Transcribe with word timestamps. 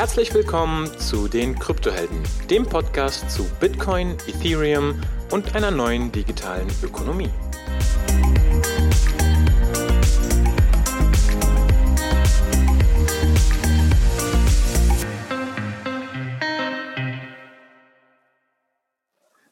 Herzlich 0.00 0.32
willkommen 0.32 0.86
zu 0.98 1.28
den 1.28 1.58
Kryptohelden, 1.58 2.22
dem 2.48 2.64
Podcast 2.64 3.30
zu 3.30 3.44
Bitcoin, 3.60 4.16
Ethereum 4.26 4.98
und 5.30 5.54
einer 5.54 5.70
neuen 5.70 6.10
digitalen 6.10 6.68
Ökonomie. 6.82 7.28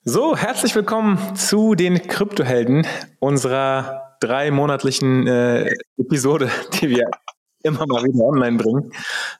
So, 0.04 0.34
herzlich 0.34 0.74
willkommen 0.74 1.36
zu 1.36 1.74
den 1.74 2.00
Kryptohelden 2.08 2.86
unserer 3.18 4.16
dreimonatlichen 4.20 5.26
äh, 5.26 5.70
Episode, 5.98 6.50
die 6.80 6.88
wir 6.88 7.10
immer 7.62 7.86
mal 7.86 8.04
wieder 8.04 8.24
online 8.24 8.56
bringen. 8.56 8.92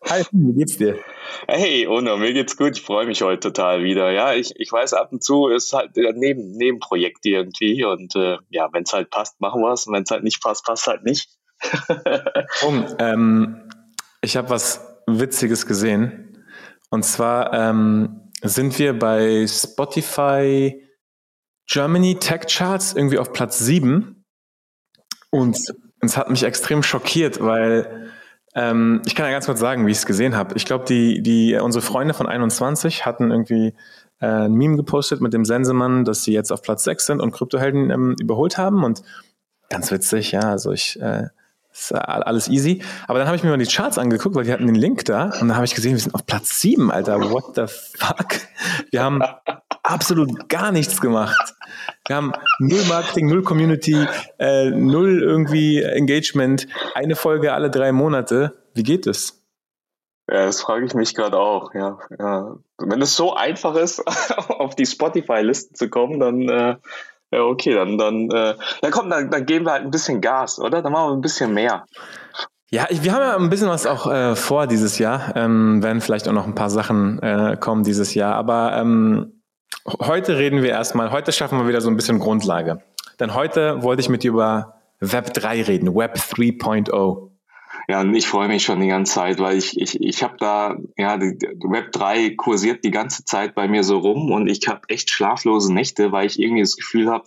Hi, 0.09 0.25
wie 0.33 0.53
geht's 0.55 0.77
dir? 0.77 0.99
Hey, 1.47 1.87
Ono, 1.87 2.17
mir 2.17 2.33
geht's 2.33 2.57
gut. 2.57 2.77
Ich 2.77 2.83
freue 2.83 3.07
mich 3.07 3.23
heute 3.23 3.41
total 3.41 3.85
wieder. 3.85 4.11
Ja, 4.11 4.35
ich, 4.35 4.53
ich 4.57 4.71
weiß, 4.73 4.95
ab 4.95 5.13
und 5.13 5.23
zu 5.23 5.49
ist 5.49 5.73
halt 5.73 5.97
ein 5.97 6.19
Neben, 6.19 6.53
Nebenprojekt 6.53 7.25
irgendwie. 7.27 7.85
Und 7.85 8.17
äh, 8.17 8.39
ja, 8.51 8.69
wenn 8.73 8.83
es 8.83 8.93
halt 8.93 9.11
passt, 9.11 9.41
machen 9.41 9.61
wir 9.63 9.73
es. 9.73 9.87
Und 9.87 9.95
wenn 9.95 10.03
es 10.03 10.11
halt 10.11 10.25
nicht 10.25 10.43
passt, 10.43 10.65
passt 10.65 10.87
halt 10.87 11.05
nicht. 11.05 11.29
oh, 12.63 12.73
ähm, 12.99 13.69
ich 14.21 14.37
habe 14.37 14.51
was 14.51 14.81
Witziges 15.07 15.67
gesehen. 15.67 16.47
Und 16.91 17.05
zwar 17.05 17.53
ähm, 17.53 18.31
sind 18.43 18.79
wir 18.79 18.99
bei 18.99 19.47
Spotify 19.47 20.85
Germany 21.67 22.19
Tech 22.19 22.47
Charts 22.49 22.95
irgendwie 22.95 23.19
auf 23.19 23.33
Platz 23.33 23.59
7. 23.59 24.25
Und 25.31 25.59
es 26.01 26.17
hat 26.17 26.31
mich 26.31 26.45
extrem 26.45 26.83
schockiert, 26.83 27.43
weil 27.43 27.98
ähm, 28.59 29.03
ich 29.07 29.15
kann 29.15 29.27
ja 29.27 29.33
ganz 29.33 29.47
kurz 29.47 29.61
sagen, 29.61 29.87
wie 29.87 29.93
ich 29.93 29.99
es 29.99 30.07
gesehen 30.07 30.37
habe. 30.37 30.57
Ich 30.57 30.65
glaube, 30.65 30.85
die, 30.85 31.23
die, 31.23 31.55
unsere 31.57 31.81
Freunde 31.81 32.13
von 32.13 32.27
21 32.27 33.07
hatten 33.07 33.31
irgendwie 33.31 33.75
äh, 34.21 34.27
ein 34.27 34.53
Meme 34.53 34.77
gepostet 34.77 35.21
mit 35.21 35.33
dem 35.33 35.45
Sensemann, 35.45 36.05
dass 36.05 36.25
sie 36.25 36.33
jetzt 36.33 36.51
auf 36.51 36.63
Platz 36.63 36.83
6 36.83 37.07
sind 37.07 37.21
und 37.21 37.31
Kryptohelden 37.31 37.91
ähm, 37.91 38.17
überholt 38.21 38.59
haben. 38.59 38.83
Und 38.83 39.03
ganz 39.71 39.93
witzig, 39.93 40.33
ja, 40.33 40.41
also 40.41 40.73
ich 40.73 41.01
äh, 41.01 41.29
ist 41.73 41.95
alles 41.95 42.49
easy. 42.49 42.83
Aber 43.07 43.21
dann 43.21 43.29
habe 43.29 43.37
ich 43.37 43.45
mir 43.45 43.51
mal 43.51 43.59
die 43.59 43.67
Charts 43.67 43.97
angeguckt, 43.97 44.35
weil 44.35 44.45
die 44.45 44.53
hatten 44.53 44.67
den 44.67 44.75
Link 44.75 45.05
da 45.05 45.27
und 45.27 45.49
dann 45.49 45.55
habe 45.55 45.65
ich 45.65 45.75
gesehen, 45.77 45.93
wir 45.93 46.01
sind 46.01 46.15
auf 46.17 46.27
Platz 46.27 46.61
7, 46.61 46.91
Alter. 46.91 47.31
What 47.31 47.55
the 47.55 47.67
fuck? 47.69 48.41
Wir 48.91 49.05
haben 49.05 49.23
absolut 49.85 50.49
gar 50.49 50.73
nichts 50.73 51.01
gemacht. 51.01 51.55
Wir 52.07 52.17
haben 52.17 52.33
null 52.59 52.85
Marketing, 52.89 53.27
null 53.29 53.43
Community, 53.43 54.07
äh, 54.39 54.71
null 54.71 55.23
irgendwie 55.23 55.83
Engagement, 55.83 56.67
eine 56.95 57.17
Folge 57.17 57.53
alle 57.53 57.71
drei 57.71 57.93
Monate. 57.93 58.57
Wie 58.75 58.83
geht 58.83 59.07
es? 59.07 59.39
Ja, 60.31 60.45
das 60.45 60.61
frage 60.61 60.85
ich 60.85 60.95
mich 60.95 61.15
gerade 61.15 61.39
auch. 61.39 61.75
Ja, 61.75 61.99
ja. 62.19 62.57
Wenn 62.79 63.01
es 63.01 63.17
so 63.17 63.35
einfach 63.35 63.75
ist, 63.77 64.07
auf 64.49 64.75
die 64.75 64.87
Spotify-Listen 64.87 65.75
zu 65.75 65.89
kommen, 65.89 66.21
dann 66.21 66.49
äh, 66.49 66.77
ja 67.31 67.43
okay, 67.43 67.75
dann 67.75 67.99
dann 67.99 68.31
äh, 68.31 68.55
ja 68.83 68.91
komm, 68.91 69.09
dann, 69.11 69.31
dann 69.31 69.47
geben 69.47 69.65
wir 69.65 69.73
halt 69.73 69.85
ein 69.85 69.91
bisschen 69.91 70.21
Gas, 70.21 70.61
oder? 70.61 70.83
Dann 70.83 70.93
machen 70.93 71.11
wir 71.11 71.17
ein 71.17 71.23
bisschen 71.23 71.55
mehr. 71.55 71.87
Ja, 72.71 72.87
wir 72.91 73.13
haben 73.15 73.23
ja 73.23 73.37
ein 73.37 73.49
bisschen 73.49 73.71
was 73.71 73.87
auch 73.87 74.07
äh, 74.11 74.37
vor 74.37 74.67
dieses 74.67 74.99
Jahr. 74.99 75.35
Ähm, 75.35 75.83
werden 75.83 76.03
vielleicht 76.03 76.29
auch 76.29 76.33
noch 76.33 76.47
ein 76.47 76.55
paar 76.55 76.69
Sachen 76.69 77.19
äh, 77.23 77.57
kommen 77.59 77.83
dieses 77.83 78.13
Jahr. 78.13 78.35
Aber 78.35 78.77
ähm, 78.77 79.38
Heute 80.01 80.39
reden 80.39 80.63
wir 80.63 80.71
erstmal, 80.71 81.11
heute 81.11 81.33
schaffen 81.33 81.59
wir 81.59 81.69
wieder 81.69 81.81
so 81.81 81.89
ein 81.89 81.97
bisschen 81.97 82.19
Grundlage. 82.19 82.83
Denn 83.21 83.35
heute 83.35 83.83
wollte 83.83 84.01
ich 84.01 84.09
mit 84.09 84.23
dir 84.23 84.31
über 84.31 84.75
Web 85.01 85.33
3 85.33 85.63
reden, 85.63 85.95
Web 85.95 86.17
3.0. 86.17 87.31
Ja, 87.89 88.01
und 88.03 88.15
ich 88.15 88.29
freue 88.29 88.49
mich 88.49 88.65
schon 88.65 88.81
die 88.81 88.89
ganze 88.89 89.15
Zeit, 89.15 89.39
weil 89.39 89.57
ich, 89.57 89.81
ich, 89.81 90.01
ich 90.01 90.23
habe 90.23 90.37
da, 90.39 90.77
ja, 90.99 91.19
Web 91.19 91.93
3 91.93 92.35
kursiert 92.37 92.85
die 92.85 92.91
ganze 92.91 93.25
Zeit 93.25 93.55
bei 93.55 93.67
mir 93.67 93.83
so 93.83 93.99
rum 93.99 94.31
und 94.31 94.47
ich 94.47 94.69
habe 94.69 94.83
echt 94.89 95.11
schlaflose 95.11 95.73
Nächte, 95.73 96.13
weil 96.13 96.27
ich 96.27 96.39
irgendwie 96.39 96.63
das 96.63 96.77
Gefühl 96.77 97.09
habe, 97.09 97.25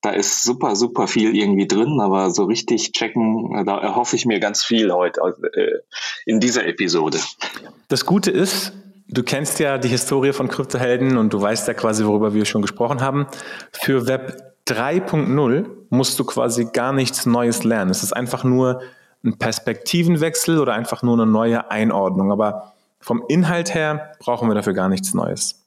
da 0.00 0.10
ist 0.10 0.42
super, 0.42 0.74
super 0.74 1.06
viel 1.06 1.36
irgendwie 1.36 1.68
drin, 1.68 2.00
aber 2.00 2.30
so 2.30 2.44
richtig 2.44 2.92
checken, 2.92 3.64
da 3.64 3.78
erhoffe 3.78 4.16
ich 4.16 4.26
mir 4.26 4.40
ganz 4.40 4.64
viel 4.64 4.92
heute 4.92 5.20
äh, 5.54 5.78
in 6.26 6.40
dieser 6.40 6.66
Episode. 6.66 7.20
Das 7.86 8.04
Gute 8.04 8.32
ist, 8.32 8.72
Du 9.12 9.22
kennst 9.22 9.58
ja 9.58 9.76
die 9.76 9.88
Historie 9.88 10.32
von 10.32 10.48
Kryptohelden 10.48 11.18
und 11.18 11.34
du 11.34 11.40
weißt 11.40 11.68
ja 11.68 11.74
quasi, 11.74 12.06
worüber 12.06 12.32
wir 12.32 12.46
schon 12.46 12.62
gesprochen 12.62 13.02
haben. 13.02 13.26
Für 13.70 14.06
Web 14.06 14.54
3.0 14.66 15.66
musst 15.90 16.18
du 16.18 16.24
quasi 16.24 16.70
gar 16.72 16.94
nichts 16.94 17.26
Neues 17.26 17.62
lernen. 17.62 17.90
Es 17.90 18.02
ist 18.02 18.14
einfach 18.14 18.42
nur 18.42 18.80
ein 19.22 19.38
Perspektivenwechsel 19.38 20.58
oder 20.58 20.72
einfach 20.72 21.02
nur 21.02 21.14
eine 21.14 21.26
neue 21.26 21.70
Einordnung. 21.70 22.32
Aber 22.32 22.72
vom 23.00 23.22
Inhalt 23.28 23.74
her 23.74 24.12
brauchen 24.18 24.48
wir 24.48 24.54
dafür 24.54 24.72
gar 24.72 24.88
nichts 24.88 25.12
Neues. 25.12 25.62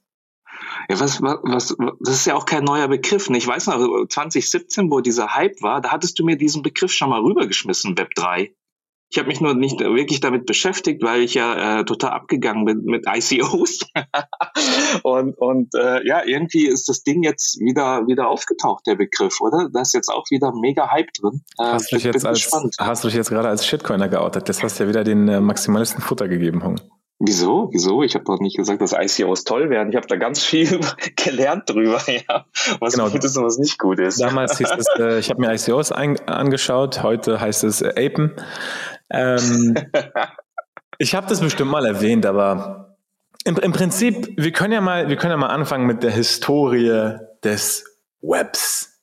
Ja, 0.89 0.99
was, 0.99 1.21
was, 1.21 1.75
das 1.99 2.15
ist 2.15 2.25
ja 2.25 2.35
auch 2.35 2.45
kein 2.45 2.63
neuer 2.63 2.87
Begriff. 2.87 3.29
Ich 3.29 3.47
weiß 3.47 3.67
noch, 3.67 4.07
2017, 4.07 4.89
wo 4.89 5.01
dieser 5.01 5.35
Hype 5.35 5.61
war, 5.61 5.81
da 5.81 5.91
hattest 5.91 6.17
du 6.17 6.25
mir 6.25 6.35
diesen 6.35 6.63
Begriff 6.63 6.91
schon 6.91 7.09
mal 7.09 7.21
rübergeschmissen, 7.21 7.95
Web 7.97 8.15
3. 8.15 8.51
Ich 9.15 9.19
habe 9.19 9.29
mich 9.29 9.39
nur 9.39 9.53
nicht 9.53 9.79
wirklich 9.79 10.19
damit 10.19 10.45
beschäftigt, 10.45 11.01
weil 11.01 11.21
ich 11.21 11.35
ja 11.35 11.79
äh, 11.79 11.85
total 11.85 12.11
abgegangen 12.11 12.65
bin 12.65 12.83
mit 12.83 13.05
ICOs. 13.07 13.79
und 15.03 15.37
und 15.37 15.73
äh, 15.73 16.05
ja, 16.05 16.25
irgendwie 16.25 16.67
ist 16.67 16.89
das 16.89 17.01
Ding 17.03 17.23
jetzt 17.23 17.57
wieder 17.61 18.05
wieder 18.07 18.27
aufgetaucht, 18.27 18.85
der 18.85 18.95
Begriff, 18.95 19.39
oder? 19.39 19.69
Da 19.71 19.83
ist 19.83 19.93
jetzt 19.93 20.09
auch 20.09 20.25
wieder 20.31 20.51
mega 20.53 20.91
Hype 20.91 21.13
drin. 21.13 21.43
Äh, 21.57 21.63
hast, 21.63 21.93
du 21.93 21.95
dich 21.95 22.03
jetzt 22.03 22.25
als, 22.25 22.51
hast 22.77 23.05
du 23.05 23.07
dich 23.07 23.15
jetzt 23.15 23.29
gerade 23.29 23.47
als 23.47 23.65
Shitcoiner 23.65 24.09
geoutet? 24.09 24.49
Das 24.49 24.61
hast 24.61 24.79
ja 24.79 24.87
wieder 24.89 25.05
den 25.05 25.29
äh, 25.29 25.39
Maximalisten 25.39 26.01
Futter 26.01 26.27
gegeben, 26.27 26.61
Hung. 26.65 26.81
Wieso? 27.19 27.69
Wieso? 27.71 28.03
Ich 28.03 28.13
habe 28.15 28.25
doch 28.25 28.39
nicht 28.39 28.57
gesagt, 28.57 28.81
dass 28.81 28.91
ICOs 28.91 29.45
toll 29.45 29.69
werden. 29.69 29.89
Ich 29.89 29.95
habe 29.95 30.05
da 30.05 30.17
ganz 30.17 30.43
viel 30.43 30.81
gelernt 31.15 31.69
drüber, 31.69 32.01
ja. 32.07 32.45
Was 32.79 32.93
genau. 32.93 33.09
gut 33.09 33.23
ist 33.23 33.37
und 33.37 33.45
was 33.45 33.57
nicht 33.57 33.79
gut 33.79 33.99
ist. 33.99 34.19
Damals 34.19 34.57
hieß 34.57 34.69
es, 34.77 34.85
äh, 34.99 35.19
ich 35.19 35.29
habe 35.29 35.39
mir 35.39 35.53
ICOs 35.53 35.93
angeschaut, 35.93 37.03
heute 37.03 37.39
heißt 37.39 37.63
es 37.63 37.81
äh, 37.81 37.93
Apen. 37.95 38.33
Ähm, 39.09 39.75
ich 40.97 41.15
habe 41.15 41.27
das 41.27 41.39
bestimmt 41.39 41.71
mal 41.71 41.85
erwähnt, 41.85 42.25
aber 42.25 42.97
im, 43.43 43.57
im 43.57 43.71
Prinzip, 43.71 44.33
wir 44.37 44.51
können 44.51 44.73
ja 44.73 44.81
mal, 44.81 45.09
wir 45.09 45.17
können 45.17 45.31
ja 45.31 45.37
mal 45.37 45.47
anfangen 45.47 45.85
mit 45.85 46.03
der 46.03 46.11
Historie 46.11 47.17
des 47.43 47.85
Webs. 48.21 49.01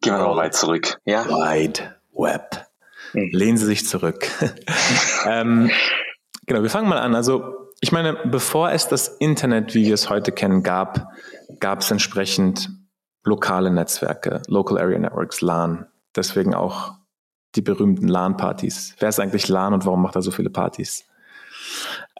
Gehen 0.00 0.14
wir 0.14 0.18
noch 0.18 0.34
mal 0.34 0.52
zurück. 0.52 0.98
Ja. 1.04 1.26
Wide 1.26 1.96
Web. 2.12 2.66
Hm. 3.12 3.30
Lehnen 3.32 3.56
Sie 3.56 3.66
sich 3.66 3.86
zurück. 3.86 4.28
ähm, 5.26 5.70
genau, 6.46 6.62
wir 6.62 6.70
fangen 6.70 6.88
mal 6.88 6.98
an. 6.98 7.14
Also, 7.14 7.70
ich 7.80 7.92
meine, 7.92 8.14
bevor 8.24 8.70
es 8.70 8.88
das 8.88 9.08
Internet, 9.08 9.74
wie 9.74 9.86
wir 9.86 9.94
es 9.94 10.08
heute 10.08 10.32
kennen, 10.32 10.62
gab, 10.62 11.12
gab 11.60 11.80
es 11.80 11.90
entsprechend 11.90 12.70
lokale 13.22 13.70
Netzwerke, 13.70 14.42
Local 14.46 14.78
Area 14.78 14.98
Networks, 14.98 15.40
LAN. 15.40 15.86
Deswegen 16.16 16.54
auch 16.54 16.92
die 17.54 17.62
berühmten 17.62 18.08
LAN-Partys. 18.08 18.96
Wer 18.98 19.08
ist 19.08 19.20
eigentlich 19.20 19.48
LAN 19.48 19.74
und 19.74 19.86
warum 19.86 20.02
macht 20.02 20.16
er 20.16 20.22
so 20.22 20.30
viele 20.30 20.50
Partys? 20.50 21.06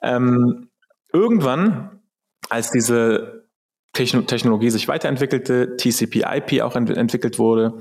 Ähm, 0.02 0.68
irgendwann, 1.12 2.00
als 2.48 2.70
diese 2.70 3.44
Technologie 3.92 4.70
sich 4.70 4.88
weiterentwickelte, 4.88 5.76
TCP/IP 5.76 6.62
auch 6.62 6.74
ent 6.74 6.90
entwickelt 6.90 7.38
wurde, 7.38 7.78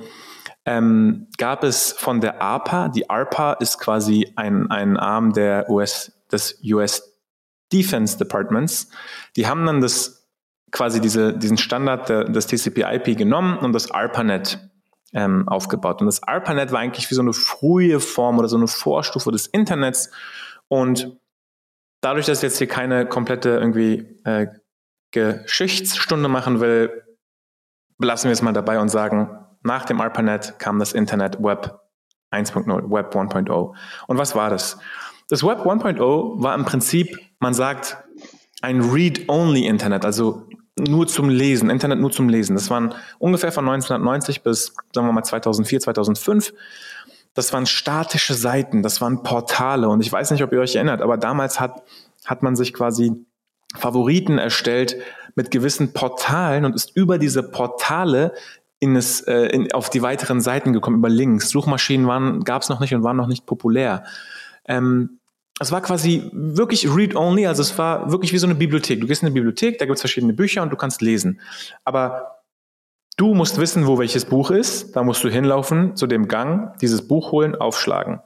ähm, 0.66 1.28
gab 1.38 1.64
es 1.64 1.92
von 1.92 2.22
der 2.22 2.42
ARPA, 2.42 2.88
die 2.90 3.10
ARPA 3.10 3.54
ist 3.54 3.80
quasi 3.80 4.32
ein, 4.36 4.70
ein 4.72 4.96
Arm 4.98 5.34
der 5.34 5.70
US, 5.70 6.14
des 6.32 6.60
US 6.64 7.20
Defense 7.74 8.18
Departments, 8.18 8.90
die 9.36 9.48
haben 9.48 9.66
dann 9.66 9.82
das 9.82 10.30
quasi 10.72 11.02
diese, 11.02 11.34
diesen 11.34 11.58
Standard 11.58 12.10
des 12.10 12.48
TCP/IP 12.48 13.18
genommen 13.18 13.58
und 13.58 13.74
das 13.74 13.92
ARPANET 13.92 14.60
ähm, 15.14 15.48
aufgebaut. 15.48 16.02
Und 16.02 16.08
das 16.08 16.24
ARPANET 16.24 16.72
war 16.72 16.80
eigentlich 16.80 17.10
wie 17.10 17.16
so 17.16 17.22
eine 17.22 17.34
frühe 17.34 18.00
Form 18.00 18.40
oder 18.40 18.48
so 18.48 18.58
eine 18.58 18.68
Vorstufe 18.68 19.32
des 19.32 19.48
Internets. 19.48 20.12
Und 20.68 21.18
dadurch, 22.02 22.26
dass 22.26 22.40
ich 22.40 22.44
jetzt 22.44 22.58
hier 22.58 22.68
keine 22.68 23.06
komplette 23.06 23.50
irgendwie 23.50 24.20
äh, 24.24 24.48
Geschichtsstunde 25.12 26.28
machen 26.28 26.60
will, 26.60 27.04
belassen 27.98 28.30
wir 28.30 28.34
es 28.34 28.42
mal 28.42 28.54
dabei 28.54 28.80
und 28.80 28.90
sagen, 28.90 29.30
nach 29.62 29.86
dem 29.86 30.02
ARPANET 30.02 30.60
kam 30.60 30.80
das 30.80 30.94
Internet 30.94 31.42
Web 31.42 31.80
1.0, 32.32 32.92
Web 32.92 33.16
1.0. 33.16 33.74
Und 34.08 34.18
was 34.18 34.36
war 34.36 34.50
das? 34.50 34.80
Das 35.30 35.44
Web 35.44 35.60
1.0 35.60 36.44
war 36.44 36.56
im 36.56 36.66
Prinzip, 36.66 37.18
man 37.40 37.54
sagt, 37.54 37.98
ein 38.62 38.82
Read-Only-Internet, 38.82 40.06
also 40.06 40.48
nur 40.78 41.08
zum 41.08 41.30
Lesen, 41.30 41.70
Internet 41.70 42.00
nur 42.00 42.12
zum 42.12 42.30
Lesen. 42.30 42.56
Das 42.56 42.70
waren 42.70 42.94
ungefähr 43.20 43.52
von 43.52 43.68
1990 43.68 44.42
bis, 44.42 44.74
sagen 44.94 45.08
wir 45.08 45.14
mal, 45.14 45.24
2004, 45.24 45.82
2005. 45.82 46.54
Das 47.34 47.54
waren 47.54 47.66
statische 47.66 48.34
Seiten, 48.34 48.84
das 48.84 49.02
waren 49.02 49.24
Portale. 49.24 49.90
Und 49.90 50.02
ich 50.02 50.12
weiß 50.12 50.32
nicht, 50.32 50.44
ob 50.44 50.52
ihr 50.52 50.60
euch 50.60 50.76
erinnert, 50.76 51.02
aber 51.02 51.18
damals 51.18 51.60
hat, 51.60 51.84
hat 52.26 52.44
man 52.44 52.56
sich 52.56 52.74
quasi 52.74 53.14
Favoriten 53.76 54.38
erstellt 54.38 54.98
mit 55.36 55.52
gewissen 55.52 55.94
Portalen 55.94 56.66
und 56.66 56.76
ist 56.76 56.96
über 56.96 57.18
diese 57.18 57.44
Portale 57.44 58.34
in 58.80 58.96
es, 58.96 59.22
äh, 59.22 59.46
in, 59.48 59.72
auf 59.74 59.90
die 59.90 60.02
weiteren 60.02 60.42
Seiten 60.42 60.74
gekommen, 60.74 60.98
über 60.98 61.10
Links. 61.10 61.50
Suchmaschinen 61.50 62.06
waren, 62.06 62.44
gab 62.44 62.62
es 62.62 62.70
noch 62.70 62.80
nicht 62.80 62.94
und 62.94 63.04
waren 63.04 63.18
noch 63.18 63.28
nicht 63.28 63.46
populär. 63.46 64.04
Ähm, 64.68 65.20
es 65.60 65.72
war 65.72 65.82
quasi 65.82 66.30
wirklich 66.34 66.88
read-only, 66.90 67.46
also 67.46 67.62
es 67.62 67.78
war 67.78 68.12
wirklich 68.12 68.34
wie 68.34 68.38
so 68.38 68.48
eine 68.48 68.56
Bibliothek. 68.56 69.00
Du 69.00 69.08
gehst 69.08 69.22
in 69.22 69.28
eine 69.28 69.34
Bibliothek, 69.34 69.78
da 69.78 69.86
gibt 69.86 69.96
es 69.96 70.02
verschiedene 70.02 70.34
Bücher 70.34 70.64
und 70.64 70.72
du 70.72 70.76
kannst 70.76 71.02
lesen. 71.02 71.40
Aber 71.84 72.42
du 73.18 73.34
musst 73.36 73.60
wissen, 73.60 73.86
wo 73.86 74.00
welches 74.00 74.26
Buch 74.26 74.52
ist. 74.52 74.96
Da 74.96 75.04
musst 75.04 75.24
du 75.24 75.30
hinlaufen, 75.30 75.96
zu 75.96 76.08
dem 76.08 76.28
Gang, 76.28 76.78
dieses 76.80 77.08
Buch 77.08 77.32
holen, 77.32 77.56
aufschlagen. 77.56 78.20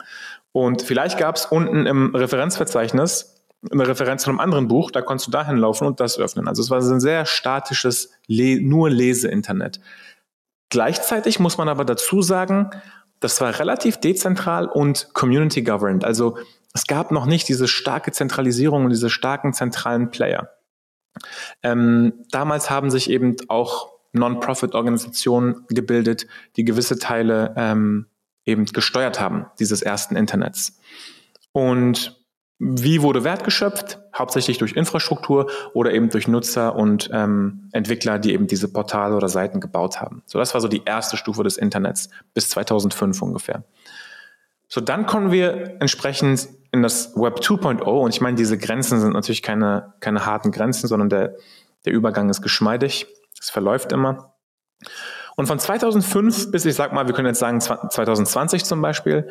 Und 0.54 0.82
vielleicht 0.82 1.18
gab 1.18 1.36
es 1.36 1.46
unten 1.46 1.86
im 1.86 2.16
Referenzverzeichnis 2.16 3.38
eine 3.72 3.88
Referenz 3.88 4.24
zu 4.24 4.30
einem 4.30 4.40
anderen 4.40 4.68
Buch, 4.68 4.92
da 4.92 5.02
konntest 5.02 5.28
du 5.28 5.32
da 5.32 5.46
hinlaufen 5.46 5.88
und 5.88 6.00
das 6.00 6.20
öffnen. 6.20 6.48
Also 6.48 6.62
es 6.62 6.70
war 6.70 6.80
ein 6.80 7.00
sehr 7.00 7.26
statisches, 7.26 8.12
Le 8.28 8.62
nur 8.62 8.90
Lese-Internet. 8.90 9.80
Gleichzeitig 10.70 11.40
muss 11.40 11.58
man 11.58 11.70
aber 11.70 11.86
dazu 11.86 12.22
sagen, 12.22 12.70
das 13.20 13.42
war 13.42 13.58
relativ 13.58 13.98
dezentral 13.98 14.68
und 14.68 15.14
community 15.14 15.64
governed. 15.64 16.06
Also 16.06 16.38
es 16.78 16.86
gab 16.86 17.12
noch 17.12 17.26
nicht 17.26 17.50
diese 17.50 17.68
starke 17.68 18.12
Zentralisierung 18.12 18.84
und 18.84 18.92
diese 18.92 19.10
starken 19.10 19.52
zentralen 19.52 20.12
Player. 20.12 20.52
Ähm, 21.64 22.14
damals 22.30 22.70
haben 22.70 22.92
sich 22.92 23.10
eben 23.10 23.36
auch 23.48 23.94
Non-Profit-Organisationen 24.14 25.66
gebildet, 25.70 26.28
die 26.56 26.66
gewisse 26.66 27.00
Teile 27.00 27.56
ähm, 27.58 28.06
eben 28.46 28.66
gesteuert 28.66 29.20
haben, 29.20 29.48
dieses 29.60 29.82
ersten 29.82 30.16
Internets. 30.16 30.80
Und 31.52 32.24
wie 32.60 33.02
wurde 33.02 33.24
Wert 33.24 33.44
geschöpft? 33.44 34.00
Hauptsächlich 34.16 34.60
durch 34.60 34.74
Infrastruktur 34.74 35.50
oder 35.74 35.92
eben 35.94 36.10
durch 36.10 36.28
Nutzer 36.28 36.76
und 36.76 37.10
ähm, 37.12 37.70
Entwickler, 37.72 38.20
die 38.20 38.34
eben 38.34 38.46
diese 38.46 38.72
Portale 38.72 39.16
oder 39.16 39.30
Seiten 39.30 39.60
gebaut 39.60 40.00
haben. 40.00 40.22
So, 40.28 40.38
das 40.38 40.54
war 40.54 40.62
so 40.62 40.68
die 40.68 40.84
erste 40.86 41.18
Stufe 41.18 41.44
des 41.44 41.58
Internets 41.58 42.10
bis 42.36 42.50
2005 42.50 43.20
ungefähr. 43.24 43.64
So, 44.68 44.82
dann 44.82 45.06
kommen 45.06 45.32
wir 45.32 45.78
entsprechend 45.80 46.50
in 46.72 46.82
das 46.82 47.16
Web 47.16 47.40
2.0 47.40 47.82
und 47.84 48.14
ich 48.14 48.22
meine, 48.22 48.36
diese 48.36 48.58
Grenzen 48.58 49.00
sind 49.00 49.14
natürlich 49.14 49.42
keine, 49.42 49.94
keine 50.00 50.26
harten 50.26 50.52
Grenzen, 50.52 50.88
sondern 50.88 51.10
der, 51.10 51.36
der 51.86 51.94
Übergang 51.94 52.30
ist 52.30 52.42
geschmeidig. 52.42 53.08
Es 53.40 53.50
verläuft 53.50 53.92
immer. 53.92 54.34
Und 55.36 55.46
von 55.46 55.60
2005 55.60 56.52
bis, 56.52 56.66
ich 56.66 56.76
sag 56.76 56.94
mal, 56.94 57.08
wir 57.08 57.14
können 57.14 57.28
jetzt 57.28 57.40
sagen 57.40 57.62
2020 57.62 58.66
zum 58.66 58.82
Beispiel, 58.82 59.30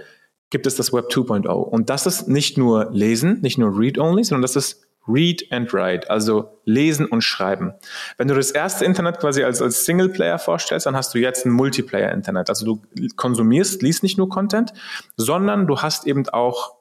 gibt 0.50 0.66
es 0.66 0.76
das 0.76 0.92
Web 0.92 1.06
2.0. 1.10 1.48
Und 1.48 1.90
das 1.90 2.06
ist 2.06 2.28
nicht 2.28 2.56
nur 2.56 2.90
Lesen, 2.92 3.40
nicht 3.40 3.58
nur 3.58 3.76
Read-Only, 3.76 4.24
sondern 4.24 4.42
das 4.42 4.56
ist 4.56 4.85
Read 5.08 5.46
and 5.50 5.72
Write, 5.72 6.10
also 6.10 6.60
lesen 6.64 7.06
und 7.06 7.22
schreiben. 7.22 7.74
Wenn 8.16 8.28
du 8.28 8.34
das 8.34 8.50
erste 8.50 8.84
Internet 8.84 9.18
quasi 9.18 9.44
als, 9.44 9.62
als 9.62 9.84
Singleplayer 9.84 10.38
vorstellst, 10.38 10.86
dann 10.86 10.96
hast 10.96 11.14
du 11.14 11.18
jetzt 11.18 11.46
ein 11.46 11.52
Multiplayer-Internet. 11.52 12.48
Also 12.48 12.64
du 12.64 12.82
konsumierst, 13.16 13.82
liest 13.82 14.02
nicht 14.02 14.18
nur 14.18 14.28
Content, 14.28 14.72
sondern 15.16 15.66
du 15.66 15.78
hast 15.78 16.06
eben 16.06 16.28
auch 16.28 16.76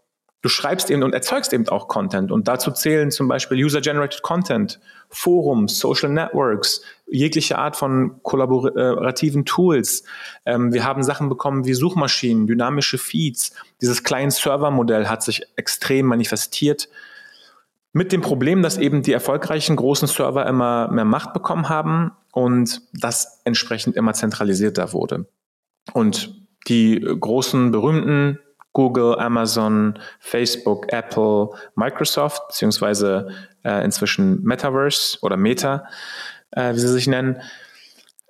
Du 0.45 0.49
schreibst 0.49 0.91
eben 0.91 1.01
und 1.01 1.15
erzeugst 1.15 1.53
eben 1.53 1.67
auch 1.69 1.87
Content. 1.87 2.31
Und 2.31 2.47
dazu 2.47 2.69
zählen 2.69 3.09
zum 3.09 3.27
Beispiel 3.27 3.65
User-Generated 3.65 4.21
Content, 4.21 4.79
Forums, 5.09 5.79
Social 5.79 6.11
Networks, 6.11 6.83
jegliche 7.07 7.57
Art 7.57 7.75
von 7.75 8.21
kollaborativen 8.21 9.45
Tools. 9.45 10.03
Ähm, 10.45 10.71
wir 10.71 10.83
haben 10.83 11.01
Sachen 11.01 11.29
bekommen 11.29 11.65
wie 11.65 11.73
Suchmaschinen, 11.73 12.45
dynamische 12.45 12.99
Feeds. 12.99 13.55
Dieses 13.81 14.03
Client-Server-Modell 14.03 15.07
hat 15.07 15.23
sich 15.23 15.41
extrem 15.55 16.05
manifestiert. 16.05 16.89
Mit 17.97 18.11
dem 18.11 18.19
Problem, 18.19 18.61
dass 18.61 18.77
eben 18.77 19.03
die 19.03 19.13
erfolgreichen 19.13 19.77
großen 19.77 20.09
Server 20.09 20.45
immer 20.47 20.89
mehr 20.91 21.05
Macht 21.05 21.31
bekommen 21.31 21.69
haben 21.69 22.11
und 22.33 22.81
das 22.91 23.39
entsprechend 23.45 23.95
immer 23.95 24.11
zentralisierter 24.11 24.91
wurde. 24.91 25.27
Und 25.93 26.35
die 26.67 26.99
großen, 26.99 27.71
berühmten 27.71 28.37
Google, 28.73 29.17
Amazon, 29.17 29.97
Facebook, 30.19 30.91
Apple, 30.91 31.51
Microsoft, 31.75 32.45
beziehungsweise 32.49 33.29
äh, 33.63 33.85
inzwischen 33.85 34.43
Metaverse 34.43 35.17
oder 35.21 35.37
Meta, 35.37 35.85
äh, 36.51 36.73
wie 36.73 36.79
sie 36.79 36.89
sich 36.89 37.07
nennen. 37.07 37.37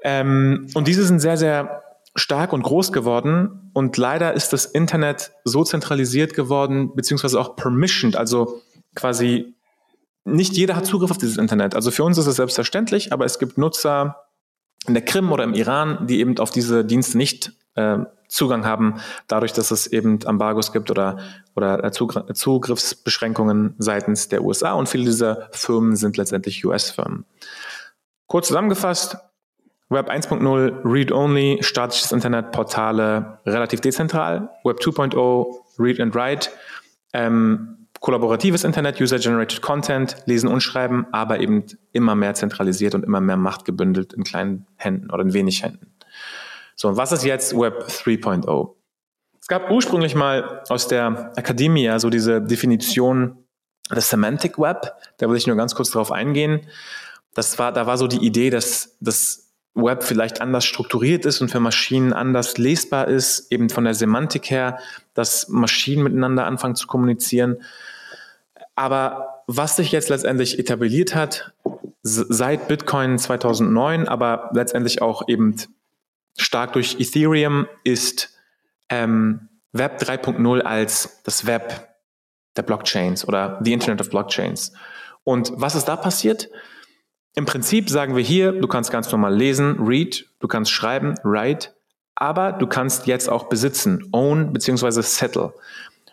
Ähm, 0.03 0.67
und 0.75 0.87
diese 0.87 1.05
sind 1.05 1.21
sehr, 1.21 1.37
sehr 1.37 1.81
stark 2.15 2.53
und 2.53 2.61
groß 2.61 2.93
geworden 2.93 3.71
und 3.73 3.97
leider 3.97 4.33
ist 4.33 4.53
das 4.53 4.67
Internet 4.67 5.31
so 5.43 5.63
zentralisiert 5.63 6.35
geworden, 6.35 6.95
beziehungsweise 6.95 7.39
auch 7.39 7.55
permissioned, 7.55 8.15
also 8.15 8.61
quasi 8.93 9.54
nicht 10.25 10.57
jeder 10.57 10.75
hat 10.75 10.85
Zugriff 10.85 11.11
auf 11.11 11.17
dieses 11.17 11.37
Internet. 11.37 11.75
Also 11.75 11.91
für 11.91 12.03
uns 12.03 12.17
ist 12.17 12.25
es 12.25 12.35
selbstverständlich, 12.35 13.13
aber 13.13 13.25
es 13.25 13.39
gibt 13.39 13.57
Nutzer 13.57 14.25
in 14.87 14.93
der 14.93 15.05
Krim 15.05 15.31
oder 15.31 15.43
im 15.43 15.53
Iran, 15.53 16.07
die 16.07 16.19
eben 16.19 16.37
auf 16.39 16.49
diese 16.49 16.83
Dienste 16.83 17.17
nicht 17.17 17.53
äh, 17.75 17.99
Zugang 18.27 18.65
haben, 18.65 18.95
dadurch, 19.27 19.53
dass 19.53 19.71
es 19.71 19.87
eben 19.87 20.19
Embargos 20.21 20.71
gibt 20.73 20.89
oder, 20.89 21.19
oder 21.55 21.83
äh, 21.83 21.91
Zugriffsbeschränkungen 21.91 23.75
seitens 23.77 24.27
der 24.27 24.43
USA. 24.43 24.73
Und 24.73 24.89
viele 24.89 25.05
dieser 25.05 25.47
Firmen 25.51 25.95
sind 25.95 26.17
letztendlich 26.17 26.65
US-Firmen. 26.65 27.25
Kurz 28.27 28.47
zusammengefasst, 28.47 29.17
Web 29.89 30.09
1.0, 30.09 30.81
Read-Only, 30.83 31.59
statisches 31.61 32.11
Internet, 32.11 32.51
Portale, 32.51 33.39
relativ 33.45 33.81
dezentral. 33.81 34.49
Web 34.63 34.79
2.0, 34.79 35.45
Read 35.77 35.99
and 35.99 36.15
Write, 36.15 36.49
ähm, 37.13 37.84
kollaboratives 38.05 38.63
Internet, 38.63 39.01
User-Generated 39.01 39.63
Content, 39.63 40.17
Lesen 40.27 40.47
und 40.47 40.61
Schreiben, 40.61 41.07
aber 41.11 41.39
eben 41.39 41.65
immer 41.91 42.13
mehr 42.13 42.35
zentralisiert 42.35 42.93
und 42.93 43.03
immer 43.03 43.19
mehr 43.19 43.35
Macht 43.35 43.65
gebündelt 43.65 44.13
in 44.13 44.23
kleinen 44.23 44.67
Händen 44.75 45.09
oder 45.09 45.23
in 45.23 45.33
wenig 45.33 45.63
Händen. 45.63 45.91
So, 46.75 46.89
und 46.89 46.97
was 46.97 47.11
ist 47.11 47.25
jetzt 47.25 47.57
Web 47.57 47.87
3.0? 47.87 48.75
Es 49.41 49.47
gab 49.47 49.71
ursprünglich 49.71 50.13
mal 50.13 50.61
aus 50.69 50.87
der 50.87 51.33
Akademie 51.35 51.91
so 51.97 52.11
diese 52.11 52.43
Definition 52.43 53.37
des 53.89 54.07
Semantic 54.07 54.59
Web. 54.59 54.93
Da 55.17 55.27
will 55.27 55.37
ich 55.37 55.47
nur 55.47 55.55
ganz 55.55 55.73
kurz 55.73 55.89
darauf 55.89 56.11
eingehen. 56.11 56.61
Das 57.33 57.57
war, 57.57 57.71
da 57.71 57.87
war 57.87 57.97
so 57.97 58.05
die 58.05 58.23
Idee, 58.23 58.51
dass 58.51 58.97
das 58.99 59.51
Web 59.73 60.03
vielleicht 60.03 60.41
anders 60.41 60.63
strukturiert 60.65 61.25
ist 61.25 61.41
und 61.41 61.49
für 61.49 61.59
Maschinen 61.59 62.13
anders 62.13 62.59
lesbar 62.59 63.07
ist, 63.07 63.51
eben 63.51 63.71
von 63.71 63.83
der 63.83 63.95
Semantik 63.95 64.51
her, 64.51 64.77
dass 65.15 65.49
Maschinen 65.49 66.03
miteinander 66.03 66.45
anfangen 66.45 66.75
zu 66.75 66.85
kommunizieren. 66.85 67.57
Aber 68.75 69.43
was 69.47 69.75
sich 69.75 69.91
jetzt 69.91 70.09
letztendlich 70.09 70.59
etabliert 70.59 71.15
hat, 71.15 71.53
seit 72.03 72.67
Bitcoin 72.67 73.17
2009, 73.17 74.07
aber 74.07 74.51
letztendlich 74.53 75.01
auch 75.01 75.27
eben 75.27 75.55
stark 76.37 76.73
durch 76.73 76.99
Ethereum 76.99 77.67
ist 77.83 78.37
ähm, 78.89 79.49
Web 79.71 80.01
3.0 80.01 80.61
als 80.61 81.21
das 81.23 81.45
Web 81.45 81.95
der 82.55 82.61
Blockchains 82.61 83.27
oder 83.27 83.59
the 83.63 83.73
Internet 83.73 84.01
of 84.01 84.09
Blockchains. 84.09 84.73
Und 85.23 85.51
was 85.55 85.75
ist 85.75 85.85
da 85.85 85.95
passiert? 85.95 86.49
Im 87.33 87.45
Prinzip 87.45 87.89
sagen 87.89 88.15
wir 88.15 88.23
hier, 88.23 88.53
du 88.53 88.67
kannst 88.67 88.91
ganz 88.91 89.11
normal 89.11 89.35
lesen, 89.35 89.77
read, 89.79 90.29
du 90.39 90.47
kannst 90.47 90.71
schreiben, 90.71 91.15
write, 91.23 91.69
aber 92.15 92.53
du 92.53 92.67
kannst 92.67 93.07
jetzt 93.07 93.29
auch 93.29 93.49
besitzen, 93.49 94.07
own 94.13 94.53
beziehungsweise 94.53 95.01
settle. 95.03 95.53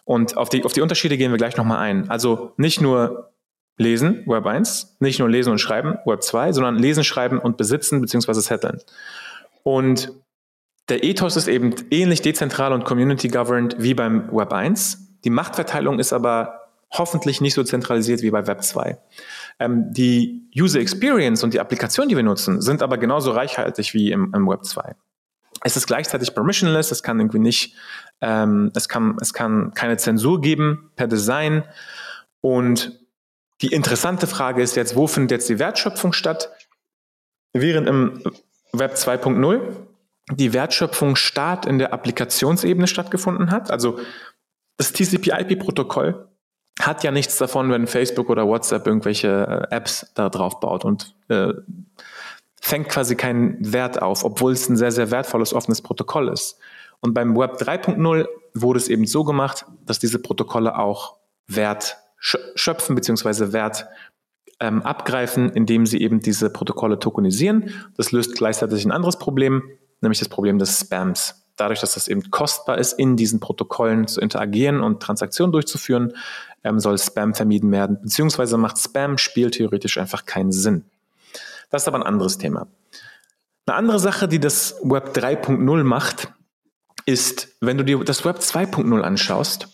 Und 0.05 0.37
auf 0.37 0.49
die, 0.49 0.65
auf 0.65 0.73
die 0.73 0.81
Unterschiede 0.81 1.17
gehen 1.17 1.31
wir 1.31 1.39
gleich 1.39 1.57
nochmal 1.57 1.79
ein. 1.79 2.11
Also 2.11 2.53
nicht 2.57 2.81
nur 2.81 3.33
lesen, 3.79 4.25
Web 4.27 4.47
1, 4.47 4.97
nicht 5.01 5.19
nur 5.19 5.29
lesen 5.29 5.51
und 5.51 5.59
schreiben, 5.59 5.99
Web 6.05 6.23
2, 6.23 6.53
sondern 6.53 6.77
lesen, 6.77 7.05
schreiben 7.05 7.39
und 7.39 7.57
besitzen 7.57 8.01
beziehungsweise 8.01 8.41
setteln. 8.41 8.81
Und 9.63 10.13
der 10.89 11.05
Ethos 11.05 11.37
ist 11.37 11.49
eben 11.49 11.75
ähnlich 11.91 12.23
dezentral 12.23 12.73
und 12.73 12.85
community-governed 12.85 13.77
wie 13.79 13.95
beim 13.95 14.31
Web 14.33 14.53
1. 14.53 15.21
Die 15.25 15.31
Machtverteilung 15.31 15.99
ist 15.99 16.13
aber 16.13 16.63
hoffentlich 16.91 17.41
nicht 17.41 17.55
so 17.55 17.63
zentralisiert 17.63 18.23
wie 18.23 18.31
bei 18.31 18.47
Web 18.47 18.63
2. 18.63 18.99
Ähm, 19.59 19.93
die 19.93 20.51
User 20.57 20.81
Experience 20.81 21.43
und 21.43 21.55
die 21.55 21.61
Applikation, 21.61 22.09
die 22.09 22.17
wir 22.17 22.23
nutzen, 22.23 22.61
sind 22.61 22.83
aber 22.83 22.99
genauso 22.99 23.31
reichhaltig 23.31 23.95
wie 23.95 24.11
im, 24.11 24.33
im 24.35 24.47
Web 24.49 24.65
2. 24.65 24.95
Es 25.65 25.77
ist 25.77 25.87
gleichzeitig 25.87 26.35
permissionless, 26.35 26.91
es 26.91 27.03
kann 27.03 27.21
irgendwie 27.21 27.39
nicht, 27.39 27.77
ähm, 28.23 28.71
es, 28.75 28.89
kann, 28.89 29.17
es 29.21 29.35
kann 29.35 29.75
keine 29.75 29.99
Zensur 29.99 30.41
geben 30.41 30.91
per 30.97 31.09
Design. 31.09 31.65
Und 32.41 32.99
die 33.61 33.69
interessante 33.69 34.27
Frage 34.27 34.63
ist 34.63 34.77
jetzt, 34.77 34.97
wo 34.97 35.07
findet 35.07 35.33
jetzt 35.33 35.49
die 35.49 35.59
Wertschöpfung 35.59 36.13
statt? 36.13 36.51
Während 37.53 37.89
im 37.89 38.23
Web 38.73 38.95
2.0 38.95 39.61
die 40.31 40.53
Wertschöpfung 40.53 41.17
Start 41.17 41.67
in 41.67 41.79
der 41.79 41.93
Applikationsebene 41.93 42.87
stattgefunden 42.87 43.51
hat. 43.51 43.71
Also 43.71 43.99
das 44.79 44.93
TCP/IP-Protokoll 44.93 46.29
hat 46.81 47.05
ja 47.05 47.11
nichts 47.11 47.37
davon, 47.37 47.71
wenn 47.71 47.87
Facebook 47.87 48.31
oder 48.31 48.47
WhatsApp 48.47 48.87
irgendwelche 48.87 49.69
äh, 49.71 49.75
Apps 49.75 50.11
da 50.15 50.29
drauf 50.31 50.61
baut 50.61 50.85
und 50.85 51.15
äh, 51.29 51.53
fängt 52.61 52.89
quasi 52.89 53.17
keinen 53.17 53.73
Wert 53.73 54.01
auf, 54.01 54.25
obwohl 54.25 54.53
es 54.53 54.69
ein 54.69 54.77
sehr, 54.77 54.93
sehr 54.93 55.11
wertvolles 55.11 55.53
offenes 55.53 55.83
Protokoll 55.83 56.29
ist. 56.29 56.59
Und 57.03 57.15
beim 57.15 57.37
Web 57.37 57.61
3.0 57.61 58.27
wurde 58.55 58.79
es 58.79 58.89
eben 58.89 59.07
so 59.07 59.25
gemacht, 59.25 59.67
dass 59.85 59.99
diese 59.99 60.19
Protokolle 60.21 60.79
auch 60.79 61.17
Wert 61.49 61.99
schöpfen 62.19 62.95
bzw. 62.95 63.53
Wert 63.53 63.87
ähm, 64.61 64.83
abgreifen, 64.83 65.51
indem 65.51 65.87
sie 65.87 66.01
eben 66.01 66.21
diese 66.21 66.49
Protokolle 66.49 67.01
tokenisieren. 67.01 67.71
Das 67.97 68.13
löst 68.13 68.37
gleichzeitig 68.37 68.85
ein 68.85 68.93
anderes 68.93 69.19
Problem, 69.19 69.65
nämlich 70.01 70.21
das 70.21 70.29
Problem 70.29 70.59
des 70.59 70.79
Spams. 70.81 71.41
dadurch, 71.57 71.81
dass 71.81 71.97
es 71.97 72.09
eben 72.09 72.31
kostbar 72.31 72.79
ist, 72.79 72.95
in 72.95 73.17
diesen 73.17 73.39
Protokollen 73.39 74.07
zu 74.07 74.21
interagieren 74.21 74.81
und 74.81 75.03
Transaktionen 75.03 75.53
durchzuführen, 75.53 76.15
ähm, 76.65 76.81
soll 76.81 76.99
Spam 76.99 77.35
vermieden 77.35 77.71
werden, 77.73 77.99
beziehungsweise 78.01 78.57
macht 78.57 78.79
Spam 78.79 79.19
spieltheoretisch 79.19 79.99
einfach 79.99 80.25
keinen 80.25 80.51
Sinn. 80.51 80.85
Das 81.71 81.83
ist 81.83 81.89
aber 81.89 81.99
ein 81.99 82.05
anderes 82.05 82.39
Thema. 82.39 82.69
Eine 83.67 83.77
andere 83.77 83.99
Sache, 83.99 84.29
die 84.29 84.41
das 84.41 84.77
Web 84.83 85.17
3.0 85.17 85.85
macht, 85.85 86.33
ist, 87.07 87.57
wenn 87.61 87.79
du 87.79 87.85
dir 87.85 88.03
das 88.05 88.25
Web 88.25 88.39
2.0 88.39 89.01
anschaust, 89.01 89.69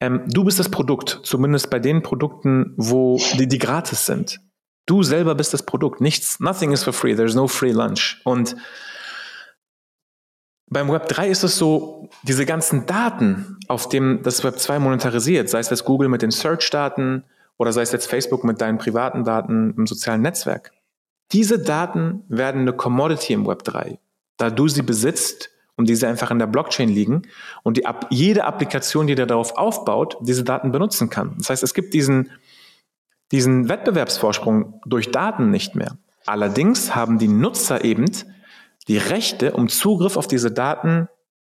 ähm, 0.00 0.22
du 0.26 0.44
bist 0.44 0.58
das 0.58 0.68
Produkt, 0.68 1.20
zumindest 1.22 1.70
bei 1.70 1.78
den 1.78 2.02
Produkten, 2.02 2.74
wo 2.76 3.20
die, 3.38 3.46
die 3.46 3.58
gratis 3.58 4.06
sind. 4.06 4.40
Du 4.86 5.02
selber 5.02 5.34
bist 5.34 5.54
das 5.54 5.62
Produkt. 5.62 6.00
Nichts, 6.00 6.40
nothing 6.40 6.72
is 6.72 6.82
for 6.82 6.92
free. 6.92 7.14
There's 7.14 7.36
no 7.36 7.46
free 7.46 7.70
lunch. 7.70 8.20
Und 8.24 8.56
beim 10.68 10.90
Web 10.90 11.06
3 11.08 11.28
ist 11.28 11.44
es 11.44 11.56
so, 11.56 12.08
diese 12.24 12.46
ganzen 12.46 12.86
Daten, 12.86 13.58
auf 13.68 13.88
dem 13.88 14.22
das 14.22 14.42
Web 14.42 14.58
2 14.58 14.80
monetarisiert, 14.80 15.48
sei 15.48 15.60
es 15.60 15.70
jetzt 15.70 15.84
Google 15.84 16.08
mit 16.08 16.22
den 16.22 16.30
Search-Daten 16.30 17.24
oder 17.58 17.72
sei 17.72 17.82
es 17.82 17.92
jetzt 17.92 18.08
Facebook 18.08 18.42
mit 18.42 18.60
deinen 18.60 18.78
privaten 18.78 19.22
Daten 19.22 19.74
im 19.76 19.86
sozialen 19.86 20.22
Netzwerk, 20.22 20.72
diese 21.30 21.60
Daten 21.60 22.24
werden 22.28 22.62
eine 22.62 22.72
Commodity 22.72 23.34
im 23.34 23.46
Web 23.46 23.62
3. 23.64 24.00
Da 24.36 24.50
du 24.50 24.66
sie 24.66 24.82
besitzt 24.82 25.51
und 25.82 25.88
diese 25.88 26.06
einfach 26.06 26.30
in 26.30 26.38
der 26.38 26.46
Blockchain 26.46 26.88
liegen 26.88 27.22
und 27.64 27.76
die, 27.76 27.84
jede 28.08 28.44
Applikation, 28.44 29.08
die 29.08 29.16
da 29.16 29.26
darauf 29.26 29.58
aufbaut, 29.58 30.16
diese 30.20 30.44
Daten 30.44 30.70
benutzen 30.70 31.10
kann. 31.10 31.34
Das 31.38 31.50
heißt, 31.50 31.64
es 31.64 31.74
gibt 31.74 31.92
diesen, 31.92 32.30
diesen 33.32 33.68
Wettbewerbsvorsprung 33.68 34.80
durch 34.86 35.10
Daten 35.10 35.50
nicht 35.50 35.74
mehr. 35.74 35.98
Allerdings 36.24 36.94
haben 36.94 37.18
die 37.18 37.26
Nutzer 37.26 37.84
eben 37.84 38.04
die 38.86 38.96
Rechte, 38.96 39.54
um 39.54 39.68
Zugriff 39.68 40.16
auf 40.16 40.28
diese 40.28 40.52
Daten 40.52 41.08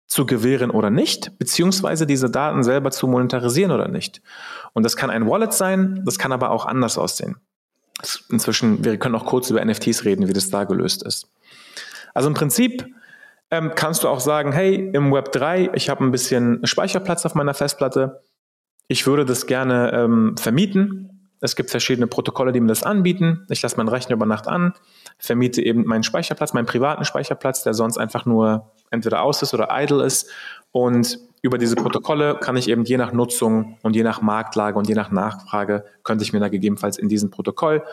zu 0.08 0.26
gewähren 0.26 0.72
oder 0.72 0.90
nicht, 0.90 1.38
beziehungsweise 1.38 2.08
diese 2.08 2.30
Daten 2.30 2.64
selber 2.64 2.92
zu 2.92 3.10
monetarisieren 3.10 3.74
oder 3.74 3.90
nicht. 3.90 4.22
Und 4.72 4.84
das 4.84 4.96
kann 4.96 5.10
ein 5.10 5.28
Wallet 5.28 5.52
sein, 5.52 6.02
das 6.06 6.18
kann 6.18 6.32
aber 6.32 6.52
auch 6.52 6.66
anders 6.66 6.98
aussehen. 6.98 7.36
Inzwischen, 8.30 8.86
wir 8.86 8.96
können 8.96 9.16
auch 9.16 9.26
kurz 9.26 9.50
über 9.50 9.64
NFTs 9.66 10.06
reden, 10.06 10.30
wie 10.30 10.34
das 10.34 10.50
da 10.50 10.64
gelöst 10.64 11.04
ist. 11.04 11.28
Also 12.14 12.30
im 12.30 12.36
Prinzip 12.36 12.86
ähm, 13.54 13.72
kannst 13.76 14.04
du 14.04 14.08
auch 14.08 14.20
sagen, 14.20 14.52
hey, 14.52 14.90
im 14.94 15.14
Web 15.14 15.32
3, 15.32 15.72
ich 15.74 15.90
habe 15.90 16.04
ein 16.04 16.12
bisschen 16.12 16.66
Speicherplatz 16.66 17.26
auf 17.26 17.36
meiner 17.36 17.54
Festplatte, 17.54 18.22
ich 18.88 19.08
würde 19.08 19.26
das 19.26 19.46
gerne 19.46 19.92
ähm, 19.94 20.36
vermieten 20.38 21.14
es 21.44 21.58
gibt 21.58 21.72
verschiedene 21.72 22.08
Protokolle, 22.08 22.54
die 22.54 22.62
mir 22.62 22.70
das 22.70 22.84
anbieten. 22.84 23.46
Ich 23.50 23.62
lasse 23.62 23.76
meinen 23.76 23.90
Rechner 23.90 24.16
über 24.16 24.26
Nacht 24.26 24.48
an, 24.48 24.72
vermiete 25.18 25.62
eben 25.62 25.84
meinen 25.84 26.04
Speicherplatz, 26.04 26.54
meinen 26.54 26.68
privaten 26.68 27.04
Speicherplatz, 27.04 27.64
der 27.64 27.74
sonst 27.74 27.98
einfach 27.98 28.26
nur 28.26 28.72
entweder 28.92 29.22
aus 29.22 29.42
ist 29.42 29.54
oder 29.54 29.68
idle 29.70 30.06
ist. 30.06 30.30
Und 30.72 31.20
über 31.42 31.58
diese 31.58 31.76
Protokolle 31.76 32.36
kann 32.40 32.56
ich 32.56 32.70
eben 32.70 32.86
je 32.86 32.96
nach 32.96 33.12
Nutzung 33.12 33.78
und 33.82 33.94
je 33.94 34.04
nach 34.04 34.22
Marktlage 34.22 34.80
und 34.80 34.88
je 34.88 34.96
nach 34.96 35.12
Nachfrage, 35.12 35.84
könnte 36.04 36.24
ich 36.24 36.32
mir 36.32 36.40
da 36.40 36.48
gegebenenfalls 36.48 36.98
in 36.98 37.10
diesem 37.10 37.30
Protokoll 37.30 37.84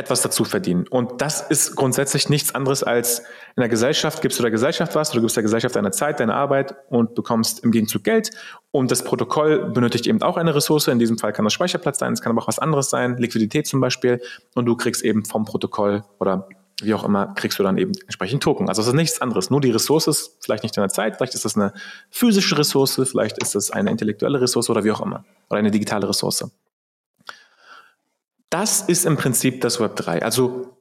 etwas 0.00 0.22
dazu 0.22 0.44
verdienen. 0.44 0.86
Und 0.88 1.20
das 1.20 1.40
ist 1.42 1.76
grundsätzlich 1.76 2.28
nichts 2.28 2.54
anderes 2.54 2.82
als 2.82 3.20
in 3.56 3.60
der 3.60 3.68
Gesellschaft 3.68 4.22
gibst 4.22 4.38
du 4.38 4.42
der 4.42 4.50
Gesellschaft 4.50 4.94
was, 4.94 5.10
du 5.10 5.20
gibst 5.20 5.36
der 5.36 5.42
Gesellschaft 5.42 5.76
deine 5.76 5.90
Zeit, 5.90 6.18
deine 6.18 6.34
Arbeit 6.34 6.74
und 6.88 7.14
bekommst 7.14 7.62
im 7.62 7.70
Gegenzug 7.70 8.04
Geld. 8.04 8.30
Und 8.70 8.90
das 8.90 9.04
Protokoll 9.04 9.70
benötigt 9.70 10.06
eben 10.06 10.22
auch 10.22 10.36
eine 10.36 10.54
Ressource. 10.54 10.88
In 10.88 10.98
diesem 10.98 11.18
Fall 11.18 11.32
kann 11.32 11.44
das 11.44 11.52
Speicherplatz 11.52 11.98
sein, 11.98 12.12
es 12.12 12.22
kann 12.22 12.32
aber 12.32 12.42
auch 12.42 12.48
was 12.48 12.58
anderes 12.58 12.90
sein, 12.90 13.16
Liquidität 13.16 13.66
zum 13.66 13.80
Beispiel. 13.80 14.20
Und 14.54 14.66
du 14.66 14.76
kriegst 14.76 15.02
eben 15.02 15.24
vom 15.24 15.44
Protokoll 15.44 16.02
oder 16.18 16.48
wie 16.82 16.94
auch 16.94 17.04
immer, 17.04 17.34
kriegst 17.34 17.58
du 17.58 17.62
dann 17.62 17.78
eben 17.78 17.92
entsprechend 18.02 18.42
Token. 18.42 18.68
Also 18.68 18.82
es 18.82 18.88
ist 18.88 18.94
nichts 18.94 19.20
anderes. 19.20 19.50
Nur 19.50 19.60
die 19.60 19.70
Ressource 19.70 20.06
ist 20.06 20.38
vielleicht 20.40 20.62
nicht 20.62 20.76
deine 20.76 20.88
Zeit, 20.88 21.16
vielleicht 21.16 21.34
ist 21.34 21.44
das 21.44 21.56
eine 21.56 21.72
physische 22.10 22.56
Ressource, 22.56 23.00
vielleicht 23.04 23.42
ist 23.42 23.54
es 23.54 23.70
eine 23.70 23.90
intellektuelle 23.90 24.40
Ressource 24.40 24.70
oder 24.70 24.84
wie 24.84 24.92
auch 24.92 25.00
immer. 25.00 25.24
Oder 25.50 25.58
eine 25.58 25.70
digitale 25.70 26.08
Ressource. 26.08 26.50
Das 28.50 28.82
ist 28.82 29.06
im 29.06 29.16
Prinzip 29.16 29.60
das 29.60 29.80
Web 29.80 29.96
3. 29.96 30.22
Also 30.22 30.76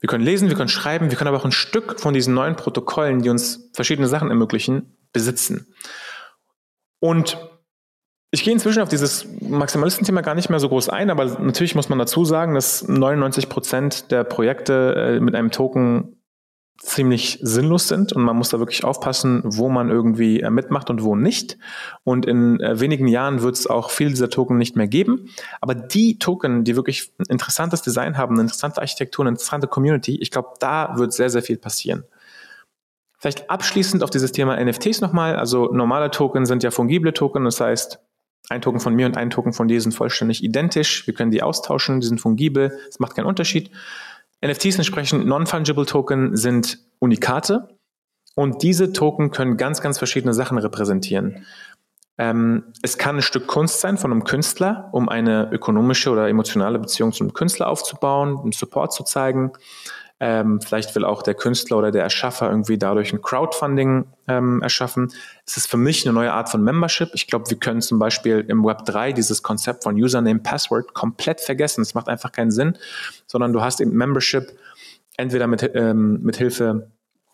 wir 0.00 0.08
können 0.08 0.24
lesen, 0.24 0.48
wir 0.48 0.56
können 0.56 0.68
schreiben, 0.68 1.10
wir 1.10 1.16
können 1.16 1.28
aber 1.28 1.38
auch 1.38 1.44
ein 1.46 1.52
Stück 1.52 1.98
von 1.98 2.12
diesen 2.12 2.34
neuen 2.34 2.56
Protokollen, 2.56 3.22
die 3.22 3.30
uns 3.30 3.70
verschiedene 3.72 4.08
Sachen 4.08 4.28
ermöglichen, 4.28 4.96
besitzen. 5.12 5.74
Und 7.00 7.38
ich 8.30 8.44
gehe 8.44 8.52
inzwischen 8.52 8.82
auf 8.82 8.90
dieses 8.90 9.26
Maximalistenthema 9.40 10.20
gar 10.20 10.34
nicht 10.34 10.50
mehr 10.50 10.60
so 10.60 10.68
groß 10.68 10.90
ein, 10.90 11.08
aber 11.10 11.24
natürlich 11.24 11.74
muss 11.74 11.88
man 11.88 11.98
dazu 11.98 12.24
sagen, 12.24 12.54
dass 12.54 12.86
99 12.86 13.48
Prozent 13.48 14.10
der 14.10 14.24
Projekte 14.24 15.16
äh, 15.16 15.20
mit 15.20 15.34
einem 15.34 15.50
Token 15.50 16.20
ziemlich 16.78 17.38
sinnlos 17.42 17.88
sind 17.88 18.12
und 18.12 18.22
man 18.22 18.36
muss 18.36 18.50
da 18.50 18.58
wirklich 18.58 18.84
aufpassen, 18.84 19.42
wo 19.44 19.68
man 19.68 19.88
irgendwie 19.88 20.40
äh, 20.40 20.50
mitmacht 20.50 20.90
und 20.90 21.02
wo 21.02 21.16
nicht. 21.16 21.58
Und 22.04 22.26
in 22.26 22.60
äh, 22.60 22.78
wenigen 22.80 23.08
Jahren 23.08 23.42
wird 23.42 23.56
es 23.56 23.66
auch 23.66 23.90
viele 23.90 24.10
dieser 24.10 24.30
Token 24.30 24.58
nicht 24.58 24.76
mehr 24.76 24.86
geben. 24.86 25.28
Aber 25.60 25.74
die 25.74 26.18
Token, 26.18 26.64
die 26.64 26.76
wirklich 26.76 27.12
ein 27.18 27.26
interessantes 27.28 27.82
Design 27.82 28.18
haben, 28.18 28.34
eine 28.34 28.42
interessante 28.42 28.80
Architektur, 28.80 29.24
eine 29.24 29.30
interessante 29.30 29.66
Community, 29.68 30.18
ich 30.20 30.30
glaube, 30.30 30.50
da 30.60 30.96
wird 30.96 31.12
sehr, 31.12 31.30
sehr 31.30 31.42
viel 31.42 31.56
passieren. 31.56 32.04
Vielleicht 33.18 33.48
abschließend 33.48 34.02
auf 34.02 34.10
dieses 34.10 34.32
Thema 34.32 34.62
NFTs 34.62 35.00
nochmal. 35.00 35.36
Also 35.36 35.72
normale 35.72 36.10
Token 36.10 36.44
sind 36.44 36.62
ja 36.62 36.70
fungible 36.70 37.14
Token, 37.14 37.44
das 37.44 37.60
heißt, 37.60 37.98
ein 38.48 38.62
Token 38.62 38.80
von 38.80 38.94
mir 38.94 39.06
und 39.06 39.16
ein 39.16 39.30
Token 39.30 39.52
von 39.52 39.66
dir 39.66 39.80
sind 39.80 39.92
vollständig 39.92 40.44
identisch. 40.44 41.06
Wir 41.06 41.14
können 41.14 41.30
die 41.30 41.42
austauschen, 41.42 42.00
die 42.00 42.06
sind 42.06 42.20
fungibel, 42.20 42.78
es 42.88 43.00
macht 43.00 43.16
keinen 43.16 43.26
Unterschied. 43.26 43.70
NFTs 44.44 44.76
entsprechend 44.76 45.26
Non-Fungible 45.26 45.86
Token 45.86 46.36
sind 46.36 46.78
Unikate 46.98 47.68
und 48.34 48.62
diese 48.62 48.92
Token 48.92 49.30
können 49.30 49.56
ganz, 49.56 49.80
ganz 49.80 49.98
verschiedene 49.98 50.34
Sachen 50.34 50.58
repräsentieren. 50.58 51.46
Ähm, 52.18 52.72
es 52.82 52.96
kann 52.96 53.16
ein 53.16 53.22
Stück 53.22 53.46
Kunst 53.46 53.80
sein 53.80 53.98
von 53.98 54.10
einem 54.10 54.24
Künstler, 54.24 54.88
um 54.92 55.08
eine 55.08 55.50
ökonomische 55.52 56.10
oder 56.10 56.28
emotionale 56.28 56.78
Beziehung 56.78 57.12
zum 57.12 57.32
Künstler 57.34 57.68
aufzubauen, 57.68 58.38
einen 58.38 58.52
Support 58.52 58.92
zu 58.92 59.04
zeigen. 59.04 59.52
Ähm, 60.18 60.60
vielleicht 60.62 60.94
will 60.94 61.04
auch 61.04 61.22
der 61.22 61.34
Künstler 61.34 61.76
oder 61.76 61.90
der 61.90 62.02
Erschaffer 62.02 62.48
irgendwie 62.48 62.78
dadurch 62.78 63.12
ein 63.12 63.20
Crowdfunding 63.20 64.06
ähm, 64.28 64.62
erschaffen. 64.62 65.12
Es 65.44 65.58
ist 65.58 65.70
für 65.70 65.76
mich 65.76 66.06
eine 66.06 66.14
neue 66.14 66.32
Art 66.32 66.48
von 66.48 66.62
Membership. 66.62 67.10
Ich 67.12 67.26
glaube, 67.26 67.50
wir 67.50 67.58
können 67.58 67.82
zum 67.82 67.98
Beispiel 67.98 68.44
im 68.48 68.64
Web 68.64 68.86
3 68.86 69.12
dieses 69.12 69.42
Konzept 69.42 69.84
von 69.84 69.94
Username, 69.94 70.40
Password 70.40 70.94
komplett 70.94 71.40
vergessen. 71.40 71.82
Es 71.82 71.94
macht 71.94 72.08
einfach 72.08 72.32
keinen 72.32 72.50
Sinn, 72.50 72.78
sondern 73.26 73.52
du 73.52 73.60
hast 73.60 73.80
eben 73.80 73.92
Membership 73.92 74.58
entweder 75.18 75.46
mit, 75.46 75.70
ähm, 75.74 76.20
mit 76.22 76.36
Hilfe 76.36 76.90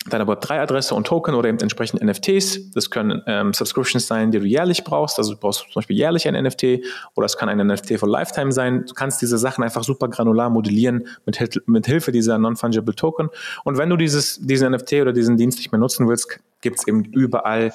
deiner 0.09 0.25
Web3-Adresse 0.27 0.95
und 0.95 1.07
Token 1.07 1.35
oder 1.35 1.49
eben 1.49 1.59
entsprechend 1.59 2.03
NFTs. 2.03 2.71
Das 2.73 2.91
können 2.91 3.23
ähm, 3.27 3.53
Subscriptions 3.53 4.07
sein, 4.07 4.33
die 4.33 4.41
du 4.41 4.47
jährlich 4.47 4.83
brauchst. 4.85 5.19
Also 5.19 5.35
du 5.35 5.41
brauchst 5.41 5.61
zum 5.61 5.75
Beispiel 5.75 5.97
jährlich 5.97 6.27
ein 6.27 6.35
NFT 6.35 6.81
oder 7.15 7.27
es 7.27 7.37
kann 7.37 7.49
ein 7.49 7.65
NFT 7.65 7.99
for 7.99 8.09
Lifetime 8.09 8.53
sein. 8.53 8.85
Du 8.87 8.95
kannst 8.95 9.23
diese 9.23 9.39
Sachen 9.39 9.63
einfach 9.63 9.85
super 9.85 10.09
granular 10.09 10.51
modellieren 10.51 11.07
mit, 11.25 11.63
mit 11.67 11.87
Hilfe 11.87 12.11
dieser 12.11 12.39
Non-Fungible 12.39 12.95
Token. 12.95 13.29
Und 13.65 13.79
wenn 13.79 13.91
du 13.91 13.97
dieses, 13.97 14.41
diesen 14.41 14.73
NFT 14.73 14.95
oder 14.95 15.13
diesen 15.13 15.37
Dienst 15.37 15.59
nicht 15.59 15.71
mehr 15.71 15.79
nutzen 15.79 16.09
willst, 16.09 16.41
gibt 16.61 16.81
es 16.81 16.89
eben 16.89 17.05
überall 17.05 17.73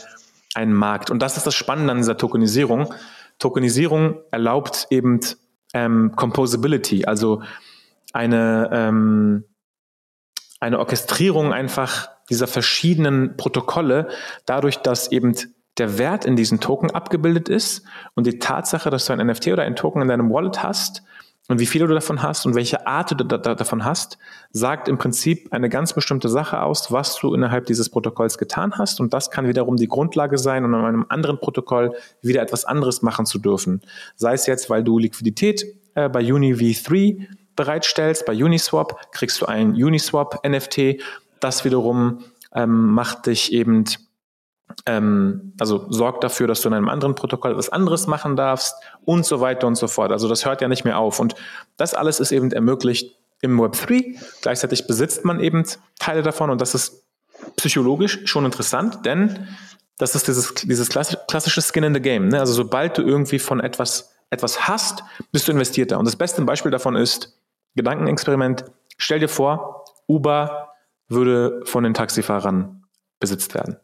einen 0.53 0.74
Markt. 0.74 1.10
Und 1.10 1.22
das 1.22 1.38
ist 1.38 1.48
das 1.48 1.55
Spannende 1.55 1.91
an 1.91 1.98
dieser 1.98 2.17
Tokenisierung. 2.17 2.93
Tokenisierung 3.39 4.17
erlaubt 4.31 4.88
eben 4.89 5.19
ähm, 5.74 6.13
Composability, 6.15 7.05
also 7.05 7.41
eine, 8.13 8.69
ähm, 8.74 9.43
eine 10.60 10.79
Orchestrierung 10.79 11.53
einfach 11.53 12.10
dieser 12.29 12.48
verschiedenen 12.48 13.38
Protokolle, 13.38 14.07
dadurch, 14.46 14.77
dass 14.77 15.12
eben 15.12 15.36
der 15.77 15.98
Wert 15.98 16.25
in 16.25 16.36
diesen 16.36 16.60
Token 16.60 16.91
abgebildet 16.91 17.50
ist 17.50 17.84
und 18.15 18.25
die 18.25 18.39
Tatsache, 18.39 18.89
dass 18.89 19.05
du 19.05 19.13
ein 19.13 19.25
NFT 19.25 19.48
oder 19.50 19.63
ein 19.63 19.75
Token 19.75 20.01
in 20.01 20.07
deinem 20.07 20.31
Wallet 20.31 20.63
hast 20.63 21.03
und 21.50 21.60
wie 21.60 21.65
viele 21.65 21.88
du 21.88 21.93
davon 21.93 22.22
hast 22.22 22.46
und 22.46 22.55
welche 22.55 22.88
Art 22.88 23.12
du 23.12 23.24
da, 23.24 23.38
da, 23.38 23.55
davon 23.55 23.86
hast, 23.86 24.17
sagt 24.51 24.89
im 24.89 24.98
Prinzip 24.98 25.53
eine 25.53 25.69
ganz 25.69 25.93
bestimmte 25.93 26.29
Sache 26.29 26.62
aus, 26.62 26.91
was 26.91 27.17
du 27.19 27.34
innerhalb 27.34 27.65
dieses 27.65 27.89
Protokolls 27.89 28.38
getan 28.38 28.74
hast 28.77 29.00
und 29.00 29.13
das 29.13 29.31
kann 29.31 29.48
wiederum 29.48 29.77
die 29.77 29.88
Grundlage 29.88 30.38
sein, 30.38 30.65
um 30.65 30.74
an 30.74 30.86
einem 30.86 31.05
anderen 31.10 31.39
Protokoll 31.39 31.96
wieder 32.22 32.41
etwas 32.41 32.65
anderes 32.65 33.01
machen 33.01 33.25
zu 33.25 33.39
dürfen. 33.39 33.81
Sei 34.15 34.34
es 34.34 34.46
jetzt, 34.46 34.69
weil 34.69 34.84
du 34.84 35.00
Liquidität 35.00 35.65
äh, 35.96 36.10
bei 36.10 36.22
UniV3 36.22 37.27
bereitstellst, 37.55 38.25
bei 38.25 38.34
Uniswap 38.34 39.12
kriegst 39.12 39.41
du 39.41 39.46
ein 39.46 39.72
Uniswap 39.72 40.46
NFT, 40.48 41.01
das 41.39 41.65
wiederum 41.65 42.24
ähm, 42.53 42.91
macht 42.91 43.25
dich 43.25 43.51
eben, 43.53 43.86
ähm, 44.86 45.53
also 45.60 45.91
sorgt 45.91 46.24
dafür, 46.24 46.48
dass 46.48 46.62
du 46.62 46.70
in 46.70 46.74
einem 46.74 46.89
anderen 46.89 47.15
Protokoll 47.15 47.51
etwas 47.51 47.70
anderes 47.70 48.08
machen 48.08 48.36
darfst 48.36 48.75
und 49.06 49.25
so 49.25 49.41
weiter 49.41 49.67
und 49.67 49.75
so 49.75 49.88
fort. 49.88 50.12
Also 50.12 50.27
das 50.27 50.46
hört 50.46 50.62
ja 50.62 50.67
nicht 50.67 50.86
mehr 50.86 50.98
auf. 50.98 51.20
Und 51.20 51.36
das 51.77 51.94
alles 51.94 52.20
ist 52.20 52.32
eben 52.32 52.51
ermöglicht 52.51 53.15
im 53.41 53.60
Web 53.60 53.74
3. 53.74 54.15
Gleichzeitig 54.41 54.88
besitzt 54.88 55.25
man 55.25 55.39
eben 55.39 55.63
Teile 56.00 56.24
davon 56.24 56.50
und 56.50 56.62
das 56.62 56.74
ist 56.74 57.03
psychologisch 57.56 58.22
schon 58.25 58.46
interessant, 58.46 59.06
denn 59.06 59.48
das 60.00 60.15
ist 60.15 60.27
dieses, 60.27 60.53
dieses 60.56 60.89
klassische 60.89 61.62
Skin 61.62 61.84
in 61.84 61.94
the 61.94 62.00
Game. 62.00 62.29
Ne? 62.29 62.39
Also 62.39 62.53
sobald 62.53 62.98
du 62.98 63.03
irgendwie 63.03 63.39
von 63.39 63.60
etwas 63.60 64.12
etwas 64.29 64.67
hast, 64.67 65.03
bist 65.32 65.48
du 65.48 65.51
investierter. 65.51 65.98
Und 66.00 66.06
das 66.06 66.15
beste 66.15 66.41
Beispiel 66.41 66.72
davon 66.72 66.96
ist 66.96 67.39
Gedankenexperiment. 67.75 68.65
Stell 68.98 69.20
dir 69.20 69.29
vor, 69.29 69.86
Uber 70.08 70.66
würde 71.07 71.61
von 71.65 71.83
den 71.83 71.93
Taxifahrern 71.93 72.83
besitzt 73.19 73.53
werden. 73.53 73.77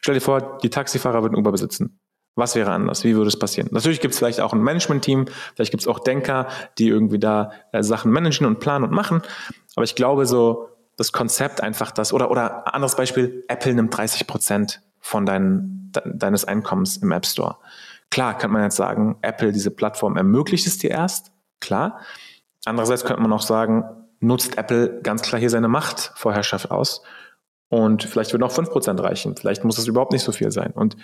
Stell 0.00 0.14
dir 0.14 0.20
vor, 0.20 0.58
die 0.62 0.70
Taxifahrer 0.70 1.22
würden 1.22 1.36
Uber 1.36 1.52
besitzen. 1.52 2.00
Was 2.34 2.54
wäre 2.54 2.70
anders? 2.70 3.04
Wie 3.04 3.14
würde 3.14 3.28
es 3.28 3.38
passieren? 3.38 3.68
Natürlich 3.72 4.00
gibt 4.00 4.14
es 4.14 4.18
vielleicht 4.18 4.40
auch 4.40 4.52
ein 4.52 4.62
Management-Team, 4.62 5.26
vielleicht 5.54 5.70
gibt 5.70 5.82
es 5.82 5.86
auch 5.86 5.98
Denker, 5.98 6.48
die 6.78 6.88
irgendwie 6.88 7.18
da 7.18 7.52
äh, 7.72 7.82
Sachen 7.82 8.10
managen 8.10 8.46
und 8.46 8.58
planen 8.58 8.84
und 8.84 8.92
machen. 8.92 9.22
Aber 9.76 9.84
ich 9.84 9.94
glaube 9.94 10.24
so, 10.26 10.68
das 10.96 11.12
Konzept 11.12 11.62
einfach 11.62 11.90
das, 11.90 12.12
oder, 12.12 12.30
oder 12.30 12.74
anderes 12.74 12.96
Beispiel, 12.96 13.44
Apple 13.48 13.74
nimmt 13.74 13.96
30 13.96 14.26
Prozent 14.26 14.82
von 14.98 15.26
dein, 15.26 15.90
de, 15.94 16.02
deines 16.06 16.44
Einkommens 16.46 16.96
im 16.96 17.12
App 17.12 17.26
Store. 17.26 17.56
Klar 18.10 18.36
kann 18.38 18.50
man 18.50 18.62
jetzt 18.62 18.76
sagen, 18.76 19.18
Apple, 19.22 19.52
diese 19.52 19.70
Plattform 19.70 20.16
ermöglicht 20.16 20.66
es 20.66 20.78
dir 20.78 20.90
erst, 20.90 21.32
klar. 21.60 22.00
Andererseits 22.64 23.04
könnte 23.04 23.22
man 23.22 23.32
auch 23.32 23.42
sagen, 23.42 23.84
nutzt 24.22 24.56
Apple 24.56 25.00
ganz 25.02 25.22
klar 25.22 25.38
hier 25.40 25.50
seine 25.50 25.68
Machtvorherrschaft 25.68 26.70
aus 26.70 27.02
und 27.68 28.04
vielleicht 28.04 28.32
würden 28.32 28.42
auch 28.42 28.52
5% 28.52 29.02
reichen. 29.02 29.36
Vielleicht 29.36 29.64
muss 29.64 29.78
es 29.78 29.86
überhaupt 29.86 30.12
nicht 30.12 30.22
so 30.22 30.32
viel 30.32 30.50
sein. 30.50 30.72
Und 30.72 30.96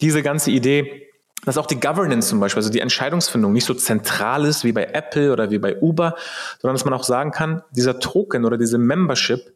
diese 0.00 0.22
ganze 0.22 0.50
Idee, 0.50 1.06
dass 1.44 1.58
auch 1.58 1.66
die 1.66 1.78
Governance 1.78 2.28
zum 2.28 2.40
Beispiel, 2.40 2.60
also 2.60 2.70
die 2.70 2.80
Entscheidungsfindung 2.80 3.52
nicht 3.52 3.64
so 3.64 3.74
zentral 3.74 4.44
ist 4.44 4.64
wie 4.64 4.72
bei 4.72 4.84
Apple 4.84 5.32
oder 5.32 5.50
wie 5.50 5.58
bei 5.58 5.80
Uber, 5.80 6.16
sondern 6.60 6.74
dass 6.74 6.84
man 6.84 6.94
auch 6.94 7.04
sagen 7.04 7.30
kann, 7.30 7.62
dieser 7.70 8.00
Token 8.00 8.44
oder 8.44 8.58
diese 8.58 8.78
Membership, 8.78 9.54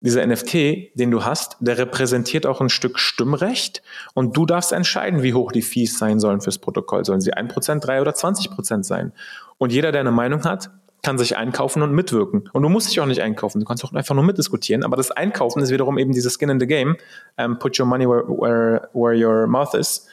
dieser 0.00 0.26
NFT, 0.26 0.54
den 0.94 1.10
du 1.10 1.24
hast, 1.24 1.56
der 1.60 1.78
repräsentiert 1.78 2.46
auch 2.46 2.60
ein 2.60 2.70
Stück 2.70 2.98
Stimmrecht 2.98 3.82
und 4.14 4.36
du 4.36 4.46
darfst 4.46 4.72
entscheiden, 4.72 5.22
wie 5.22 5.34
hoch 5.34 5.52
die 5.52 5.62
Fees 5.62 5.98
sein 5.98 6.20
sollen 6.20 6.40
fürs 6.40 6.58
Protokoll. 6.58 7.04
Sollen 7.04 7.20
sie 7.20 7.34
1%, 7.34 7.80
3 7.80 8.00
oder 8.00 8.12
20% 8.12 8.82
sein? 8.82 9.12
Und 9.58 9.72
jeder, 9.72 9.92
der 9.92 10.00
eine 10.00 10.10
Meinung 10.10 10.44
hat, 10.44 10.70
kann 11.02 11.18
sich 11.18 11.36
einkaufen 11.36 11.82
und 11.82 11.92
mitwirken. 11.92 12.48
Und 12.52 12.62
du 12.62 12.68
musst 12.68 12.90
dich 12.90 13.00
auch 13.00 13.06
nicht 13.06 13.22
einkaufen, 13.22 13.60
du 13.60 13.66
kannst 13.66 13.84
auch 13.84 13.92
einfach 13.92 14.14
nur 14.14 14.24
mitdiskutieren. 14.24 14.84
Aber 14.84 14.96
das 14.96 15.10
Einkaufen 15.10 15.62
ist 15.62 15.70
wiederum 15.70 15.98
eben 15.98 16.12
dieses 16.12 16.34
Skin 16.38 16.50
in 16.50 16.60
the 16.60 16.66
Game. 16.66 16.96
Um, 17.36 17.58
put 17.58 17.78
your 17.78 17.86
money 17.86 18.06
where, 18.06 18.26
where, 18.28 18.88
where 18.92 19.16
your 19.16 19.46
mouth 19.46 19.74
is. 19.74 20.06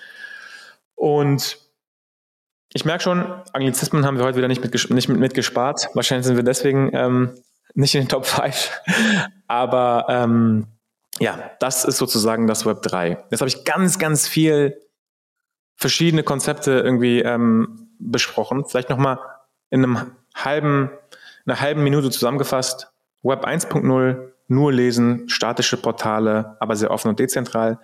Und 0.96 1.60
ich 2.74 2.86
merke 2.86 3.03
schon, 3.03 3.25
Anglizismen 3.53 4.06
haben 4.06 4.17
wir 4.17 4.25
heute 4.25 4.38
wieder 4.38 4.48
nicht, 4.48 4.62
mit, 4.62 4.89
nicht 4.91 5.10
mit, 5.10 5.20
mitgespart. 5.20 5.89
Wahrscheinlich 5.94 6.25
sind 6.25 6.36
wir 6.36 6.44
deswegen 6.44 6.91
ähm, 6.94 7.36
nicht 7.74 7.96
in 7.96 8.01
den 8.01 8.10
Top 8.10 8.25
5. 8.25 8.72
Aber 9.48 10.06
ähm, 10.10 10.67
ja, 11.20 11.51
das 11.60 11.86
ist 11.86 11.98
sozusagen 11.98 12.48
das 12.48 12.65
Web 12.65 12.82
3. 12.82 13.25
Jetzt 13.32 13.41
habe 13.41 13.50
ich 13.50 13.63
ganz, 13.63 14.00
ganz 14.00 14.27
viel 14.27 14.82
verschiedene 15.75 16.24
Konzepte 16.24 16.72
irgendwie 16.79 17.22
ähm, 17.22 17.89
besprochen. 18.00 18.65
Vielleicht 18.65 18.89
nochmal 18.89 19.20
in 19.70 19.84
einem 19.84 20.12
halben, 20.46 20.89
einer 21.46 21.60
halben 21.60 21.84
Minute 21.84 22.10
zusammengefasst. 22.10 22.91
Web 23.24 23.46
1.0, 23.46 24.32
nur 24.48 24.72
lesen, 24.72 25.27
statische 25.27 25.77
Portale, 25.77 26.56
aber 26.60 26.75
sehr 26.75 26.91
offen 26.91 27.10
und 27.10 27.20
dezentral. 27.20 27.79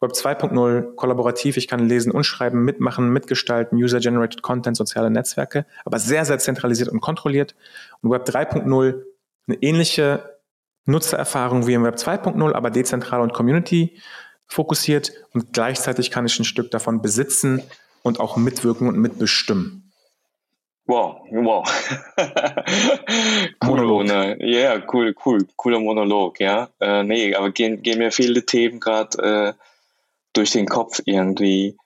Web 0.00 0.12
2.0, 0.12 0.94
kollaborativ, 0.94 1.56
ich 1.56 1.66
kann 1.66 1.88
lesen 1.88 2.12
und 2.12 2.24
schreiben, 2.24 2.64
mitmachen, 2.64 3.10
mitgestalten, 3.10 3.76
User-Generated 3.76 4.42
Content, 4.42 4.76
soziale 4.76 5.10
Netzwerke, 5.10 5.66
aber 5.84 5.98
sehr, 5.98 6.24
sehr 6.24 6.38
zentralisiert 6.38 6.88
und 6.88 7.00
kontrolliert. 7.00 7.56
Und 8.00 8.10
Web 8.10 8.28
3.0, 8.28 9.02
eine 9.48 9.56
ähnliche 9.62 10.38
Nutzererfahrung 10.84 11.66
wie 11.66 11.74
im 11.74 11.84
Web 11.84 11.96
2.0, 11.96 12.52
aber 12.52 12.70
dezentral 12.70 13.20
und 13.20 13.32
community 13.32 14.00
fokussiert 14.46 15.12
und 15.34 15.52
gleichzeitig 15.52 16.10
kann 16.10 16.26
ich 16.26 16.38
ein 16.38 16.44
Stück 16.44 16.70
davon 16.70 17.02
besitzen 17.02 17.62
und 18.02 18.20
auch 18.20 18.36
mitwirken 18.36 18.88
und 18.88 18.98
mitbestimmen. 18.98 19.87
Wow, 20.88 21.20
wow. 21.30 21.64
Monolog. 23.62 24.06
Ne? 24.06 24.38
Ja, 24.40 24.82
cool, 24.90 25.14
cool, 25.26 25.46
cooler 25.56 25.80
Monolog, 25.80 26.40
ja. 26.40 26.70
Äh, 26.80 27.02
nee, 27.02 27.34
aber 27.34 27.50
gehen, 27.50 27.82
gehen 27.82 27.98
mir 27.98 28.10
viele 28.10 28.46
Themen 28.46 28.80
gerade 28.80 29.18
äh, 29.22 29.52
durch 30.32 30.52
den 30.52 30.66
Kopf 30.66 31.02
irgendwie. 31.04 31.76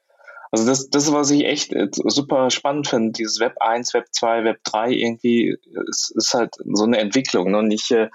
Also 0.52 0.66
das, 0.66 0.88
das, 0.88 1.12
was 1.12 1.32
ich 1.32 1.46
echt 1.46 1.72
äh, 1.72 1.88
super 1.90 2.48
spannend 2.50 2.86
finde, 2.86 3.10
dieses 3.10 3.40
Web 3.40 3.56
1, 3.58 3.92
Web 3.92 4.06
2, 4.12 4.44
Web 4.44 4.60
3 4.62 4.92
irgendwie, 4.92 5.56
ist, 5.88 6.12
ist 6.14 6.34
halt 6.34 6.54
so 6.72 6.84
eine 6.84 6.98
Entwicklung. 6.98 7.50
Ne? 7.50 7.64
Nicht 7.64 7.90
äh, 7.90 8.08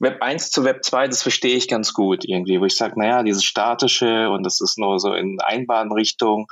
Web 0.00 0.20
1 0.20 0.50
zu 0.50 0.64
Web 0.64 0.84
2, 0.84 1.08
das 1.08 1.22
verstehe 1.22 1.56
ich 1.56 1.66
ganz 1.66 1.94
gut 1.94 2.26
irgendwie, 2.26 2.60
wo 2.60 2.66
ich 2.66 2.76
sage, 2.76 3.00
naja, 3.00 3.22
dieses 3.22 3.44
Statische 3.44 4.28
und 4.28 4.44
das 4.44 4.60
ist 4.60 4.76
nur 4.76 4.98
so 4.98 5.14
in 5.14 5.40
Einbahnrichtung. 5.40 6.46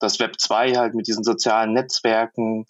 Das 0.00 0.20
Web 0.20 0.40
2 0.40 0.76
halt 0.76 0.94
mit 0.94 1.06
diesen 1.06 1.22
sozialen 1.22 1.74
Netzwerken, 1.74 2.66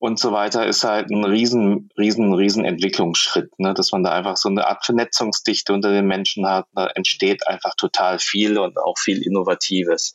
und 0.00 0.18
so 0.20 0.32
weiter 0.32 0.66
ist 0.66 0.84
halt 0.84 1.10
ein 1.10 1.24
riesen, 1.24 1.90
riesen, 1.98 2.32
riesen 2.32 2.64
Entwicklungsschritt, 2.64 3.58
ne? 3.58 3.74
dass 3.74 3.90
man 3.90 4.04
da 4.04 4.12
einfach 4.12 4.36
so 4.36 4.48
eine 4.48 4.66
Art 4.66 4.84
Vernetzungsdichte 4.84 5.72
unter 5.72 5.90
den 5.90 6.06
Menschen 6.06 6.46
hat. 6.46 6.66
Da 6.74 6.86
entsteht 6.94 7.46
einfach 7.48 7.74
total 7.76 8.20
viel 8.20 8.58
und 8.58 8.78
auch 8.78 8.96
viel 8.96 9.22
Innovatives. 9.22 10.14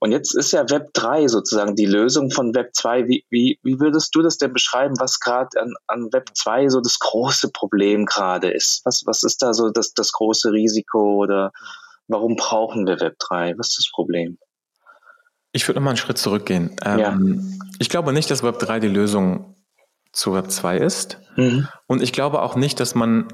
Und 0.00 0.12
jetzt 0.12 0.34
ist 0.34 0.52
ja 0.52 0.70
Web 0.70 0.94
3 0.94 1.26
sozusagen 1.28 1.74
die 1.74 1.84
Lösung 1.84 2.30
von 2.30 2.54
Web 2.54 2.70
2. 2.72 3.08
Wie, 3.08 3.24
wie, 3.30 3.58
wie 3.62 3.80
würdest 3.80 4.14
du 4.14 4.22
das 4.22 4.38
denn 4.38 4.52
beschreiben, 4.52 4.94
was 4.98 5.20
gerade 5.20 5.60
an, 5.60 5.74
an 5.86 6.08
Web 6.12 6.30
2 6.34 6.68
so 6.68 6.80
das 6.80 6.98
große 6.98 7.50
Problem 7.50 8.06
gerade 8.06 8.50
ist? 8.50 8.80
Was, 8.84 9.02
was 9.06 9.22
ist 9.22 9.42
da 9.42 9.52
so 9.52 9.70
das, 9.70 9.92
das 9.92 10.12
große 10.12 10.52
Risiko 10.52 11.16
oder 11.16 11.52
warum 12.06 12.36
brauchen 12.36 12.86
wir 12.86 13.00
Web 13.00 13.18
3? 13.18 13.58
Was 13.58 13.70
ist 13.70 13.78
das 13.78 13.90
Problem? 13.92 14.38
Ich 15.52 15.66
würde 15.66 15.80
nochmal 15.80 15.92
einen 15.92 15.98
Schritt 15.98 16.18
zurückgehen. 16.18 16.76
Ähm, 16.84 16.98
ja. 16.98 17.18
Ich 17.78 17.88
glaube 17.88 18.12
nicht, 18.12 18.30
dass 18.30 18.42
Web 18.42 18.58
3 18.58 18.80
die 18.80 18.88
Lösung 18.88 19.54
zu 20.12 20.34
Web 20.34 20.50
2 20.50 20.78
ist. 20.78 21.20
Mhm. 21.36 21.68
Und 21.86 22.02
ich 22.02 22.12
glaube 22.12 22.42
auch 22.42 22.56
nicht, 22.56 22.80
dass 22.80 22.94
man 22.94 23.28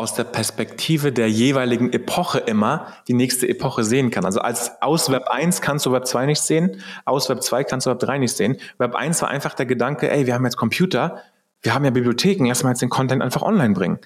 aus 0.00 0.14
der 0.14 0.24
Perspektive 0.24 1.12
der 1.12 1.30
jeweiligen 1.30 1.92
Epoche 1.92 2.38
immer 2.38 2.86
die 3.06 3.12
nächste 3.12 3.46
Epoche 3.46 3.84
sehen 3.84 4.10
kann. 4.10 4.24
Also 4.24 4.40
als 4.40 4.80
aus 4.80 5.10
Web 5.10 5.28
1 5.28 5.60
kannst 5.60 5.84
du 5.84 5.92
Web 5.92 6.06
2 6.06 6.24
nicht 6.24 6.40
sehen, 6.40 6.82
aus 7.04 7.28
Web 7.28 7.42
2 7.42 7.64
kannst 7.64 7.86
du 7.86 7.90
Web 7.90 7.98
3 7.98 8.18
nicht 8.18 8.34
sehen. 8.34 8.56
Web 8.78 8.94
1 8.94 9.20
war 9.20 9.28
einfach 9.28 9.52
der 9.52 9.66
Gedanke, 9.66 10.10
ey, 10.10 10.26
wir 10.26 10.34
haben 10.34 10.44
jetzt 10.44 10.56
Computer, 10.56 11.18
wir 11.60 11.74
haben 11.74 11.84
ja 11.84 11.90
Bibliotheken, 11.90 12.46
lass 12.46 12.62
mal 12.62 12.70
jetzt 12.70 12.80
den 12.80 12.88
Content 12.88 13.20
einfach 13.20 13.42
online 13.42 13.74
bringen. 13.74 13.98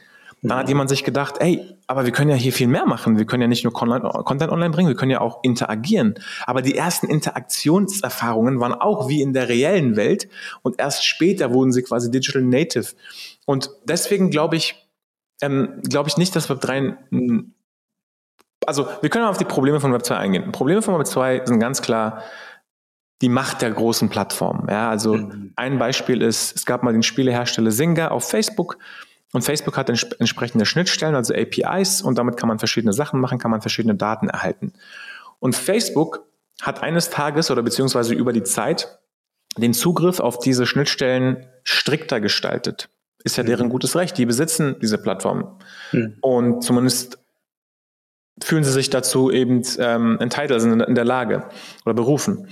Dann 0.49 0.59
hat 0.59 0.69
jemand 0.69 0.91
sich 0.91 1.05
gedacht, 1.05 1.37
ey, 1.39 1.75
aber 1.87 2.05
wir 2.05 2.13
können 2.13 2.31
ja 2.31 2.37
hier 2.37 2.53
viel 2.53 2.69
mehr 2.69 2.87
machen. 2.87 3.19
Wir 3.19 3.25
können 3.25 3.41
ja 3.41 3.49
nicht 3.49 3.65
nur 3.65 3.73
Content 3.73 4.53
online 4.53 4.71
bringen, 4.71 4.89
wir 4.89 4.95
können 4.95 5.11
ja 5.11 5.23
auch 5.23 5.43
interagieren. 5.43 6.15
Aber 6.47 6.61
die 6.61 6.77
ersten 6.77 7.07
Interaktionserfahrungen 7.07 8.61
waren 8.61 8.75
auch 8.75 9.09
wie 9.09 9.23
in 9.23 9.33
der 9.33 9.49
reellen 9.49 9.97
Welt 9.97 10.29
und 10.63 10.79
erst 10.79 11.07
später 11.07 11.53
wurden 11.53 11.73
sie 11.73 11.83
quasi 11.83 12.11
digital 12.11 12.43
native. 12.43 12.95
Und 13.47 13.71
deswegen 13.85 14.31
glaube 14.31 14.57
ich, 14.57 14.75
ähm, 15.41 15.81
glaube 15.89 16.11
ich 16.11 16.19
nicht, 16.19 16.37
dass 16.37 16.51
Web 16.51 16.61
3 16.61 16.97
also 18.67 18.89
wir 19.03 19.11
können 19.11 19.27
auf 19.27 19.37
die 19.37 19.45
Probleme 19.45 19.81
von 19.81 19.93
Web 19.93 20.05
2 20.05 20.17
eingehen. 20.17 20.53
Probleme 20.53 20.83
von 20.83 20.99
Web 20.99 21.07
2 21.07 21.43
sind 21.45 21.61
ganz 21.61 21.83
klar 21.83 22.23
die 23.23 23.29
Macht 23.29 23.63
der 23.63 23.71
großen 23.71 24.09
Plattformen. 24.09 24.69
Ja, 24.69 24.91
also 24.91 25.15
mhm. 25.15 25.53
ein 25.57 25.79
Beispiel 25.79 26.23
ist, 26.23 26.57
es 26.57 26.67
gab 26.67 26.83
mal 26.83 26.93
den 26.93 27.03
Spielehersteller 27.03 27.71
Zynga 27.71 28.09
auf 28.09 28.29
Facebook 28.29 28.79
und 29.35 29.43
Facebook 29.43 29.77
hat 29.77 29.89
entsprechende 29.89 30.65
Schnittstellen, 30.65 31.17
also 31.17 31.35
APIs, 31.35 32.03
und 32.03 32.17
damit 32.19 32.37
kann 32.37 32.49
man 32.49 32.61
verschiedene 32.61 32.93
Sachen 32.93 33.19
machen, 33.19 33.41
kann 33.41 33.51
man 33.51 33.63
verschiedene 33.63 33.97
Daten 33.97 34.29
erhalten. 34.29 34.75
Und 35.41 35.57
Facebook 35.57 36.23
hat 36.63 36.85
eines 36.85 37.11
Tages 37.11 37.51
oder 37.51 37.65
beziehungsweise 37.65 38.15
über 38.15 38.33
die 38.33 38.45
Zeit 38.45 39.01
den 39.57 39.75
Zugriff 39.75 40.21
auf 40.21 40.39
diese 40.39 40.67
Schnittstellen 40.67 41.49
strikter 41.65 42.21
gestaltet. 42.21 42.91
Ist 43.25 43.37
ja 43.37 43.43
mhm. 43.43 43.49
deren 43.49 43.69
gutes 43.71 43.97
Recht. 43.97 44.17
Die 44.19 44.25
besitzen 44.25 44.77
diese 44.81 44.99
Plattform. 44.99 45.59
Mhm. 45.91 46.17
Und 46.21 46.63
zumindest 46.63 47.19
fühlen 48.41 48.63
sie 48.63 48.71
sich 48.71 48.89
dazu 48.89 49.33
eben 49.33 49.63
ähm, 49.81 50.17
entitled, 50.21 50.61
sind 50.61 50.81
in 50.81 50.95
der 50.95 51.05
Lage 51.05 51.49
oder 51.85 51.95
berufen. 51.95 52.47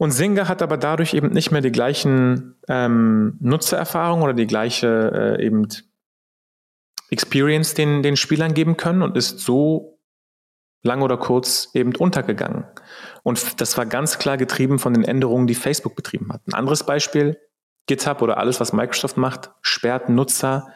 Und 0.00 0.12
Singer 0.12 0.48
hat 0.48 0.62
aber 0.62 0.78
dadurch 0.78 1.12
eben 1.12 1.28
nicht 1.28 1.50
mehr 1.50 1.60
die 1.60 1.70
gleichen 1.70 2.56
ähm, 2.68 3.36
Nutzererfahrungen 3.38 4.24
oder 4.24 4.32
die 4.32 4.46
gleiche 4.46 5.36
äh, 5.38 5.44
eben 5.44 5.68
Experience 7.10 7.74
den, 7.74 8.02
den 8.02 8.16
Spielern 8.16 8.54
geben 8.54 8.78
können 8.78 9.02
und 9.02 9.14
ist 9.14 9.40
so 9.40 9.98
lang 10.82 11.02
oder 11.02 11.18
kurz 11.18 11.68
eben 11.74 11.94
untergegangen. 11.94 12.64
Und 13.24 13.60
das 13.60 13.76
war 13.76 13.84
ganz 13.84 14.18
klar 14.18 14.38
getrieben 14.38 14.78
von 14.78 14.94
den 14.94 15.04
Änderungen, 15.04 15.46
die 15.46 15.54
Facebook 15.54 15.96
betrieben 15.96 16.32
hat. 16.32 16.40
Ein 16.46 16.54
anderes 16.54 16.84
Beispiel, 16.84 17.38
GitHub 17.86 18.22
oder 18.22 18.38
alles, 18.38 18.58
was 18.58 18.72
Microsoft 18.72 19.18
macht, 19.18 19.50
sperrt 19.60 20.08
Nutzer 20.08 20.68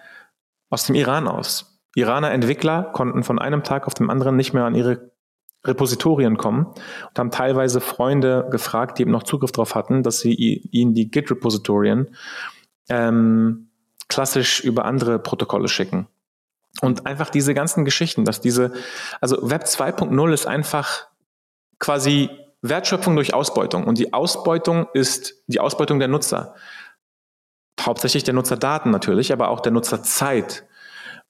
aus 0.68 0.84
dem 0.84 0.96
Iran 0.96 1.28
aus. 1.28 1.80
Iraner 1.94 2.30
Entwickler 2.30 2.90
konnten 2.92 3.22
von 3.22 3.38
einem 3.38 3.62
Tag 3.62 3.87
auf 3.87 3.94
den 3.94 4.10
anderen 4.10 4.37
nicht 4.37 4.52
mehr 4.52 4.64
an 4.64 4.74
ihre 4.74 5.13
Repositorien 5.64 6.37
kommen 6.37 6.66
und 6.66 7.18
haben 7.18 7.31
teilweise 7.31 7.81
Freunde 7.81 8.46
gefragt, 8.50 8.98
die 8.98 9.03
eben 9.03 9.11
noch 9.11 9.22
Zugriff 9.22 9.53
darauf 9.53 9.74
hatten, 9.74 10.03
dass 10.03 10.20
sie 10.20 10.35
ihnen 10.35 10.94
die 10.94 11.11
Git-Repositorien 11.11 12.16
ähm, 12.88 13.68
klassisch 14.09 14.61
über 14.61 14.85
andere 14.85 15.18
Protokolle 15.18 15.68
schicken. 15.68 16.07
Und 16.81 17.07
einfach 17.07 17.31
diese 17.31 17.55
ganzen 17.55 17.85
Geschichten, 17.85 18.24
dass 18.24 18.40
diese, 18.40 18.72
also 19.20 19.48
Web 19.48 19.64
2.0 19.64 20.33
ist 20.33 20.46
einfach 20.46 21.07
quasi 21.79 22.31
Wertschöpfung 22.62 23.14
durch 23.14 23.33
Ausbeutung. 23.35 23.85
Und 23.85 23.98
die 23.98 24.12
Ausbeutung 24.12 24.88
ist 24.92 25.35
die 25.46 25.61
Ausbeutung 25.61 25.98
der 25.98 26.09
Nutzer. 26.09 26.55
Hauptsächlich 27.81 28.24
der 28.24 28.35
Nutzerdaten 28.35 28.90
natürlich, 28.90 29.33
aber 29.33 29.48
auch 29.48 29.61
der 29.61 29.72
Nutzerzeit. 29.72 30.64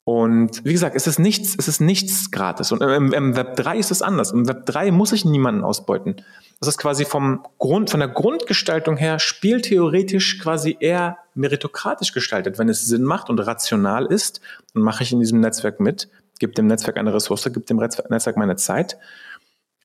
Und 0.04 0.62
wie 0.66 0.72
gesagt, 0.72 0.96
es 0.96 1.06
ist 1.06 1.18
nichts, 1.18 1.54
es 1.56 1.66
ist 1.66 1.80
nichts 1.80 2.30
gratis. 2.30 2.72
Und 2.72 2.82
im, 2.82 3.14
im 3.14 3.36
Web 3.36 3.56
3 3.56 3.78
ist 3.78 3.90
es 3.90 4.02
anders. 4.02 4.32
Im 4.32 4.46
Web 4.46 4.66
3 4.66 4.90
muss 4.90 5.12
ich 5.12 5.24
niemanden 5.24 5.64
ausbeuten. 5.64 6.16
Das 6.60 6.68
ist 6.68 6.76
quasi 6.76 7.06
vom 7.06 7.42
Grund, 7.58 7.88
von 7.88 8.00
der 8.00 8.10
Grundgestaltung 8.10 8.98
her 8.98 9.18
spieltheoretisch 9.18 10.38
quasi 10.40 10.76
eher 10.78 11.16
meritokratisch 11.34 12.12
gestaltet. 12.12 12.58
Wenn 12.58 12.68
es 12.68 12.84
Sinn 12.84 13.02
macht 13.02 13.30
und 13.30 13.38
rational 13.40 14.04
ist, 14.04 14.42
dann 14.74 14.82
mache 14.82 15.02
ich 15.02 15.12
in 15.12 15.20
diesem 15.20 15.40
Netzwerk 15.40 15.80
mit, 15.80 16.10
gebe 16.38 16.52
dem 16.52 16.66
Netzwerk 16.66 16.98
eine 16.98 17.14
Ressource, 17.14 17.44
gebe 17.44 17.60
dem 17.60 17.78
Netzwerk 17.78 18.36
meine 18.36 18.56
Zeit. 18.56 18.98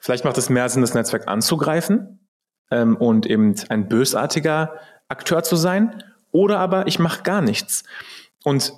Vielleicht 0.02 0.26
macht 0.26 0.38
es 0.38 0.50
mehr 0.50 0.68
Sinn, 0.68 0.82
das 0.82 0.94
Netzwerk 0.94 1.30
anzugreifen 1.30 2.20
ähm, 2.72 2.98
und 2.98 3.26
eben 3.26 3.56
ein 3.70 3.88
bösartiger 3.88 4.74
Akteur 5.08 5.44
zu 5.44 5.56
sein. 5.56 6.04
Oder 6.32 6.60
aber 6.60 6.88
ich 6.88 7.00
mache 7.00 7.24
gar 7.24 7.42
nichts. 7.42 7.84
Und 8.44 8.74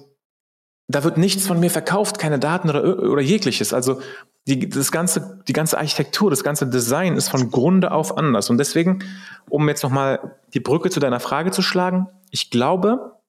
da 0.95 1.03
wird 1.03 1.17
nichts 1.17 1.45
von 1.45 1.59
mir 1.59 1.69
verkauft, 1.69 2.19
keine 2.19 2.39
Daten 2.39 2.69
oder, 2.69 2.83
oder 2.83 3.21
jegliches. 3.21 3.73
Also 3.73 4.01
die, 4.47 4.67
das 4.67 4.91
ganze, 4.91 5.43
die 5.47 5.53
ganze 5.53 5.77
Architektur, 5.77 6.29
das 6.29 6.43
ganze 6.43 6.67
Design 6.67 7.15
ist 7.15 7.29
von 7.29 7.51
Grunde 7.51 7.91
auf 7.91 8.17
anders. 8.17 8.49
Und 8.49 8.57
deswegen, 8.57 9.03
um 9.49 9.67
jetzt 9.69 9.83
nochmal 9.83 10.37
die 10.53 10.59
Brücke 10.59 10.89
zu 10.89 10.99
deiner 10.99 11.19
Frage 11.19 11.51
zu 11.51 11.61
schlagen, 11.61 12.07
ich 12.31 12.49
glaube, 12.49 13.19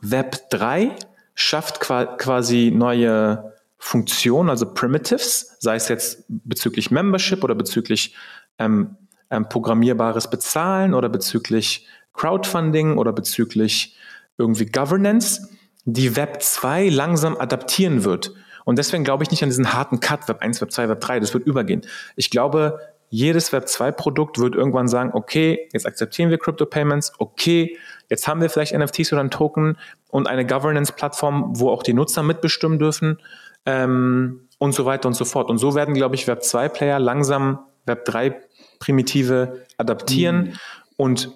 Web 0.00 0.48
3 0.50 0.96
schafft 1.34 1.80
quasi 1.80 2.72
neue 2.74 3.54
Funktionen, 3.78 4.50
also 4.50 4.72
Primitives, 4.72 5.56
sei 5.58 5.76
es 5.76 5.88
jetzt 5.88 6.24
bezüglich 6.28 6.90
Membership 6.90 7.44
oder 7.44 7.54
bezüglich 7.54 8.14
ähm, 8.58 8.96
ähm, 9.30 9.48
programmierbares 9.48 10.28
Bezahlen 10.28 10.94
oder 10.94 11.08
bezüglich 11.08 11.86
Crowdfunding 12.12 12.98
oder 12.98 13.12
bezüglich 13.12 13.96
irgendwie 14.36 14.66
Governance 14.66 15.48
die 15.84 16.16
Web 16.16 16.42
2 16.42 16.88
langsam 16.88 17.36
adaptieren 17.36 18.04
wird. 18.04 18.32
Und 18.64 18.78
deswegen 18.78 19.04
glaube 19.04 19.24
ich 19.24 19.30
nicht 19.30 19.42
an 19.42 19.48
diesen 19.48 19.72
harten 19.72 20.00
Cut, 20.00 20.28
Web 20.28 20.42
1, 20.42 20.60
Web 20.60 20.72
2, 20.72 20.88
Web 20.88 21.00
3, 21.00 21.20
das 21.20 21.34
wird 21.34 21.46
übergehen. 21.46 21.82
Ich 22.16 22.30
glaube, 22.30 22.78
jedes 23.08 23.52
Web 23.52 23.68
2 23.68 23.90
Produkt 23.92 24.38
wird 24.38 24.54
irgendwann 24.54 24.86
sagen, 24.86 25.10
okay, 25.12 25.68
jetzt 25.72 25.86
akzeptieren 25.86 26.30
wir 26.30 26.38
Crypto 26.38 26.64
Payments, 26.66 27.12
okay, 27.18 27.76
jetzt 28.08 28.28
haben 28.28 28.40
wir 28.40 28.48
vielleicht 28.48 28.76
NFTs 28.76 29.12
oder 29.12 29.20
einen 29.20 29.30
Token 29.30 29.76
und 30.08 30.28
eine 30.28 30.46
Governance-Plattform, 30.46 31.58
wo 31.58 31.70
auch 31.70 31.82
die 31.82 31.92
Nutzer 31.92 32.22
mitbestimmen 32.22 32.78
dürfen 32.78 33.18
ähm, 33.66 34.48
und 34.58 34.72
so 34.72 34.84
weiter 34.84 35.08
und 35.08 35.14
so 35.14 35.24
fort. 35.24 35.50
Und 35.50 35.58
so 35.58 35.74
werden, 35.74 35.94
glaube 35.94 36.14
ich, 36.14 36.28
Web 36.28 36.44
2 36.44 36.68
Player 36.68 37.00
langsam 37.00 37.58
Web 37.86 38.04
3 38.04 38.40
Primitive 38.78 39.66
adaptieren 39.76 40.36
mhm. 40.36 40.52
und 40.96 41.30